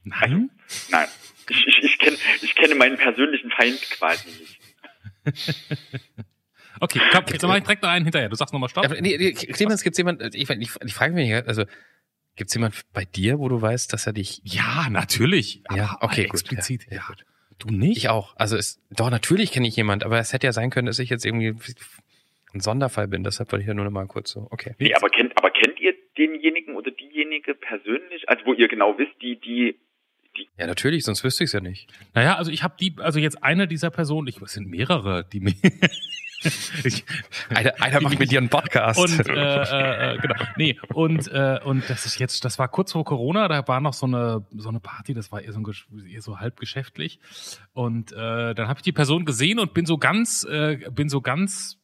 Nein? 0.04 0.50
Also, 0.62 0.86
nein. 0.92 1.08
Ich, 1.50 1.66
ich, 1.66 1.82
ich, 1.82 1.98
kenne, 1.98 2.16
ich 2.42 2.54
kenne 2.54 2.76
meinen 2.76 2.96
persönlichen 2.96 3.50
Feind 3.50 3.80
quasi 3.90 4.28
nicht. 4.28 4.60
Okay, 6.80 7.00
komm, 7.12 7.24
jetzt 7.32 7.42
mach 7.42 7.56
ich 7.56 7.62
direkt 7.62 7.82
noch 7.82 7.90
einen 7.90 8.04
hinterher. 8.04 8.28
Du 8.28 8.36
sagst 8.36 8.52
nochmal 8.52 8.68
Stopp. 8.68 8.88
nee, 9.00 9.16
nee, 9.18 9.32
Clemens, 9.32 9.82
gibt's 9.82 9.98
jemand, 9.98 10.22
ich, 10.34 10.48
ich, 10.48 10.70
ich 10.84 10.94
frage 10.94 11.14
mich, 11.14 11.32
also, 11.34 11.64
gibt's 12.36 12.54
jemand 12.54 12.74
bei 12.92 13.04
dir, 13.04 13.38
wo 13.38 13.48
du 13.48 13.60
weißt, 13.60 13.92
dass 13.92 14.06
er 14.06 14.12
dich... 14.12 14.40
Ja, 14.44 14.88
natürlich. 14.90 15.62
Ja, 15.74 15.96
okay, 16.00 16.24
gut. 16.24 16.40
Explizit, 16.40 16.86
ja, 16.90 16.96
ja. 16.96 17.04
Gut. 17.06 17.24
Du 17.58 17.68
nicht? 17.68 17.96
Ich 17.96 18.08
auch. 18.08 18.36
Also 18.36 18.56
es, 18.56 18.80
doch, 18.90 19.10
natürlich 19.10 19.50
kenne 19.50 19.66
ich 19.66 19.74
jemand, 19.74 20.04
aber 20.04 20.18
es 20.20 20.32
hätte 20.32 20.46
ja 20.46 20.52
sein 20.52 20.70
können, 20.70 20.86
dass 20.86 21.00
ich 21.00 21.10
jetzt 21.10 21.26
irgendwie 21.26 21.56
ein 22.54 22.60
Sonderfall 22.60 23.08
bin. 23.08 23.24
Deshalb 23.24 23.50
wollte 23.50 23.62
ich 23.62 23.68
ja 23.68 23.74
nur 23.74 23.84
noch 23.84 23.90
mal 23.90 24.06
kurz 24.06 24.30
so, 24.30 24.46
okay. 24.50 24.76
Nee, 24.78 24.94
aber 24.94 25.08
kennt, 25.08 25.36
aber 25.36 25.50
kennt 25.50 25.80
ihr 25.80 25.94
denjenigen 26.16 26.76
oder 26.76 26.92
die 26.92 27.08
diejenige 27.18 27.54
persönlich, 27.54 28.28
also 28.28 28.44
wo 28.46 28.54
ihr 28.54 28.68
genau 28.68 28.96
wisst, 28.98 29.20
die, 29.20 29.36
die, 29.40 29.76
die. 30.36 30.48
Ja, 30.56 30.66
natürlich, 30.66 31.04
sonst 31.04 31.24
wüsste 31.24 31.44
ich 31.44 31.48
es 31.48 31.52
ja 31.52 31.60
nicht. 31.60 31.88
Naja, 32.14 32.36
also 32.36 32.50
ich 32.50 32.62
habe 32.62 32.74
die, 32.78 32.94
also 32.98 33.18
jetzt 33.18 33.42
eine 33.42 33.66
dieser 33.66 33.90
Personen, 33.90 34.28
ich, 34.28 34.40
es 34.40 34.52
sind 34.52 34.68
mehrere, 34.68 35.24
die 35.24 35.40
mir. 35.40 35.54
Ich, 36.84 37.04
einer, 37.48 37.80
einer 37.82 38.00
macht 38.00 38.18
mit 38.18 38.30
dir 38.30 38.38
einen 38.38 38.48
Podcast. 38.48 38.98
Und 38.98 39.28
äh, 39.28 40.14
äh, 40.14 40.18
genau. 40.18 40.34
Nee, 40.56 40.78
und, 40.92 41.28
äh, 41.28 41.60
und 41.64 41.88
das 41.88 42.06
ist 42.06 42.18
jetzt, 42.18 42.44
das 42.44 42.58
war 42.58 42.68
kurz 42.68 42.92
vor 42.92 43.04
Corona, 43.04 43.48
da 43.48 43.66
war 43.66 43.80
noch 43.80 43.94
so 43.94 44.06
eine, 44.06 44.46
so 44.56 44.68
eine 44.68 44.80
Party, 44.80 45.14
das 45.14 45.32
war 45.32 45.42
eher 45.42 45.52
so, 45.52 45.62
eher 46.06 46.22
so 46.22 46.38
halb 46.38 46.58
geschäftlich. 46.58 47.20
Und 47.72 48.12
äh, 48.12 48.54
dann 48.54 48.68
habe 48.68 48.78
ich 48.78 48.82
die 48.82 48.92
Person 48.92 49.24
gesehen 49.24 49.58
und 49.58 49.74
bin 49.74 49.86
so 49.86 49.98
ganz, 49.98 50.44
äh, 50.44 50.78
bin 50.90 51.08
so 51.08 51.20
ganz 51.20 51.78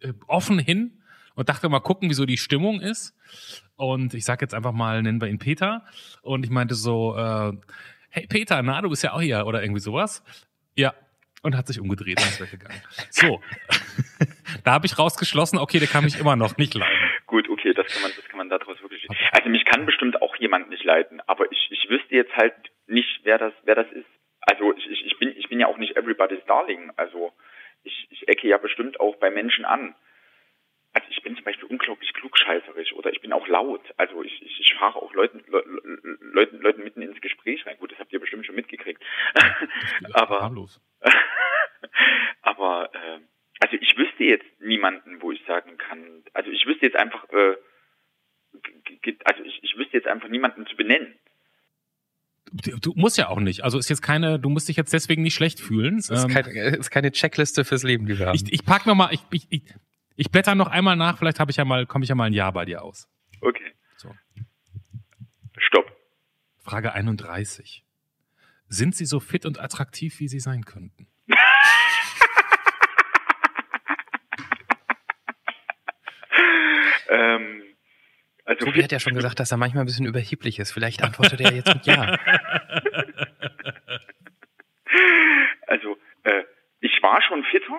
äh, 0.00 0.12
offen 0.26 0.58
hin 0.58 1.02
und 1.34 1.48
dachte 1.48 1.68
mal 1.68 1.80
gucken, 1.80 2.10
wie 2.10 2.14
so 2.14 2.26
die 2.26 2.36
Stimmung 2.36 2.80
ist. 2.80 3.14
Und 3.76 4.14
ich 4.14 4.24
sag 4.24 4.40
jetzt 4.42 4.54
einfach 4.54 4.72
mal, 4.72 5.02
nennen 5.02 5.20
wir 5.20 5.28
ihn 5.28 5.38
Peter. 5.38 5.84
Und 6.22 6.44
ich 6.44 6.50
meinte 6.50 6.74
so, 6.74 7.16
äh, 7.16 7.52
hey 8.10 8.26
Peter, 8.26 8.60
na, 8.62 8.80
du 8.82 8.88
bist 8.90 9.04
ja 9.04 9.12
auch 9.12 9.20
hier 9.20 9.46
oder 9.46 9.62
irgendwie 9.62 9.80
sowas. 9.80 10.24
Ja, 10.74 10.94
und 11.42 11.56
hat 11.56 11.66
sich 11.66 11.80
umgedreht 11.80 12.20
und 12.20 12.26
ist 12.26 12.40
weggegangen. 12.40 12.80
So, 13.10 13.40
da 14.64 14.72
habe 14.72 14.86
ich 14.86 14.98
rausgeschlossen, 14.98 15.58
okay, 15.58 15.78
der 15.78 15.88
kann 15.88 16.04
mich 16.04 16.18
immer 16.18 16.36
noch 16.36 16.56
nicht 16.56 16.74
leiden. 16.74 16.96
Gut, 17.26 17.48
okay, 17.48 17.72
das 17.74 17.86
kann 17.86 18.02
man, 18.02 18.12
das 18.16 18.24
kann 18.28 18.38
man 18.38 18.48
daraus 18.48 18.80
wirklich. 18.80 19.06
Also 19.32 19.48
mich 19.48 19.64
kann 19.64 19.86
bestimmt 19.86 20.22
auch 20.22 20.36
jemand 20.36 20.70
nicht 20.70 20.84
leiden, 20.84 21.20
aber 21.26 21.50
ich, 21.50 21.68
ich 21.70 21.88
wüsste 21.88 22.14
jetzt 22.14 22.34
halt 22.36 22.54
nicht, 22.86 23.20
wer 23.24 23.38
das, 23.38 23.52
wer 23.64 23.74
das 23.74 23.90
ist. 23.92 24.06
Also 24.40 24.74
ich, 24.76 25.04
ich 25.04 25.18
bin, 25.18 25.34
ich 25.36 25.48
bin 25.48 25.60
ja 25.60 25.66
auch 25.66 25.78
nicht 25.78 25.96
everybody's 25.96 26.44
darling. 26.46 26.90
Also 26.96 27.32
ich, 27.82 28.08
ich 28.10 28.28
ecke 28.28 28.48
ja 28.48 28.56
bestimmt 28.56 28.98
auch 29.00 29.16
bei 29.16 29.30
Menschen 29.30 29.64
an 29.64 29.94
also 30.98 31.06
ich 31.10 31.22
bin 31.22 31.36
zum 31.36 31.44
Beispiel 31.44 31.68
unglaublich 31.68 32.12
klugscheißerisch 32.14 32.92
oder 32.94 33.12
ich 33.12 33.20
bin 33.20 33.32
auch 33.32 33.46
laut. 33.46 33.82
Also 33.96 34.22
ich, 34.22 34.42
ich, 34.42 34.60
ich 34.60 34.74
fahre 34.74 35.00
auch 35.00 35.12
Leuten, 35.12 35.44
Le, 35.46 35.62
Leuten, 36.20 36.58
Leuten 36.60 36.82
mitten 36.82 37.02
ins 37.02 37.20
Gespräch 37.20 37.64
rein. 37.66 37.76
Gut, 37.78 37.92
das 37.92 37.98
habt 37.98 38.12
ihr 38.12 38.20
bestimmt 38.20 38.46
schon 38.46 38.54
mitgekriegt. 38.54 39.02
aber 40.14 40.50
aber 42.42 42.90
äh, 42.94 43.20
also 43.60 43.76
ich 43.80 43.96
wüsste 43.96 44.24
jetzt 44.24 44.57
niemanden, 44.68 45.20
wo 45.20 45.32
ich 45.32 45.44
sagen 45.46 45.76
kann. 45.78 46.22
Also 46.34 46.50
ich 46.50 46.64
wüsste 46.66 46.86
jetzt 46.86 46.96
einfach, 46.96 47.24
äh, 47.30 47.56
also 49.24 49.42
ich, 49.42 49.58
ich 49.62 49.76
wüsste 49.76 49.96
jetzt 49.96 50.06
einfach 50.06 50.28
niemanden 50.28 50.66
zu 50.66 50.76
benennen. 50.76 51.14
Du 52.52 52.94
musst 52.94 53.18
ja 53.18 53.28
auch 53.28 53.40
nicht. 53.40 53.62
Also 53.64 53.78
ist 53.78 53.90
jetzt 53.90 54.00
keine, 54.00 54.38
du 54.38 54.48
musst 54.48 54.68
dich 54.68 54.76
jetzt 54.76 54.92
deswegen 54.92 55.22
nicht 55.22 55.34
schlecht 55.34 55.60
fühlen. 55.60 55.96
Das 55.96 56.10
ist, 56.10 56.24
ähm, 56.24 56.30
keine, 56.30 56.76
ist 56.76 56.90
keine 56.90 57.12
Checkliste 57.12 57.64
fürs 57.64 57.82
Leben, 57.82 58.06
die 58.06 58.18
wir 58.18 58.26
haben. 58.26 58.36
Ich, 58.36 58.50
ich 58.52 58.64
pack 58.64 58.86
noch 58.86 58.94
mal, 58.94 59.12
ich, 59.12 59.20
ich, 59.30 59.46
ich, 59.50 59.62
ich 60.16 60.30
blätter 60.30 60.54
noch 60.54 60.68
einmal 60.68 60.96
nach, 60.96 61.18
vielleicht 61.18 61.40
habe 61.40 61.50
ich 61.50 61.58
ja 61.58 61.64
mal, 61.64 61.86
komme 61.86 62.04
ich 62.04 62.08
ja 62.08 62.14
mal 62.14 62.24
ein 62.24 62.32
Jahr 62.32 62.52
bei 62.52 62.64
dir 62.64 62.82
aus. 62.82 63.08
Okay. 63.40 63.72
So. 63.96 64.14
Stopp. 65.58 65.92
Frage 66.60 66.92
31. 66.92 67.84
Sind 68.68 68.94
Sie 68.94 69.04
so 69.04 69.20
fit 69.20 69.44
und 69.44 69.60
attraktiv, 69.60 70.20
wie 70.20 70.28
Sie 70.28 70.40
sein 70.40 70.64
könnten? 70.64 71.07
Ähm, 77.08 77.62
also 78.44 78.64
Tobi 78.64 78.82
hat 78.82 78.92
ja 78.92 79.00
schon 79.00 79.14
gesagt, 79.14 79.40
dass 79.40 79.52
er 79.52 79.58
manchmal 79.58 79.84
ein 79.84 79.86
bisschen 79.86 80.06
überheblich 80.06 80.58
ist. 80.58 80.72
Vielleicht 80.72 81.02
antwortet 81.02 81.40
er 81.40 81.52
jetzt 81.52 81.74
mit 81.74 81.86
Ja. 81.86 82.18
Also, 85.66 85.98
äh, 86.22 86.44
ich 86.80 87.02
war 87.02 87.20
schon 87.20 87.44
fitter, 87.44 87.78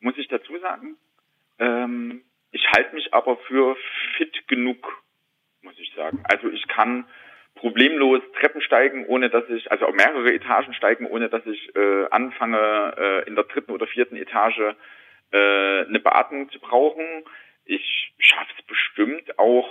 muss 0.00 0.18
ich 0.18 0.26
dazu 0.26 0.58
sagen. 0.58 0.96
Ähm, 1.60 2.24
ich 2.50 2.66
halte 2.74 2.96
mich 2.96 3.14
aber 3.14 3.36
für 3.46 3.76
fit 4.16 4.48
genug, 4.48 5.00
muss 5.62 5.78
ich 5.78 5.92
sagen. 5.94 6.20
Also 6.24 6.48
ich 6.50 6.66
kann 6.66 7.04
problemlos 7.54 8.22
Treppen 8.40 8.60
steigen, 8.62 9.06
ohne 9.06 9.30
dass 9.30 9.48
ich, 9.48 9.70
also 9.70 9.86
mehrere 9.92 10.32
Etagen 10.32 10.74
steigen, 10.74 11.06
ohne 11.06 11.28
dass 11.28 11.46
ich 11.46 11.74
äh, 11.76 12.06
anfange, 12.10 12.94
äh, 12.98 13.28
in 13.28 13.36
der 13.36 13.44
dritten 13.44 13.70
oder 13.70 13.86
vierten 13.86 14.16
Etage 14.16 14.74
äh, 15.30 15.84
eine 15.84 16.00
Beatmung 16.00 16.50
zu 16.50 16.58
brauchen. 16.58 17.04
Ich 17.64 18.09
schaffe 18.20 18.52
es 18.58 18.64
bestimmt 18.66 19.38
auch, 19.38 19.68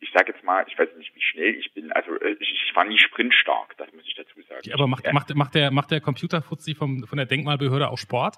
ich 0.00 0.10
sage 0.12 0.32
jetzt 0.32 0.44
mal, 0.44 0.64
ich 0.66 0.78
weiß 0.78 0.88
nicht, 0.96 1.14
wie 1.14 1.20
schnell 1.20 1.54
ich 1.54 1.72
bin, 1.74 1.92
also 1.92 2.18
äh, 2.20 2.36
ich, 2.40 2.52
ich 2.52 2.76
war 2.76 2.84
nie 2.84 2.98
sprintstark, 2.98 3.76
das 3.76 3.92
muss 3.92 4.06
ich 4.06 4.14
dazu 4.14 4.40
sagen. 4.42 4.62
Ja, 4.64 4.74
aber 4.74 4.86
macht, 4.86 5.04
ja. 5.04 5.12
macht, 5.12 5.34
macht 5.34 5.54
der, 5.54 5.70
macht 5.70 5.90
der 5.90 6.00
Computerfuzzi 6.00 6.74
vom, 6.74 7.06
von 7.06 7.16
der 7.16 7.26
Denkmalbehörde 7.26 7.88
auch 7.88 7.98
Sport? 7.98 8.36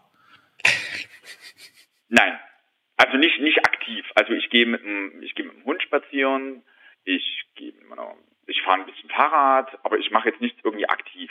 Nein, 2.09 2.39
also 2.97 3.17
nicht 3.17 3.41
nicht 3.41 3.65
aktiv. 3.65 4.05
Also 4.15 4.33
ich 4.33 4.51
gehe 4.51 4.67
mit 4.67 4.83
dem 4.83 5.23
ich 5.23 5.35
gehe 5.35 5.47
mit 5.47 5.57
dem 5.57 5.65
Hund 5.65 5.83
spazieren, 5.83 6.63
ich 7.05 7.45
gehe 7.55 7.73
ich 8.47 8.63
fahre 8.63 8.81
ein 8.81 8.87
bisschen 8.87 9.09
Fahrrad, 9.09 9.79
aber 9.85 9.99
ich 9.99 10.11
mache 10.11 10.29
jetzt 10.29 10.41
nichts 10.41 10.61
irgendwie 10.63 10.89
aktiv. 10.89 11.31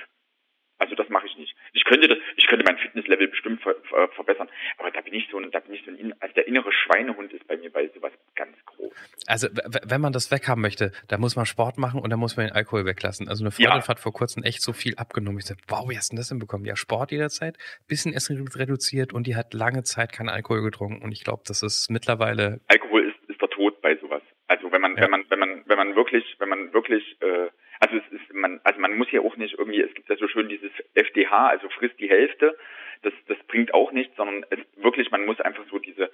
Also 0.82 0.96
das 0.96 1.10
mache 1.10 1.28
ich 1.28 1.38
nicht. 1.38 1.56
Ich 1.74 1.86
könnte 1.86 2.08
das, 2.08 2.18
ich 2.38 2.48
könnte 2.48 2.66
mein 2.66 2.76
Fitnesslevel 2.76 3.28
bestimmt 3.28 3.62
ver, 3.62 3.76
ver, 3.88 4.08
verbessern, 4.16 4.50
aber 4.80 4.90
da 4.90 5.02
bin 5.02 5.14
ich 5.14 5.28
so 5.30 5.38
ein, 5.38 5.52
da 5.52 5.60
bin 5.60 5.76
ich 5.76 5.86
so 5.86 5.92
ein, 5.92 6.16
also 6.20 6.34
der 6.34 6.48
innere 6.48 6.72
Schweinehund 6.72 7.32
ist 7.34 7.48
bei 7.48 7.56
mir 7.56 7.72
bei 7.72 7.88
sowas 7.94 8.12
ganz 8.34 8.58
groß. 8.66 8.92
Also 9.28 9.48
wenn 9.86 10.02
man 10.02 10.12
das 10.12 10.32
weghaben 10.32 10.60
möchte, 10.60 10.92
da 11.08 11.20
muss 11.20 11.36
man 11.36 11.46
Sport 11.46 11.78
machen 11.78 12.02
und 12.02 12.10
da 12.10 12.18
muss 12.18 12.36
man 12.36 12.48
den 12.48 12.56
Alkohol 12.56 12.86
weglassen. 12.86 13.30
Also 13.30 13.44
eine 13.44 13.52
Freundin 13.52 13.82
ja. 13.82 13.88
hat 13.88 14.00
vor 14.00 14.12
kurzem 14.12 14.42
echt 14.42 14.64
so 14.64 14.74
viel 14.74 14.96
abgenommen. 14.96 15.38
Ich 15.38 15.46
sagte, 15.46 15.64
wow, 15.68 15.88
wie 15.88 15.96
hast 15.96 16.12
du 16.12 16.16
denn 16.16 16.22
das 16.22 16.30
hinbekommen? 16.30 16.66
Ja, 16.66 16.76
Sport 16.76 17.12
jederzeit, 17.12 17.60
bisschen 17.88 18.16
Essen 18.16 18.48
reduziert 18.48 19.14
und 19.14 19.28
die 19.28 19.36
hat 19.36 19.54
lange 19.54 19.84
Zeit 19.84 20.12
keinen 20.12 20.30
Alkohol 20.30 20.64
getrunken 20.64 21.04
und 21.04 21.12
ich 21.12 21.24
glaube, 21.24 21.44
das 21.46 21.62
ist 21.62 21.92
mittlerweile. 21.92 22.60
Alkohol 22.70 23.08
ist, 23.08 23.30
ist 23.30 23.40
der 23.40 23.50
Tod 23.50 23.80
bei 23.84 23.98
sowas. 23.98 24.24
Also 24.48 24.72
wenn 24.72 24.82
man, 24.82 24.96
ja. 24.96 25.04
wenn 25.04 25.12
man, 25.12 25.26
wenn 25.30 25.40
man, 25.40 25.64
wenn 25.68 25.78
man 25.78 25.96
wirklich, 25.96 26.26
wenn 26.40 26.50
man 26.50 26.74
wirklich 26.74 27.04
äh, 27.22 27.52
also 27.82 27.98
es 27.98 28.08
ist, 28.12 28.34
man, 28.34 28.62
also 28.64 28.80
man 28.80 28.96
muss 28.96 29.12
ja 29.12 29.22
auch 29.22 29.36
nicht 29.38 29.58
irgendwie, 29.58 29.82
es 29.82 29.94
gibt 29.96 30.08
ja 30.08 30.16
so 30.16 30.28
schön 30.28 30.48
dieses 30.48 30.72
FDH, 30.94 31.48
also 31.48 31.68
frisst 31.70 32.00
die 32.00 32.10
Hälfte. 32.10 32.56
Das, 33.02 33.14
das 33.28 33.38
bringt 33.48 33.74
auch 33.74 33.92
nichts, 33.92 34.16
sondern 34.16 34.46
es 34.52 34.60
wirklich, 34.76 35.10
man 35.10 35.26
muss 35.26 35.42
einfach 35.42 35.64
so 35.70 35.80
diese, 35.80 36.12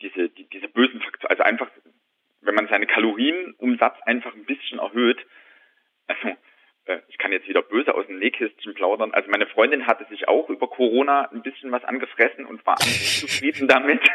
diese, 0.00 0.30
die, 0.30 0.44
diese 0.48 0.68
bösen 0.68 1.02
Faktoren, 1.02 1.30
also 1.30 1.42
einfach, 1.42 1.70
wenn 2.40 2.54
man 2.54 2.66
seine 2.68 2.86
Kalorienumsatz 2.86 4.00
einfach 4.06 4.34
ein 4.34 4.46
bisschen 4.46 4.78
erhöht, 4.78 5.24
also 6.06 6.34
ich 7.08 7.18
kann 7.18 7.32
jetzt 7.32 7.48
wieder 7.48 7.62
böse 7.62 7.94
aus 7.94 8.06
dem 8.06 8.18
Nähkästchen 8.18 8.74
plaudern. 8.74 9.12
Also 9.12 9.30
meine 9.30 9.46
Freundin 9.46 9.86
hatte 9.86 10.04
sich 10.06 10.28
auch 10.28 10.48
über 10.50 10.68
Corona 10.68 11.30
ein 11.30 11.42
bisschen 11.42 11.70
was 11.70 11.84
angefressen 11.84 12.44
und 12.44 12.64
war 12.66 12.76
nicht 12.80 13.20
zufrieden 13.20 13.68
damit. 13.68 14.00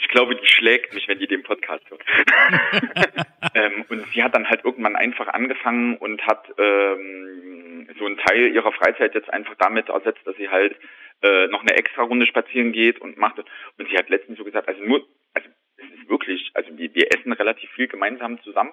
Ich 0.00 0.08
glaube, 0.08 0.36
die 0.36 0.46
schlägt 0.46 0.92
mich, 0.92 1.08
wenn 1.08 1.18
die 1.18 1.26
den 1.26 1.42
Podcast 1.42 1.82
hört. 1.88 2.02
ähm, 3.54 3.86
und 3.88 4.06
sie 4.12 4.22
hat 4.22 4.34
dann 4.34 4.46
halt 4.46 4.66
irgendwann 4.66 4.96
einfach 4.96 5.28
angefangen 5.28 5.96
und 5.96 6.20
hat 6.26 6.46
ähm, 6.58 7.88
so 7.98 8.04
einen 8.04 8.18
Teil 8.18 8.54
ihrer 8.54 8.70
Freizeit 8.72 9.14
jetzt 9.14 9.32
einfach 9.32 9.54
damit 9.58 9.88
ersetzt, 9.88 10.20
dass 10.26 10.36
sie 10.36 10.50
halt 10.50 10.76
äh, 11.22 11.46
noch 11.46 11.62
eine 11.62 11.74
extra 11.74 12.02
Runde 12.02 12.26
spazieren 12.26 12.72
geht 12.72 13.00
und 13.00 13.16
macht. 13.16 13.38
Und 13.38 13.88
sie 13.88 13.96
hat 13.96 14.10
letztens 14.10 14.36
so 14.36 14.44
gesagt, 14.44 14.68
also 14.68 14.82
nur, 14.82 15.06
also 15.32 15.48
es 15.78 15.86
ist 15.86 16.10
wirklich, 16.10 16.50
also 16.54 16.76
wir, 16.76 16.94
wir 16.94 17.08
essen 17.14 17.32
relativ 17.32 17.70
viel 17.70 17.88
gemeinsam 17.88 18.42
zusammen. 18.42 18.72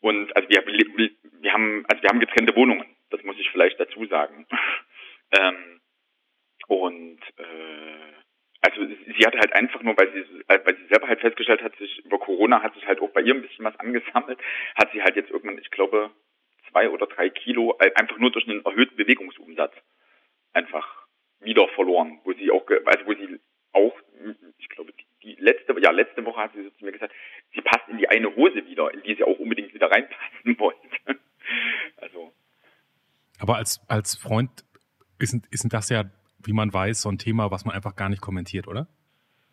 Und 0.00 0.34
also 0.36 0.48
wir, 0.48 0.64
wir 0.66 1.52
haben, 1.52 1.84
also 1.88 2.02
wir 2.02 2.08
haben 2.08 2.20
getrennte 2.20 2.54
Wohnungen, 2.54 2.86
das 3.10 3.22
muss 3.24 3.38
ich 3.38 3.50
vielleicht 3.50 3.80
dazu 3.80 4.06
sagen. 4.06 4.46
ähm, 5.32 5.80
und 6.68 7.20
äh, 7.36 8.12
also 8.60 8.86
sie 8.86 9.26
hatte 9.26 9.38
halt 9.38 9.52
einfach 9.52 9.82
nur, 9.82 9.96
weil 9.96 10.12
sie, 10.12 10.44
weil 10.46 10.76
sie 10.76 10.86
selber 10.88 11.08
halt 11.08 11.20
festgestellt 11.20 11.62
hat, 11.62 11.76
sich 11.76 12.04
über 12.04 12.18
Corona 12.18 12.62
hat 12.62 12.74
sich 12.74 12.86
halt 12.86 13.00
auch 13.00 13.10
bei 13.10 13.20
ihr 13.22 13.34
ein 13.34 13.42
bisschen 13.42 13.64
was 13.64 13.78
angesammelt, 13.78 14.38
hat 14.76 14.92
sie 14.92 15.02
halt 15.02 15.16
jetzt 15.16 15.30
irgendwann, 15.30 15.58
ich 15.58 15.70
glaube, 15.70 16.10
zwei 16.70 16.90
oder 16.90 17.06
drei 17.06 17.30
Kilo 17.30 17.76
äh, 17.80 17.92
einfach 17.94 18.18
nur 18.18 18.30
durch 18.30 18.46
einen 18.48 18.64
erhöhten 18.64 18.96
Bewegungsumsatz 18.96 19.74
einfach 20.52 21.06
wieder 21.40 21.68
verloren, 21.68 22.20
wo 22.24 22.32
sie 22.32 22.50
auch, 22.50 22.66
also 22.84 23.06
wo 23.06 23.14
sie 23.14 23.40
auch, 23.72 23.96
ich 24.58 24.68
glaube, 24.68 24.92
die, 24.92 25.06
die 25.22 25.36
letzte, 25.40 25.74
ja, 25.80 25.90
letzte 25.90 26.24
Woche 26.24 26.40
hat 26.40 26.52
sie 26.54 26.62
so 26.62 26.70
zu 26.70 26.84
mir 26.84 26.92
gesagt, 26.92 27.12
sie 27.54 27.60
passt 27.60 27.88
in 27.88 27.98
die 27.98 28.08
eine 28.08 28.34
Hose 28.34 28.64
wieder, 28.66 28.92
in 28.92 29.02
die 29.02 29.14
sie 29.14 29.24
auch 29.24 29.38
unbedingt 29.38 29.74
wieder 29.74 29.90
reinpassen 29.90 30.58
wollte. 30.58 31.20
Also. 31.96 32.32
Aber 33.40 33.56
als, 33.56 33.80
als 33.88 34.16
Freund 34.16 34.64
ist, 35.18 35.34
ist 35.50 35.72
das 35.72 35.88
ja 35.88 36.04
wie 36.44 36.52
man 36.52 36.72
weiß, 36.72 37.02
so 37.02 37.08
ein 37.08 37.18
Thema, 37.18 37.50
was 37.50 37.64
man 37.64 37.74
einfach 37.74 37.96
gar 37.96 38.08
nicht 38.08 38.22
kommentiert, 38.22 38.68
oder? 38.68 38.86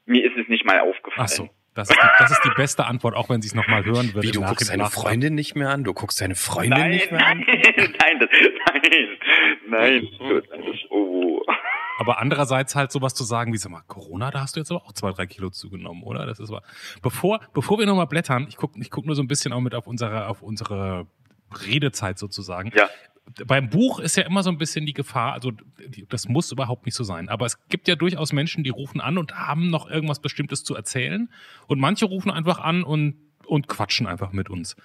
Mir 0.05 0.23
ist 0.23 0.37
es 0.37 0.47
nicht 0.47 0.65
mal 0.65 0.79
aufgefallen. 0.79 1.25
Ach 1.25 1.27
so. 1.27 1.49
Das 1.73 1.89
ist, 1.89 1.99
die, 2.01 2.07
das 2.19 2.31
ist 2.31 2.41
die 2.45 2.53
beste 2.55 2.85
Antwort, 2.85 3.15
auch 3.15 3.29
wenn 3.29 3.41
sie 3.41 3.49
es 3.49 3.55
nochmal 3.55 3.83
hören 3.83 4.13
würde. 4.13 4.25
Wie, 4.25 4.31
du 4.31 4.41
guckst 4.41 4.71
deine 4.71 4.85
Freundin 4.85 5.35
nicht 5.35 5.55
mehr 5.55 5.71
an? 5.71 5.83
Du 5.83 5.93
guckst 5.93 6.21
deine 6.21 6.35
Freundin 6.35 6.79
nein, 6.79 6.91
nicht 6.91 7.11
mehr 7.11 7.19
nein, 7.19 7.39
an? 7.39 7.45
Nein, 7.99 8.19
das, 8.19 8.29
nein, 9.67 10.07
nein. 10.07 10.79
Oh. 10.89 11.41
Aber 11.97 12.19
andererseits 12.19 12.75
halt 12.75 12.91
sowas 12.91 13.13
zu 13.13 13.23
sagen, 13.23 13.53
wie 13.53 13.57
sag 13.57 13.71
mal, 13.71 13.81
Corona, 13.87 14.31
da 14.31 14.41
hast 14.41 14.55
du 14.55 14.59
jetzt 14.59 14.71
aber 14.71 14.85
auch 14.85 14.93
zwei, 14.93 15.11
drei 15.11 15.27
Kilo 15.27 15.49
zugenommen, 15.49 16.03
oder? 16.03 16.25
Das 16.25 16.39
ist 16.39 16.49
wahr. 16.49 16.63
Bevor, 17.01 17.39
bevor 17.53 17.79
wir 17.79 17.85
nochmal 17.85 18.07
blättern, 18.07 18.47
ich 18.49 18.57
gucke 18.57 18.79
ich 18.79 18.91
guck 18.91 19.05
nur 19.05 19.15
so 19.15 19.21
ein 19.21 19.27
bisschen 19.27 19.53
auch 19.53 19.61
mit 19.61 19.75
auf 19.75 19.87
unsere, 19.87 20.27
auf 20.27 20.41
unsere 20.41 21.07
Redezeit 21.65 22.19
sozusagen. 22.19 22.71
Ja 22.75 22.89
beim 23.47 23.69
Buch 23.69 23.99
ist 23.99 24.17
ja 24.17 24.23
immer 24.23 24.43
so 24.43 24.51
ein 24.51 24.59
bisschen 24.59 24.85
die 24.85 24.93
Gefahr, 24.93 25.33
also 25.33 25.51
das 26.09 26.27
muss 26.27 26.51
überhaupt 26.51 26.85
nicht 26.85 26.93
so 26.93 27.03
sein, 27.03 27.27
aber 27.27 27.47
es 27.47 27.67
gibt 27.69 27.87
ja 27.87 27.95
durchaus 27.95 28.33
Menschen, 28.33 28.63
die 28.63 28.69
rufen 28.69 29.01
an 29.01 29.17
und 29.17 29.33
haben 29.33 29.71
noch 29.71 29.89
irgendwas 29.89 30.19
Bestimmtes 30.19 30.63
zu 30.63 30.75
erzählen 30.75 31.29
und 31.65 31.79
manche 31.79 32.05
rufen 32.05 32.29
einfach 32.29 32.59
an 32.59 32.83
und 32.83 33.15
und 33.45 33.67
quatschen 33.67 34.07
einfach 34.07 34.31
mit 34.31 34.49
uns. 34.49 34.75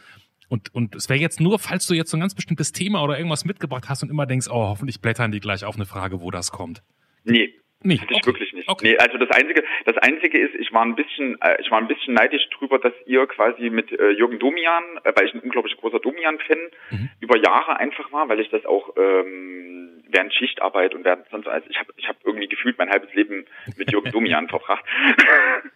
Und, 0.48 0.74
und 0.74 0.94
es 0.96 1.08
wäre 1.08 1.20
jetzt 1.20 1.40
nur, 1.40 1.58
falls 1.58 1.86
du 1.86 1.94
jetzt 1.94 2.11
so 2.11 2.16
ein 2.16 2.20
ganz 2.20 2.34
bestimmtes 2.34 2.72
Thema 2.72 3.02
oder 3.02 3.16
irgendwas 3.16 3.44
mitgebracht 3.44 3.88
hast 3.88 4.02
und 4.02 4.11
immer 4.11 4.26
denkst, 4.26 4.48
oh, 4.48 4.66
hoffentlich 4.68 5.00
blättern 5.00 5.32
die 5.32 5.40
gleich 5.40 5.64
auf 5.64 5.76
eine 5.76 5.86
Frage, 5.86 6.20
wo 6.20 6.30
das 6.30 6.50
kommt. 6.50 6.82
Nee, 7.24 7.54
Nee, 7.82 7.98
Hatte 7.98 8.12
ich 8.12 8.18
okay. 8.18 8.26
wirklich 8.26 8.52
nicht. 8.52 8.68
Okay. 8.68 8.90
Nee, 8.90 8.98
also 8.98 9.16
das 9.16 9.30
einzige, 9.30 9.64
das 9.86 9.96
einzige 9.96 10.38
ist, 10.38 10.54
ich 10.54 10.70
war 10.70 10.82
ein 10.82 10.96
bisschen, 10.96 11.40
äh, 11.40 11.56
ich 11.62 11.70
war 11.70 11.78
ein 11.78 11.88
bisschen 11.88 12.12
neidisch 12.12 12.46
drüber, 12.50 12.78
dass 12.78 12.92
ihr 13.06 13.26
quasi 13.26 13.70
mit 13.70 13.90
äh, 13.90 14.10
Jürgen 14.10 14.38
Domian, 14.38 14.84
äh, 15.02 15.12
weil 15.16 15.24
ich 15.26 15.32
ein 15.32 15.40
unglaublich 15.40 15.74
großer 15.78 15.98
Domian-Fan 15.98 16.58
Mhm. 16.90 17.08
über 17.20 17.38
Jahre 17.38 17.78
einfach 17.78 18.12
war, 18.12 18.28
weil 18.28 18.38
ich 18.40 18.50
das 18.50 18.66
auch 18.66 18.94
ähm, 18.98 20.02
während 20.10 20.34
Schichtarbeit 20.34 20.94
und 20.94 21.06
während 21.06 21.26
sonst 21.30 21.46
also 21.48 21.66
ich 21.70 21.78
habe 21.78 21.90
ich 21.96 22.06
habe 22.06 22.18
irgendwie 22.24 22.48
gefühlt 22.48 22.76
mein 22.76 22.90
halbes 22.90 23.14
Leben 23.14 23.46
mit 23.78 23.90
Jürgen 23.90 24.10
Domian 24.12 24.48
verbracht. 24.50 24.84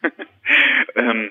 ähm, 0.97 1.31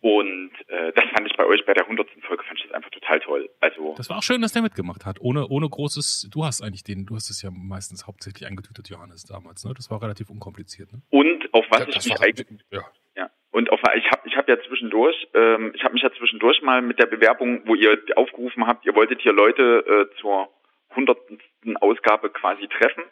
und 0.00 0.50
äh, 0.68 0.92
das 0.92 1.04
fand 1.14 1.26
ich 1.26 1.36
bei 1.36 1.46
euch 1.46 1.64
bei 1.64 1.72
der 1.72 1.84
100. 1.84 2.08
Folge 2.22 2.44
fand 2.44 2.58
ich 2.58 2.66
das 2.66 2.74
einfach 2.74 2.90
total 2.90 3.20
toll. 3.20 3.48
Also 3.60 3.94
Das 3.96 4.10
war 4.10 4.18
auch 4.18 4.22
schön, 4.22 4.42
dass 4.42 4.52
der 4.52 4.62
mitgemacht 4.62 5.06
hat. 5.06 5.20
Ohne, 5.20 5.46
ohne 5.48 5.68
großes, 5.68 6.28
du 6.30 6.44
hast 6.44 6.62
eigentlich 6.62 6.84
den, 6.84 7.06
du 7.06 7.16
hast 7.16 7.30
es 7.30 7.42
ja 7.42 7.50
meistens 7.50 8.06
hauptsächlich 8.06 8.46
eingetütet, 8.46 8.88
Johannes, 8.88 9.24
damals, 9.24 9.64
ne? 9.64 9.72
Das 9.74 9.90
war 9.90 10.02
relativ 10.02 10.30
unkompliziert, 10.30 10.92
ne? 10.92 11.00
und 11.10 11.52
auf 11.54 11.66
was 11.70 11.80
Ja, 11.80 11.88
ich 11.88 12.04
mich 12.04 12.20
eigentlich 12.20 12.46
ja. 12.70 12.82
Ja. 13.16 13.30
Und 13.50 13.70
auf, 13.70 13.80
ich 13.96 14.10
habe 14.10 14.28
ich 14.28 14.36
hab 14.36 14.48
ja 14.48 14.58
zwischendurch, 14.68 15.28
ähm, 15.34 15.72
ich 15.74 15.82
habe 15.82 15.94
mich 15.94 16.02
ja 16.02 16.12
zwischendurch 16.12 16.60
mal 16.62 16.82
mit 16.82 16.98
der 16.98 17.06
Bewerbung, 17.06 17.62
wo 17.66 17.74
ihr 17.74 17.98
aufgerufen 18.16 18.66
habt, 18.66 18.84
ihr 18.84 18.94
wolltet 18.94 19.22
hier 19.22 19.32
Leute 19.32 20.08
äh, 20.12 20.20
zur 20.20 20.50
hundertsten 20.94 21.76
Ausgabe 21.78 22.30
quasi 22.30 22.68
treffen, 22.68 23.02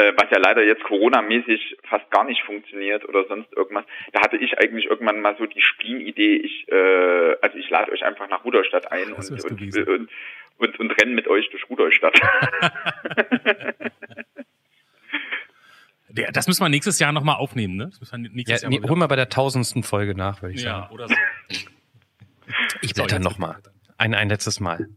äh, 0.00 0.12
was 0.16 0.30
ja 0.30 0.38
leider 0.38 0.64
jetzt 0.64 0.82
Corona-mäßig 0.84 1.76
fast 1.88 2.10
gar 2.10 2.24
nicht 2.24 2.42
funktioniert 2.42 3.08
oder 3.08 3.24
sonst 3.26 3.52
irgendwas. 3.54 3.84
Da 4.12 4.22
hatte 4.22 4.36
ich 4.36 4.58
eigentlich 4.58 4.86
irgendwann 4.86 5.20
mal 5.20 5.36
so 5.38 5.46
die 5.46 5.60
Spleen-Idee, 5.60 6.36
ich, 6.36 6.66
äh, 6.68 7.36
also 7.42 7.56
ich 7.58 7.68
lade 7.70 7.92
euch 7.92 8.02
einfach 8.04 8.28
nach 8.28 8.44
Rudolstadt 8.44 8.90
ein 8.90 9.14
Das 9.16 9.30
und, 9.30 9.44
und, 9.44 9.76
und, 9.88 10.08
und, 10.58 10.80
und 10.80 10.90
renne 11.00 11.14
mit 11.14 11.28
euch 11.28 11.48
durch 11.50 11.68
Rudolstadt. 11.68 12.18
Der, 16.12 16.32
das 16.32 16.48
müssen 16.48 16.64
wir 16.64 16.68
nächstes 16.68 16.98
Jahr 16.98 17.12
nochmal 17.12 17.36
aufnehmen, 17.36 17.76
ne? 17.76 17.86
Das 17.90 18.00
müssen 18.00 18.22
wir 18.24 18.30
Ja, 18.30 18.34
nächstes 18.34 18.68
nee, 18.68 18.76
Jahr 18.80 18.88
hol 18.88 18.96
mal 18.96 19.06
bei 19.06 19.16
der 19.16 19.28
tausendsten 19.28 19.84
Folge 19.84 20.16
nach, 20.16 20.42
würde 20.42 20.54
ich 20.54 20.62
Ja, 20.62 20.82
sagen. 20.82 20.94
oder 20.94 21.08
so. 21.08 21.14
Ich 22.80 22.90
So, 22.90 22.94
blätter 23.02 23.16
jetzt 23.16 23.24
nochmal. 23.24 23.58
Ein, 23.96 24.14
ein 24.14 24.28
letztes 24.28 24.58
Mal. 24.58 24.88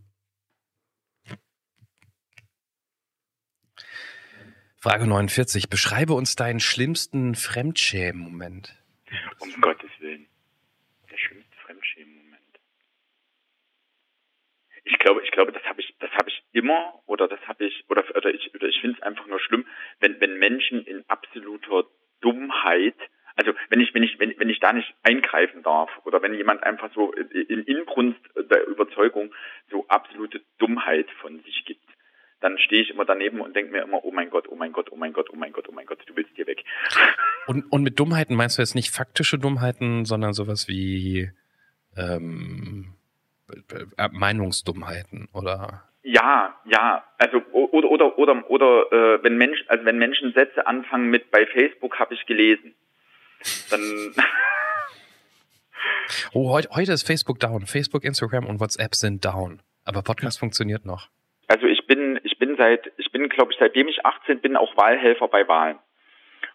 Frage 4.83 5.07
49. 5.07 5.69
Beschreibe 5.69 6.11
uns 6.11 6.35
deinen 6.35 6.59
schlimmsten 6.59 7.35
Fremdschämen-Moment. 7.35 8.75
Um 9.39 9.61
Gottes 9.61 9.89
Willen. 9.99 10.27
Der 11.09 11.17
schlimmste 11.17 11.55
Fremdschämen-Moment. 11.65 12.59
Ich 14.83 14.99
glaube, 14.99 15.21
ich 15.23 15.31
glaube, 15.31 15.53
das 15.53 15.63
habe 15.63 15.79
ich, 15.79 15.95
das 16.01 16.11
habe 16.11 16.27
ich 16.27 16.43
immer 16.51 17.01
oder 17.05 17.29
das 17.29 17.39
habe 17.47 17.63
ich 17.65 17.85
oder 17.87 18.03
oder 18.13 18.33
ich 18.33 18.53
oder 18.53 18.67
ich 18.67 18.81
finde 18.81 18.97
es 18.97 19.03
einfach 19.03 19.25
nur 19.25 19.39
schlimm, 19.39 19.65
wenn 20.01 20.19
wenn 20.19 20.37
Menschen 20.37 20.83
in 20.83 21.05
absoluter 21.07 21.85
Dummheit, 22.19 22.97
also 23.37 23.53
wenn 23.69 23.79
ich 23.79 23.93
wenn 23.93 24.03
ich 24.03 24.19
wenn, 24.19 24.37
wenn 24.37 24.49
ich 24.49 24.59
da 24.59 24.73
nicht 24.73 24.93
eingreifen 25.01 25.63
darf 25.63 25.91
oder 26.03 26.21
wenn 26.21 26.33
jemand 26.33 26.61
einfach 26.63 26.93
so 26.93 27.13
in 27.13 27.63
Inbrunst 27.63 28.19
der 28.35 28.67
Überzeugung 28.67 29.33
so 29.71 29.87
absolute 29.87 30.41
Dummheit 30.57 31.09
von 31.21 31.41
sich 31.43 31.63
gibt, 31.63 31.82
dann 32.43 32.57
stehe 32.57 32.81
ich 32.81 32.89
immer 32.89 33.05
daneben 33.05 33.39
und 33.39 33.55
denke 33.55 33.71
mir 33.71 33.83
immer, 33.83 34.03
oh 34.03 34.11
mein 34.11 34.29
Gott, 34.29 34.47
oh 34.49 34.55
mein 34.55 34.73
Gott, 34.73 34.91
oh 34.91 34.97
mein 34.97 35.13
Gott, 35.13 35.29
oh 35.31 35.35
mein 35.35 35.53
Gott, 35.53 35.65
oh 35.69 35.71
mein 35.71 35.85
Gott, 35.85 35.99
du 36.05 36.15
willst 36.15 36.31
hier 36.35 36.45
weg. 36.45 36.63
Und, 37.47 37.69
und 37.73 37.83
mit 37.83 37.99
Dummheiten 37.99 38.37
meinst 38.37 38.57
du 38.57 38.61
jetzt 38.61 38.73
nicht 38.73 38.89
faktische 38.89 39.37
Dummheiten, 39.37 40.05
sondern 40.05 40.31
sowas 40.31 40.69
wie 40.69 41.29
ähm, 41.97 42.93
äh, 43.97 44.07
Meinungsdummheiten 44.13 45.27
oder 45.33 45.83
Ja, 46.03 46.55
ja, 46.63 47.03
also 47.17 47.41
oder 47.51 47.89
oder 47.89 48.17
oder 48.17 48.49
oder 48.49 48.91
äh, 48.93 49.23
wenn 49.23 49.35
Mensch, 49.35 49.61
also 49.67 49.83
wenn 49.83 49.97
Menschen 49.97 50.31
Sätze 50.31 50.65
anfangen 50.67 51.09
mit 51.09 51.31
bei 51.31 51.45
Facebook 51.47 51.99
habe 51.99 52.13
ich 52.13 52.25
gelesen, 52.25 52.75
dann 53.69 53.81
Oh, 56.33 56.49
heute, 56.49 56.69
heute 56.71 56.93
ist 56.93 57.05
Facebook 57.05 57.39
down. 57.39 57.65
Facebook, 57.65 58.05
Instagram 58.05 58.45
und 58.45 58.61
WhatsApp 58.61 58.95
sind 58.95 59.25
down. 59.25 59.61
Aber 59.83 60.01
Podcast 60.01 60.39
funktioniert 60.39 60.85
noch. 60.85 61.09
Ich 61.83 61.87
bin 61.87 62.19
ich 62.23 62.37
bin 62.37 62.55
seit 62.55 62.91
ich 62.97 63.11
bin 63.11 63.27
glaube 63.27 63.51
ich 63.51 63.59
seitdem 63.59 63.87
ich 63.87 64.05
18 64.05 64.39
bin 64.39 64.55
auch 64.55 64.75
Wahlhelfer 64.77 65.27
bei 65.27 65.47
Wahlen 65.47 65.79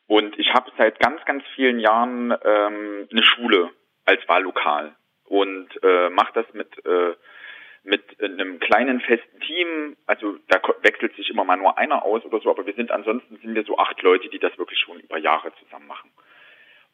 und 0.07 0.39
ich 0.39 0.55
habe 0.55 0.71
seit 0.79 0.99
ganz 1.01 1.23
ganz 1.27 1.45
vielen 1.55 1.79
Jahren 1.79 2.35
ähm, 2.45 3.09
eine 3.11 3.23
Schule 3.23 3.71
als 4.07 4.27
Wahllokal 4.27 4.97
und 5.25 5.69
äh, 5.83 6.09
mache 6.09 6.33
das 6.35 6.47
mit 6.55 6.85
äh, 6.87 7.15
mit 7.85 8.03
einem 8.21 8.59
kleinen 8.59 9.01
festen 9.01 9.41
Team, 9.41 9.97
also 10.07 10.37
da 10.49 10.61
wechselt 10.83 11.15
sich 11.17 11.31
immer 11.31 11.45
mal 11.45 11.57
nur 11.57 11.79
einer 11.79 12.05
aus 12.05 12.25
oder 12.25 12.41
so, 12.41 12.51
aber 12.51 12.67
wir 12.67 12.75
sind 12.75 12.91
ansonsten 12.91 13.37
sind 13.37 13.55
wir 13.55 13.65
so 13.65 13.79
acht 13.79 14.03
Leute, 14.03 14.29
die 14.29 14.39
das 14.39 14.57
wirklich 14.59 14.79
schon 14.79 15.01
über 15.01 15.17
Jahre 15.17 15.53
zusammen 15.63 15.87
machen. 15.87 16.11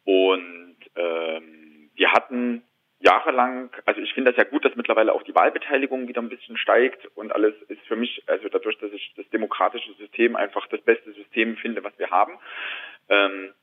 Und 0.05 0.77
ähm, 0.95 1.89
wir 1.95 2.11
hatten 2.11 2.63
jahrelang, 3.05 3.69
also 3.85 4.01
ich 4.01 4.13
finde 4.13 4.31
das 4.31 4.37
ja 4.37 4.49
gut, 4.49 4.65
dass 4.65 4.75
mittlerweile 4.75 5.13
auch 5.13 5.23
die 5.23 5.35
Wahlbeteiligung 5.35 6.07
wieder 6.07 6.21
ein 6.21 6.29
bisschen 6.29 6.57
steigt 6.57 7.05
und 7.15 7.31
alles 7.31 7.53
ist 7.67 7.81
für 7.87 7.95
mich, 7.95 8.23
also 8.25 8.49
dadurch, 8.49 8.77
dass 8.79 8.91
ich 8.91 9.13
das 9.15 9.29
demokratische 9.29 9.93
System 9.93 10.35
einfach 10.35 10.65
das 10.67 10.81
beste 10.81 11.13
System 11.13 11.55
finde, 11.57 11.83
was 11.83 11.97
wir 11.99 12.09
haben. 12.09 12.33
Ähm, 13.09 13.53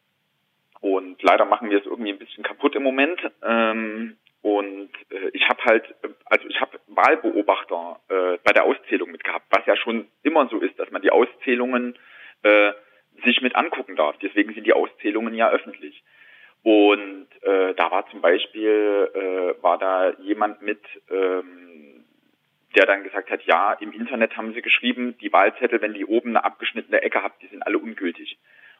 und 0.80 1.22
leider 1.22 1.44
machen 1.44 1.70
wir 1.70 1.78
es 1.78 1.86
irgendwie 1.86 2.12
ein 2.12 2.18
bisschen 2.18 2.44
kaputt 2.44 2.74
im 2.76 2.82
Moment. 2.82 3.20
Ähm, 3.42 4.16
und 4.42 4.90
äh, 5.10 5.30
ich 5.32 5.48
habe 5.48 5.64
halt, 5.64 5.94
also 6.26 6.48
ich 6.48 6.60
habe 6.60 6.78
Wahlbeobachter 6.86 8.00
äh, 8.08 8.38
bei 8.44 8.52
der 8.52 8.64
Auszählung 8.64 9.10
mitgehabt, 9.10 9.46
was 9.50 9.66
ja 9.66 9.76
schon 9.76 10.08
immer 10.22 10.48
so 10.48 10.60
ist, 10.60 10.78
dass 10.78 10.90
man 10.90 11.02
die 11.02 11.10
Auszählungen 11.10 11.96
äh, 12.42 12.72
sich 13.24 13.40
mit 13.42 13.56
angucken 13.56 13.96
darf. 13.96 14.16
Deswegen 14.18 14.54
sind 14.54 14.66
die 14.66 14.72
Auszählungen 14.72 15.34
ja 15.34 15.50
öffentlich. 15.50 16.02
Und 16.62 17.26
äh, 17.42 17.74
da 17.74 17.90
war 17.90 18.08
zum 18.10 18.20
Beispiel, 18.20 19.10
äh, 19.14 19.62
war 19.62 19.78
da 19.78 20.10
jemand 20.20 20.62
mit, 20.62 20.80
ähm, 21.10 22.04
der 22.76 22.86
dann 22.86 23.02
gesagt 23.02 23.30
hat, 23.30 23.42
ja, 23.44 23.72
im 23.74 23.92
Internet 23.92 24.36
haben 24.36 24.54
sie 24.54 24.62
geschrieben, 24.62 25.18
die 25.18 25.32
Wahlzettel, 25.32 25.82
wenn 25.82 25.94
die 25.94 26.06
oben 26.06 26.30
eine 26.30 26.44
abgeschnittene 26.44 27.02
Ecke 27.02 27.22
habt, 27.22 27.42
die 27.42 27.48
sind 27.48 27.62
alle 27.62 27.78
ungültig. 27.78 28.38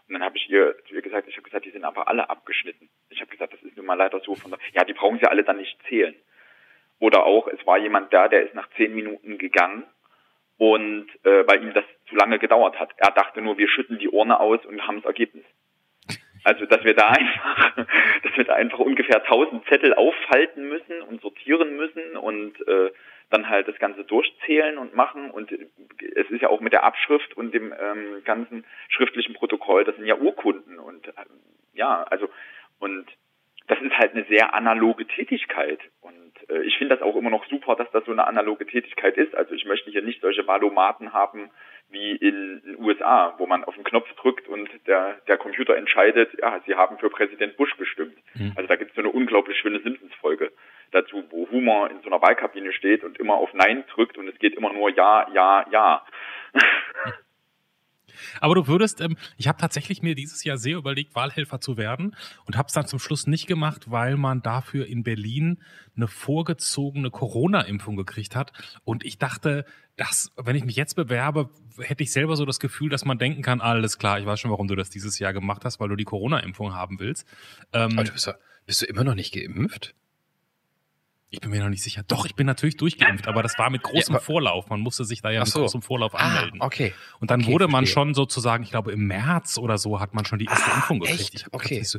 Und 0.08 0.14
dann 0.14 0.24
habe 0.24 0.36
ich 0.36 0.48
ihr 0.48 0.76
zu 0.86 0.94
ihr 0.94 1.02
gesagt, 1.02 1.28
ich 1.28 1.36
habe 1.36 1.44
gesagt, 1.44 1.64
die 1.64 1.70
sind 1.70 1.84
aber 1.84 2.08
alle 2.08 2.30
abgeschnitten. 2.30 2.88
Ich 3.10 3.20
habe 3.20 3.30
gesagt, 3.30 3.52
das 3.52 3.62
ist 3.62 3.76
nun 3.76 3.86
mal 3.86 3.94
leider 3.94 4.20
so 4.20 4.34
von 4.34 4.50
der, 4.50 4.60
ja, 4.72 4.84
die 4.84 4.94
brauchen 4.94 5.18
sie 5.18 5.26
alle 5.26 5.44
dann 5.44 5.58
nicht 5.58 5.78
zählen. 5.88 6.14
Oder 7.00 7.24
auch, 7.24 7.48
es 7.48 7.66
war 7.66 7.78
jemand 7.78 8.12
da, 8.12 8.28
der 8.28 8.44
ist 8.44 8.54
nach 8.54 8.68
zehn 8.76 8.94
Minuten 8.94 9.38
gegangen 9.38 9.84
und 10.58 11.08
äh, 11.24 11.46
weil 11.48 11.62
ihm 11.62 11.74
das 11.74 11.84
zu 12.08 12.14
lange 12.14 12.38
gedauert 12.38 12.78
hat. 12.78 12.90
Er 12.96 13.10
dachte 13.10 13.42
nur, 13.42 13.58
wir 13.58 13.68
schütten 13.68 13.98
die 13.98 14.08
Urne 14.08 14.38
aus 14.38 14.64
und 14.66 14.86
haben 14.86 14.96
das 14.96 15.06
Ergebnis. 15.06 15.44
Also, 16.45 16.66
dass 16.66 16.84
wir 16.84 16.95
da 16.95 17.09
einfach, 17.09 17.76
dass 18.22 18.36
wir 18.36 18.45
da 18.45 18.55
einfach 18.55 18.78
ungefähr 18.78 19.22
1000 19.22 19.66
Zettel 19.66 19.95
auffalten 19.95 20.68
müssen 20.68 21.03
und 21.03 21.20
sortieren 21.20 21.76
müssen 21.76 22.16
und 22.16 22.61
äh, 22.66 22.90
dann 23.30 23.49
halt 23.49 23.68
das 23.68 23.78
Ganze 23.78 24.05
durchzählen 24.05 24.78
und 24.78 24.95
machen. 24.95 25.30
Und 25.30 25.53
äh, 25.53 25.68
es 26.16 26.30
ist 26.30 26.43
ja 26.43 26.49
auch 26.49 26.61
mit 26.61 26.72
der 26.72 26.84
Abschrift 26.84 27.36
und 27.36 27.55
dem 27.55 27.72
ähm, 27.72 28.22
ganzen 28.24 28.64
schriftlichen 28.88 29.34
Protokoll, 29.34 29.84
das 29.84 29.97
sind 29.97 30.07
ja 30.07 30.16
Urkunden 30.16 30.78
und 30.78 31.09
äh, 31.09 31.12
ja, 31.74 32.03
also 32.05 32.28
und 32.78 33.07
das 33.68 33.80
ist 33.80 33.97
halt 33.97 34.14
eine 34.14 34.24
sehr 34.24 34.55
analoge 34.55 35.07
Tätigkeit. 35.07 35.80
Und 36.01 36.31
äh, 36.49 36.62
ich 36.62 36.76
finde 36.78 36.97
das 36.97 37.03
auch 37.03 37.16
immer 37.16 37.30
noch 37.30 37.45
super, 37.47 37.76
dass 37.76 37.90
das 37.90 38.05
so 38.05 38.12
eine 38.12 38.26
analoge 38.26 38.66
Tätigkeit 38.66 39.16
ist. 39.16 39.34
Also 39.34 39.55
ich 39.55 39.64
möchte 39.64 39.90
hier 39.90 40.03
nicht 40.03 40.20
solche 40.20 40.47
Valomaten 40.47 41.12
haben 41.12 41.51
wie 41.90 42.12
in 42.12 42.62
den 42.64 42.76
USA, 42.78 43.34
wo 43.38 43.47
man 43.47 43.64
auf 43.64 43.74
den 43.74 43.84
Knopf 43.84 44.11
drückt 44.14 44.49
und 44.49 44.68
der, 44.86 45.20
der 45.28 45.36
Computer 45.36 45.76
entscheidet, 45.76 46.30
ja, 46.40 46.61
sie 46.66 46.74
haben 46.74 46.99
für 46.99 47.11
Präsident 47.11 47.57
Bush 47.57 47.76
gestimmt. 47.76 48.16
Mhm. 48.34 48.53
Also 48.57 48.66
da 48.66 48.76
gibt 48.76 48.90
es 48.90 48.97
so 48.97 49.03
eine 49.03 49.11
unglaublich 49.11 49.59
schöne 49.59 49.80
Simpsons-Folge 49.80 50.53
dazu, 50.90 51.24
wo 51.30 51.51
Humor 51.51 51.90
in 51.90 52.01
so 52.01 52.07
einer 52.07 52.22
Wahlkabine 52.22 52.72
steht 52.72 53.05
und 53.05 53.18
immer 53.18 53.34
auf 53.34 53.53
Nein 53.53 53.84
drückt 53.93 54.16
und 54.16 54.28
es 54.28 54.38
geht 54.38 54.55
immer 54.55 54.72
nur 54.72 54.90
Ja, 54.90 55.26
Ja, 55.32 55.66
Ja. 55.70 56.07
Aber 58.40 58.54
du 58.54 58.66
würdest, 58.66 59.00
ähm, 59.00 59.16
ich 59.36 59.48
habe 59.48 59.58
tatsächlich 59.58 60.02
mir 60.02 60.14
dieses 60.14 60.44
Jahr 60.44 60.58
sehr 60.58 60.76
überlegt, 60.76 61.14
Wahlhelfer 61.14 61.60
zu 61.60 61.76
werden 61.76 62.16
und 62.46 62.56
habe 62.56 62.66
es 62.68 62.72
dann 62.74 62.86
zum 62.86 62.98
Schluss 62.98 63.26
nicht 63.26 63.46
gemacht, 63.46 63.90
weil 63.90 64.16
man 64.16 64.42
dafür 64.42 64.86
in 64.86 65.02
Berlin 65.02 65.58
eine 65.96 66.08
vorgezogene 66.08 67.10
Corona-Impfung 67.10 67.96
gekriegt 67.96 68.34
hat. 68.36 68.52
Und 68.84 69.04
ich 69.04 69.18
dachte, 69.18 69.64
dass, 69.96 70.32
wenn 70.36 70.56
ich 70.56 70.64
mich 70.64 70.76
jetzt 70.76 70.94
bewerbe, 70.94 71.50
hätte 71.78 72.02
ich 72.02 72.12
selber 72.12 72.36
so 72.36 72.44
das 72.44 72.60
Gefühl, 72.60 72.88
dass 72.88 73.04
man 73.04 73.18
denken 73.18 73.42
kann, 73.42 73.60
alles 73.60 73.98
klar, 73.98 74.18
ich 74.18 74.26
weiß 74.26 74.40
schon, 74.40 74.50
warum 74.50 74.68
du 74.68 74.74
das 74.76 74.90
dieses 74.90 75.18
Jahr 75.18 75.32
gemacht 75.32 75.64
hast, 75.64 75.80
weil 75.80 75.88
du 75.88 75.96
die 75.96 76.04
Corona-Impfung 76.04 76.74
haben 76.74 76.98
willst. 76.98 77.26
Ähm, 77.72 77.92
Aber 77.92 78.04
du 78.04 78.12
bist, 78.12 78.26
ja- 78.26 78.34
bist 78.66 78.82
du 78.82 78.86
immer 78.86 79.04
noch 79.04 79.14
nicht 79.14 79.34
geimpft? 79.34 79.94
Ich 81.34 81.40
bin 81.40 81.50
mir 81.50 81.60
noch 81.62 81.70
nicht 81.70 81.82
sicher. 81.82 82.02
Doch, 82.06 82.26
ich 82.26 82.34
bin 82.34 82.46
natürlich 82.46 82.76
durchgeimpft, 82.76 83.26
aber 83.26 83.42
das 83.42 83.58
war 83.58 83.70
mit 83.70 83.82
großem 83.82 84.14
Ja, 84.16 84.20
Vorlauf. 84.20 84.68
Man 84.68 84.80
musste 84.80 85.06
sich 85.06 85.22
da 85.22 85.30
ja 85.30 85.40
Ach 85.40 85.46
mit 85.46 85.52
so. 85.54 85.60
großem 85.60 85.80
Vorlauf 85.80 86.14
anmelden. 86.14 86.60
Ah, 86.60 86.66
okay. 86.66 86.92
Und 87.20 87.30
dann 87.30 87.40
Okay, 87.40 87.50
wurde 87.50 87.68
man 87.68 87.84
verstehe. 87.86 87.94
schon 87.94 88.12
sozusagen, 88.14 88.62
ich 88.64 88.70
glaube 88.70 88.92
im 88.92 89.06
März 89.06 89.56
oder 89.56 89.78
so, 89.78 89.98
hat 89.98 90.12
man 90.12 90.26
schon 90.26 90.38
die 90.38 90.44
erste 90.44 90.70
Ah, 90.70 90.74
Impfung 90.76 91.00
gekriegt. 91.00 91.20
echt? 91.20 91.34
Ich 91.34 91.46
Okay. 91.50 91.82
so- 91.84 91.98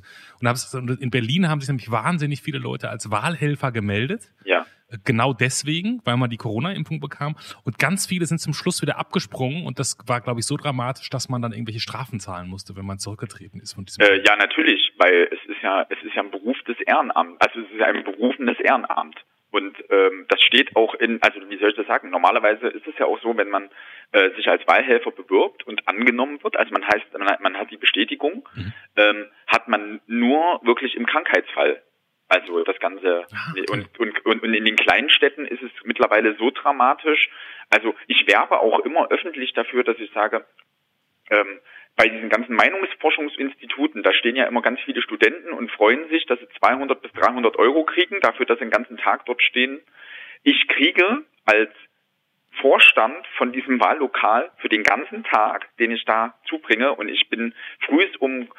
und 0.77 0.89
in 1.01 1.09
Berlin 1.09 1.49
haben 1.49 1.61
sich 1.61 1.67
nämlich 1.67 1.89
wahnsinnig 1.89 2.43
viele 2.43 2.59
Leute 2.59 2.89
als 2.91 3.09
Wahlhelfer 3.09 3.71
gemeldet. 3.71 4.29
Ja. 4.45 4.67
Genau 5.05 5.33
deswegen, 5.33 6.01
weil 6.05 6.17
man 6.17 6.29
die 6.29 6.37
Corona-Impfung 6.37 6.99
bekam. 6.99 7.35
Und 7.63 7.79
ganz 7.79 8.05
viele 8.07 8.25
sind 8.25 8.39
zum 8.39 8.53
Schluss 8.53 8.81
wieder 8.81 8.97
abgesprungen. 8.99 9.65
Und 9.65 9.79
das 9.79 9.97
war, 10.05 10.21
glaube 10.21 10.39
ich, 10.39 10.45
so 10.45 10.57
dramatisch, 10.57 11.09
dass 11.09 11.29
man 11.29 11.41
dann 11.41 11.51
irgendwelche 11.51 11.79
Strafen 11.79 12.19
zahlen 12.19 12.47
musste, 12.49 12.75
wenn 12.75 12.85
man 12.85 12.99
zurückgetreten 12.99 13.59
ist 13.59 13.73
von 13.73 13.85
diesem. 13.85 14.03
Äh, 14.03 14.23
ja, 14.25 14.35
natürlich, 14.35 14.93
weil 14.97 15.29
es 15.31 15.49
ist 15.49 15.61
ja, 15.61 15.85
es 15.89 15.97
ist 16.03 16.15
ja 16.15 16.23
ein 16.23 16.31
Beruf 16.31 16.57
des 16.67 16.79
Ehrenamts, 16.81 17.39
also 17.39 17.59
es 17.59 17.71
ist 17.71 17.79
ja 17.79 17.87
ein 17.87 18.03
berufenes 18.03 18.59
Ehrenamt. 18.59 19.17
Und 19.51 19.77
ähm, 19.91 20.25
das 20.29 20.41
steht 20.41 20.75
auch 20.75 20.95
in, 20.95 21.21
also 21.21 21.39
wie 21.47 21.59
soll 21.59 21.69
ich 21.69 21.75
das 21.75 21.85
sagen? 21.85 22.09
Normalerweise 22.09 22.69
ist 22.69 22.87
es 22.87 22.95
ja 22.97 23.05
auch 23.05 23.21
so, 23.21 23.37
wenn 23.37 23.49
man 23.49 23.69
äh, 24.11 24.31
sich 24.35 24.47
als 24.47 24.67
Wahlhelfer 24.67 25.11
bewirbt 25.11 25.67
und 25.67 25.87
angenommen 25.87 26.43
wird, 26.43 26.57
also 26.57 26.71
man 26.71 26.83
heißt, 26.83 27.05
man 27.17 27.27
hat, 27.29 27.39
man 27.41 27.55
hat 27.55 27.69
die 27.69 27.77
Bestätigung, 27.77 28.49
Mhm. 28.55 28.73
ähm, 28.95 29.25
hat 29.45 29.67
man 29.67 30.01
nur 30.07 30.59
wirklich 30.63 30.95
im 30.95 31.05
Krankheitsfall. 31.05 31.83
Also 32.33 32.63
das 32.63 32.79
Ganze 32.79 33.27
Ah, 33.31 33.51
okay. 33.51 33.65
und, 33.69 33.99
und, 33.99 34.25
und, 34.25 34.43
und 34.43 34.53
in 34.55 34.65
den 34.65 34.75
kleinen 34.75 35.09
Städten 35.11 35.45
ist 35.45 35.61
es 35.61 35.71
mittlerweile 35.83 36.35
so 36.37 36.49
dramatisch. 36.49 37.29
Also 37.69 37.93
ich 38.07 38.25
werbe 38.27 38.59
auch 38.59 38.79
immer 38.79 39.11
öffentlich 39.11 39.53
dafür, 39.53 39.83
dass 39.83 39.99
ich 39.99 40.11
sage, 40.13 40.43
ähm, 41.29 41.59
bei 41.95 42.07
diesen 42.07 42.29
ganzen 42.29 42.55
Meinungsforschungsinstituten, 42.55 44.01
da 44.01 44.13
stehen 44.13 44.35
ja 44.35 44.45
immer 44.45 44.63
ganz 44.63 44.79
viele 44.81 45.03
Studenten 45.03 45.51
und 45.51 45.71
freuen 45.71 46.09
sich, 46.09 46.25
dass 46.25 46.39
sie 46.39 46.47
200 46.59 47.03
bis 47.03 47.11
300 47.11 47.55
Euro 47.57 47.83
kriegen, 47.83 48.19
dafür, 48.19 48.47
dass 48.47 48.57
sie 48.57 48.65
den 48.65 48.71
ganzen 48.71 48.97
Tag 48.97 49.27
dort 49.27 49.43
stehen. 49.43 49.79
Ich 50.41 50.67
kriege 50.69 51.23
als 51.45 51.71
Vorstand 52.61 53.27
von 53.37 53.51
diesem 53.51 53.79
Wahllokal 53.79 54.51
für 54.57 54.69
den 54.69 54.81
ganzen 54.81 55.23
Tag, 55.23 55.69
den 55.77 55.91
ich 55.91 56.03
da 56.05 56.33
zubringe, 56.47 56.93
und 56.95 57.09
ich 57.09 57.29
bin 57.29 57.53
frühest 57.85 58.19
um 58.19 58.49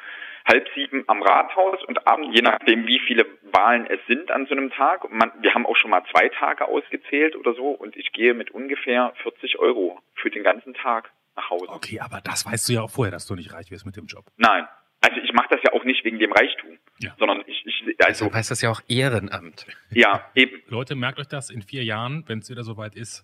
halb 0.47 0.67
sieben 0.75 1.03
am 1.07 1.21
Rathaus 1.21 1.83
und 1.87 2.05
abends, 2.07 2.29
je 2.35 2.41
nachdem, 2.41 2.85
wie 2.87 2.99
viele 3.07 3.25
Wahlen 3.51 3.87
es 3.87 3.99
sind 4.07 4.29
an 4.31 4.45
so 4.45 4.51
einem 4.53 4.69
Tag. 4.71 5.09
Man, 5.11 5.31
wir 5.41 5.53
haben 5.53 5.65
auch 5.65 5.75
schon 5.77 5.91
mal 5.91 6.03
zwei 6.11 6.29
Tage 6.29 6.67
ausgezählt 6.67 7.35
oder 7.35 7.53
so, 7.53 7.69
und 7.69 7.95
ich 7.95 8.11
gehe 8.11 8.33
mit 8.33 8.51
ungefähr 8.51 9.13
40 9.23 9.57
Euro 9.59 9.99
für 10.15 10.29
den 10.29 10.43
ganzen 10.43 10.73
Tag 10.75 11.11
nach 11.35 11.49
Hause. 11.49 11.65
Okay, 11.69 11.99
aber 11.99 12.21
das 12.23 12.45
weißt 12.45 12.69
du 12.69 12.73
ja 12.73 12.81
auch 12.81 12.89
vorher, 12.91 13.11
dass 13.11 13.25
du 13.27 13.35
nicht 13.35 13.53
reich 13.53 13.71
wirst 13.71 13.85
mit 13.85 13.95
dem 13.97 14.05
Job. 14.05 14.25
Nein. 14.37 14.67
Also 15.01 15.19
ich 15.21 15.33
mache 15.33 15.47
das 15.51 15.59
ja 15.63 15.73
auch 15.73 15.83
nicht 15.83 16.03
wegen 16.05 16.17
dem 16.19 16.31
Reichtum, 16.31 16.77
Ja. 16.99 17.13
sondern 17.19 17.43
ich, 17.45 17.63
ich 17.65 17.83
Also 18.03 18.25
also 18.25 18.33
heißt 18.33 18.49
das 18.51 18.61
ja 18.61 18.69
auch 18.71 18.81
Ehrenamt. 18.87 19.65
ja 19.91 20.25
eben. 20.35 20.61
Leute, 20.67 20.95
merkt 20.95 21.19
euch 21.19 21.27
das 21.27 21.49
in 21.49 21.61
vier 21.61 21.83
Jahren, 21.83 22.23
wenn 22.27 22.39
es 22.39 22.49
wieder 22.49 22.63
soweit 22.63 22.95
ist. 22.95 23.23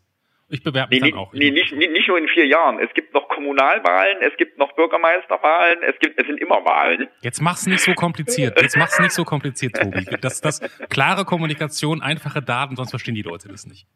Ich 0.52 0.64
bewerbe 0.64 0.94
mich 0.94 1.02
Nee, 1.02 1.12
dann 1.12 1.20
auch. 1.20 1.34
nee, 1.34 1.50
nicht, 1.50 1.74
nicht, 1.74 2.08
nur 2.08 2.18
in 2.18 2.28
vier 2.28 2.46
Jahren. 2.46 2.80
Es 2.80 2.94
gibt 2.94 3.14
noch 3.14 3.28
Kommunalwahlen, 3.30 4.18
es 4.22 4.36
gibt 4.38 4.58
noch 4.58 4.74
Bürgermeisterwahlen, 4.74 5.80
es 5.84 5.98
gibt, 6.00 6.20
es 6.20 6.28
sind 6.28 6.40
immer 6.40 6.64
Wahlen. 6.66 7.08
Jetzt 7.22 7.42
mach's 7.42 7.66
nicht 7.66 7.82
so 7.82 7.94
kompliziert. 7.94 8.62
Jetzt 8.62 8.76
mach's 8.78 9.00
nicht 9.00 9.14
so 9.14 9.24
kompliziert, 9.24 9.76
Tobi. 9.78 10.06
Das, 10.22 10.42
das 10.42 10.60
klare 10.90 11.26
Kommunikation, 11.26 12.02
einfache 12.02 12.42
Daten, 12.42 12.76
sonst 12.76 12.90
verstehen 12.92 13.16
die 13.16 13.22
Leute 13.22 13.48
das 13.48 13.66
nicht. 13.66 13.88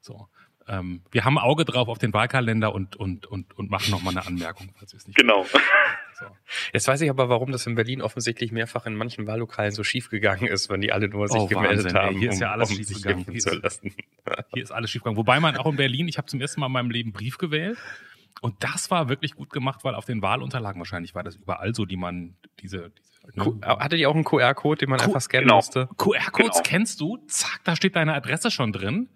So. 0.00 0.28
Ähm, 0.66 1.02
wir 1.10 1.24
haben 1.24 1.38
Auge 1.38 1.64
drauf 1.64 1.88
auf 1.88 1.98
den 1.98 2.12
Wahlkalender 2.14 2.74
und, 2.74 2.96
und, 2.96 3.26
und, 3.26 3.56
und 3.58 3.70
machen 3.70 3.90
nochmal 3.90 4.16
eine 4.16 4.26
Anmerkung, 4.26 4.72
falls 4.78 4.92
wir 4.92 4.98
es 4.98 5.06
nicht 5.06 5.16
Genau. 5.16 5.44
So. 6.20 6.26
Jetzt 6.74 6.86
weiß 6.86 7.00
ich 7.00 7.10
aber, 7.10 7.28
warum 7.28 7.50
das 7.52 7.66
in 7.66 7.74
Berlin 7.74 8.02
offensichtlich 8.02 8.52
mehrfach 8.52 8.84
in 8.86 8.94
manchen 8.94 9.26
Wahllokalen 9.26 9.72
so 9.72 9.82
schief 9.84 10.10
gegangen 10.10 10.46
ist, 10.46 10.68
wenn 10.68 10.80
die 10.82 10.92
alle 10.92 11.08
nur 11.08 11.26
sich 11.28 11.40
Oh, 11.40 11.46
gemeldet 11.46 11.86
Wahnsinn, 11.86 11.96
ey. 11.96 12.06
haben, 12.06 12.18
Hier 12.18 12.30
ist 12.30 12.40
ja 12.40 12.52
alles 12.52 12.70
um 12.70 12.76
schief 12.76 12.88
gegangen. 13.02 13.24
Hier 13.30 13.40
zu 13.40 13.50
ist- 13.50 13.62
lassen. 13.62 13.94
Hier 14.54 14.62
ist 14.62 14.70
alles 14.70 14.90
schiefgegangen. 14.90 15.16
Wobei 15.16 15.40
man 15.40 15.56
auch 15.56 15.66
in 15.66 15.76
Berlin, 15.76 16.08
ich 16.08 16.18
habe 16.18 16.26
zum 16.28 16.40
ersten 16.40 16.60
Mal 16.60 16.66
in 16.66 16.72
meinem 16.72 16.90
Leben 16.90 17.12
Brief 17.12 17.38
gewählt. 17.38 17.78
Und 18.42 18.54
das 18.62 18.90
war 18.90 19.08
wirklich 19.08 19.34
gut 19.34 19.50
gemacht, 19.50 19.80
weil 19.84 19.94
auf 19.94 20.04
den 20.04 20.22
Wahlunterlagen 20.22 20.80
wahrscheinlich 20.80 21.14
war 21.14 21.22
das 21.22 21.36
überall 21.36 21.74
so, 21.74 21.84
die 21.84 21.96
man 21.96 22.36
diese, 22.60 22.90
diese 23.26 23.40
Q- 23.40 23.60
Hattet 23.62 23.98
ihr 24.00 24.08
auch 24.08 24.14
einen 24.14 24.24
QR-Code, 24.24 24.78
den 24.78 24.90
man 24.90 24.98
Q- 24.98 25.06
einfach 25.06 25.20
scannen 25.20 25.46
genau. 25.46 25.56
musste? 25.56 25.88
QR-Codes 25.98 26.58
Genau. 26.58 26.62
kennst 26.64 27.00
du? 27.00 27.18
Zack, 27.26 27.60
da 27.64 27.76
steht 27.76 27.96
deine 27.96 28.14
Adresse 28.14 28.50
schon 28.50 28.72
drin. 28.72 29.08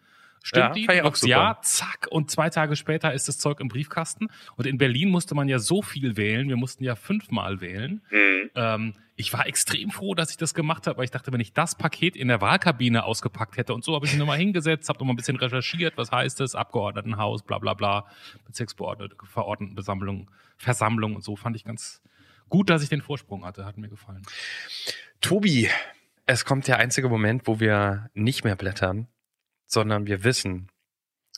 Stimmt 0.47 0.63
Ja, 0.67 0.73
die? 0.75 0.85
fand 0.85 0.97
ich 0.97 1.01
Du 1.01 1.07
auch 1.07 1.09
drückst 1.09 1.23
super. 1.23 1.31
Ja, 1.33 1.59
zack. 1.63 2.07
Und 2.11 2.31
zwei 2.31 2.51
Tage 2.51 2.77
später 2.77 3.15
ist 3.15 3.29
das 3.29 3.39
Zeug 3.39 3.61
im 3.61 3.69
Briefkasten. 3.69 4.29
Und 4.57 4.67
in 4.67 4.77
Berlin 4.77 5.09
musste 5.09 5.35
man 5.35 5.49
ja 5.49 5.59
so 5.59 5.81
viel 5.81 6.19
wählen. 6.19 6.51
Wir 6.51 6.57
mussten 6.59 6.85
ja 6.85 6.97
fünfmal 6.97 7.63
wählen. 7.63 8.03
Hm. 8.11 8.51
Ähm, 8.55 8.95
ich 9.17 9.33
war 9.33 9.47
extrem 9.47 9.91
froh, 9.91 10.15
dass 10.15 10.31
ich 10.31 10.37
das 10.37 10.53
gemacht 10.53 10.87
habe, 10.87 10.99
weil 10.99 11.05
ich 11.07 11.11
dachte, 11.11 11.33
wenn 11.33 11.41
ich 11.41 11.55
das 11.55 11.77
Paket 11.77 12.15
in 12.15 12.29
der 12.29 12.43
Wahlkabine 12.43 13.05
ausgepackt 13.05 13.57
hätte 13.57 13.73
und 13.73 13.85
so 13.85 13.95
habe 13.95 14.05
ich 14.05 14.13
mich 14.13 14.19
nochmal 14.19 14.37
hingesetzt, 14.37 14.89
habe 14.91 14.99
nochmal 14.99 15.15
ein 15.15 15.17
bisschen 15.17 15.37
recherchiert, 15.37 15.97
was 15.97 16.11
heißt 16.11 16.43
es, 16.43 16.55
Abgeordnetenhaus, 16.55 17.43
bla 17.43 17.59
bla 17.59 17.73
bla, 17.75 18.07
Bezirksbeordnete, 18.45 19.17
Verordnetenversammlung, 19.25 20.31
Versammlung 20.59 21.15
und 21.15 21.25
so, 21.25 21.37
fand 21.37 21.57
ich 21.57 21.65
ganz 21.65 22.03
gut, 22.51 22.69
dass 22.69 22.83
ich 22.83 22.89
den 22.91 23.01
Vorsprung 23.01 23.47
hatte, 23.47 23.65
hat 23.65 23.79
mir 23.79 23.89
gefallen. 23.89 24.23
Tobi, 25.21 25.71
es 26.27 26.45
kommt 26.45 26.67
der 26.69 26.79
einzige 26.79 27.09
Moment, 27.09 27.47
wo 27.47 27.61
wir 27.61 28.11
nicht 28.15 28.45
mehr 28.45 28.57
blättern, 28.57 29.07
sondern 29.67 30.07
wir 30.07 30.25
wissen, 30.25 30.69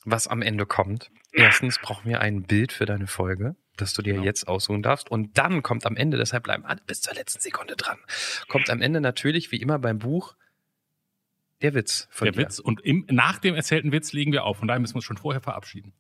was 0.05 0.27
am 0.29 0.43
Ende 0.43 0.67
kommt. 0.67 1.11
Erstens 1.33 1.79
brauchen 1.81 2.09
wir 2.09 2.21
ein 2.21 2.43
Bild 2.45 2.73
für 2.73 2.87
deine 2.87 3.07
Folge, 3.07 3.57
das 3.77 3.93
du 3.93 4.03
dir 4.03 4.15
Genau. 4.15 4.25
jetzt 4.25 4.49
aussuchen 4.49 4.83
darfst. 4.83 5.11
Und 5.11 5.37
dann 5.37 5.63
kommt 5.63 5.85
am 5.85 5.97
Ende, 5.97 6.17
deshalb 6.17 6.45
bleiben 6.45 6.65
alle 6.65 6.81
bis 6.87 7.01
zur 7.03 7.15
letzten 7.15 7.41
Sekunde 7.41 7.77
dran, 7.77 7.99
kommt 8.49 8.71
am 8.71 8.81
Ende 8.81 9.01
natürlich, 9.01 9.51
wie 9.53 9.61
immer 9.61 9.79
beim 9.79 9.99
Buch, 9.99 10.37
der 11.63 11.75
Witz 11.75 12.07
von 12.11 12.27
Der 12.27 12.33
dir. 12.33 12.39
Witz. 12.39 12.59
Und 12.59 12.81
im, 12.83 13.07
nach 13.11 13.39
dem 13.39 13.55
erzählten 13.55 13.91
Witz 13.93 14.13
legen 14.13 14.33
wir 14.33 14.45
auf. 14.45 14.59
Von 14.59 14.69
daher 14.69 14.79
müssen 14.81 14.95
wir 14.95 14.99
uns 14.99 15.05
schon 15.07 15.17
vorher 15.17 15.41
verabschieden. 15.41 15.93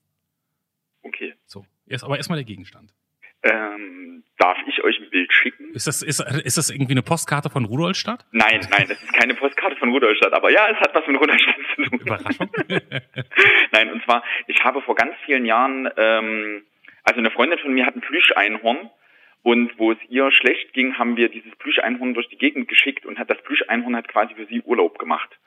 Okay. 1.02 1.34
So. 1.46 1.64
Erst, 1.86 2.04
aber 2.04 2.16
erstmal 2.18 2.36
der 2.36 2.44
Gegenstand. 2.44 2.92
Ähm, 3.50 4.24
darf 4.38 4.58
ich 4.66 4.82
euch 4.82 4.98
ein 4.98 5.10
Bild 5.10 5.32
schicken? 5.32 5.72
Ist 5.72 5.86
das, 5.86 6.02
ist, 6.02 6.20
ist 6.20 6.58
das 6.58 6.70
irgendwie 6.70 6.92
eine 6.92 7.02
Postkarte 7.02 7.50
von 7.50 7.64
Rudolstadt? 7.64 8.24
Nein, 8.32 8.60
nein, 8.70 8.86
das 8.88 9.02
ist 9.02 9.12
keine 9.12 9.34
Postkarte 9.34 9.76
von 9.76 9.90
Rudolstadt, 9.90 10.32
aber 10.32 10.50
ja, 10.50 10.68
es 10.68 10.78
hat 10.78 10.94
was 10.94 11.06
mit 11.06 11.20
Rudolstadt 11.20 11.54
zu 11.74 11.82
tun. 11.82 12.00
Überraschung. 12.00 12.50
Nein, 13.72 13.92
und 13.92 14.04
zwar, 14.04 14.22
ich 14.46 14.62
habe 14.64 14.82
vor 14.82 14.94
ganz 14.94 15.14
vielen 15.24 15.46
Jahren, 15.46 15.88
ähm, 15.96 16.62
also 17.04 17.20
eine 17.20 17.30
Freundin 17.30 17.58
von 17.58 17.72
mir 17.72 17.86
hat 17.86 17.96
ein 17.96 18.00
Plüscheinhorn 18.00 18.90
und 19.42 19.78
wo 19.78 19.92
es 19.92 19.98
ihr 20.08 20.30
schlecht 20.32 20.72
ging, 20.72 20.98
haben 20.98 21.16
wir 21.16 21.28
dieses 21.28 21.54
Plüscheinhorn 21.56 22.14
durch 22.14 22.28
die 22.28 22.38
Gegend 22.38 22.68
geschickt 22.68 23.06
und 23.06 23.18
hat 23.18 23.30
das 23.30 23.40
Plüscheinhorn 23.42 23.96
hat 23.96 24.08
quasi 24.08 24.34
für 24.34 24.46
sie 24.46 24.60
Urlaub 24.62 24.98
gemacht. 24.98 25.38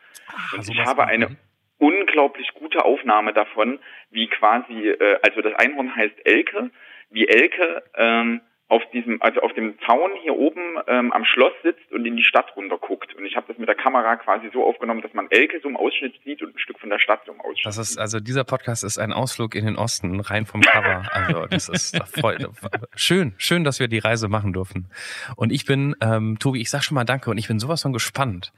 Und 0.54 0.60
Also 0.60 0.72
ich 0.72 0.80
habe 0.80 1.06
eine 1.06 1.36
unglaublich 1.78 2.54
gute 2.54 2.86
Aufnahme 2.86 3.34
davon, 3.34 3.80
wie 4.12 4.28
quasi, 4.28 4.90
äh, 4.90 5.20
also 5.24 5.42
das 5.42 5.54
Einhorn 5.56 5.96
heißt 5.96 6.26
Elke, 6.26 6.72
wie 7.10 7.28
Elke 7.28 7.84
ähm, 7.96 8.42
auf 8.70 8.84
diesem, 8.94 9.20
also 9.22 9.42
auf 9.42 9.52
dem 9.54 9.80
Zaun 9.86 10.12
hier 10.22 10.36
oben 10.36 10.78
ähm, 10.88 11.12
am 11.12 11.26
Schloss 11.26 11.54
sitzt 11.64 11.92
und 11.92 12.06
in 12.06 12.16
die 12.16 12.24
Stadt 12.24 12.56
runter 12.56 12.78
guckt. 12.78 13.16
Und 13.16 13.26
ich 13.26 13.36
habe 13.36 13.48
das 13.48 13.58
mit 13.58 13.68
der 13.68 13.76
Kamera 13.76 14.16
quasi 14.18 14.50
so 14.54 14.64
aufgenommen, 14.64 15.02
dass 15.02 15.12
man 15.14 15.26
Elke 15.32 15.60
so 15.62 15.70
im 15.70 15.76
Ausschnitt 15.76 16.14
sieht 16.24 16.44
und 16.44 16.56
ein 16.56 16.60
Stück 16.60 16.80
von 16.80 16.92
der 16.92 17.00
Stadt 17.00 17.22
so 17.26 17.32
im 17.32 17.42
Ausschnitt. 17.42 17.66
Das 17.66 17.80
ist, 17.80 17.98
also 17.98 18.20
dieser 18.20 18.44
Podcast 18.44 18.84
ist 18.84 19.00
ein 19.00 19.12
Ausflug 19.12 19.56
in 19.56 19.66
den 19.66 19.76
Osten, 19.76 20.20
rein 20.20 20.46
vom 20.46 20.62
Cover. 20.62 21.04
Also 21.12 21.48
das 21.48 21.68
ist 21.68 21.98
freut, 22.16 22.48
schön, 22.96 23.34
schön, 23.38 23.64
dass 23.64 23.80
wir 23.80 23.88
die 23.88 23.98
Reise 23.98 24.28
machen 24.28 24.54
durften. 24.54 24.90
Und 25.36 25.52
ich 25.52 25.66
bin, 25.66 25.96
ähm, 26.02 26.38
Tobi, 26.40 26.62
ich 26.62 26.70
sag 26.70 26.84
schon 26.84 26.96
mal 26.96 27.04
Danke 27.04 27.32
und 27.32 27.38
ich 27.38 27.48
bin 27.48 27.60
sowas 27.60 27.82
von 27.82 27.92
gespannt. 27.92 28.54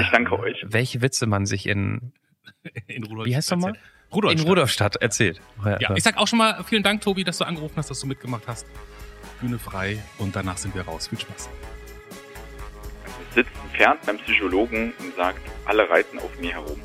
Ich 0.00 0.08
danke 0.10 0.38
euch. 0.38 0.64
Welche 0.66 1.02
Witze 1.02 1.26
man 1.26 1.44
sich 1.44 1.68
in, 1.68 2.12
in 2.86 3.04
Rudolstadt. 3.04 3.26
wie 3.26 3.36
heißt 3.36 3.50
nochmal? 3.50 3.74
Rudolstadt. 4.14 4.40
In 4.40 4.48
Rudolstadt 4.48 4.96
erzählt. 4.96 5.40
Ja, 5.64 5.94
ich 5.94 6.02
sag 6.02 6.16
auch 6.16 6.26
schon 6.28 6.38
mal 6.38 6.62
vielen 6.64 6.82
Dank, 6.82 7.00
Tobi, 7.00 7.24
dass 7.24 7.38
du 7.38 7.44
angerufen 7.44 7.74
hast, 7.76 7.90
dass 7.90 8.00
du 8.00 8.06
mitgemacht 8.06 8.44
hast. 8.46 8.66
Bühne 9.40 9.58
frei 9.58 10.02
und 10.18 10.34
danach 10.36 10.56
sind 10.56 10.74
wir 10.74 10.82
raus. 10.82 11.08
Viel 11.08 11.18
Spaß. 11.20 11.48
sitzt 13.34 13.50
entfernt 13.64 14.00
beim 14.06 14.18
Psychologen 14.18 14.92
und 15.00 15.16
sagt, 15.16 15.40
alle 15.66 15.88
reiten 15.88 16.18
auf 16.18 16.38
mir 16.40 16.52
herum. 16.52 16.80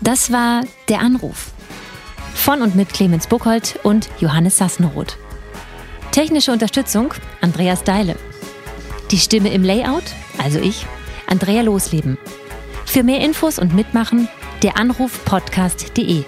Das 0.00 0.32
war 0.32 0.64
Der 0.88 1.00
Anruf. 1.00 1.52
Von 2.34 2.60
und 2.60 2.74
mit 2.74 2.88
Clemens 2.88 3.28
Buchholz 3.28 3.78
und 3.84 4.10
Johannes 4.18 4.58
Sassenroth. 4.58 5.16
Technische 6.12 6.52
Unterstützung 6.52 7.14
Andreas 7.40 7.84
Deile. 7.84 8.16
Die 9.10 9.16
Stimme 9.16 9.50
im 9.50 9.64
Layout, 9.64 10.04
also 10.36 10.58
ich, 10.58 10.84
Andrea 11.26 11.62
Losleben. 11.62 12.18
Für 12.84 13.02
mehr 13.02 13.20
Infos 13.22 13.58
und 13.58 13.74
Mitmachen 13.74 14.28
der 14.62 14.76
Anruf 14.76 15.24
podcast.de. 15.24 16.24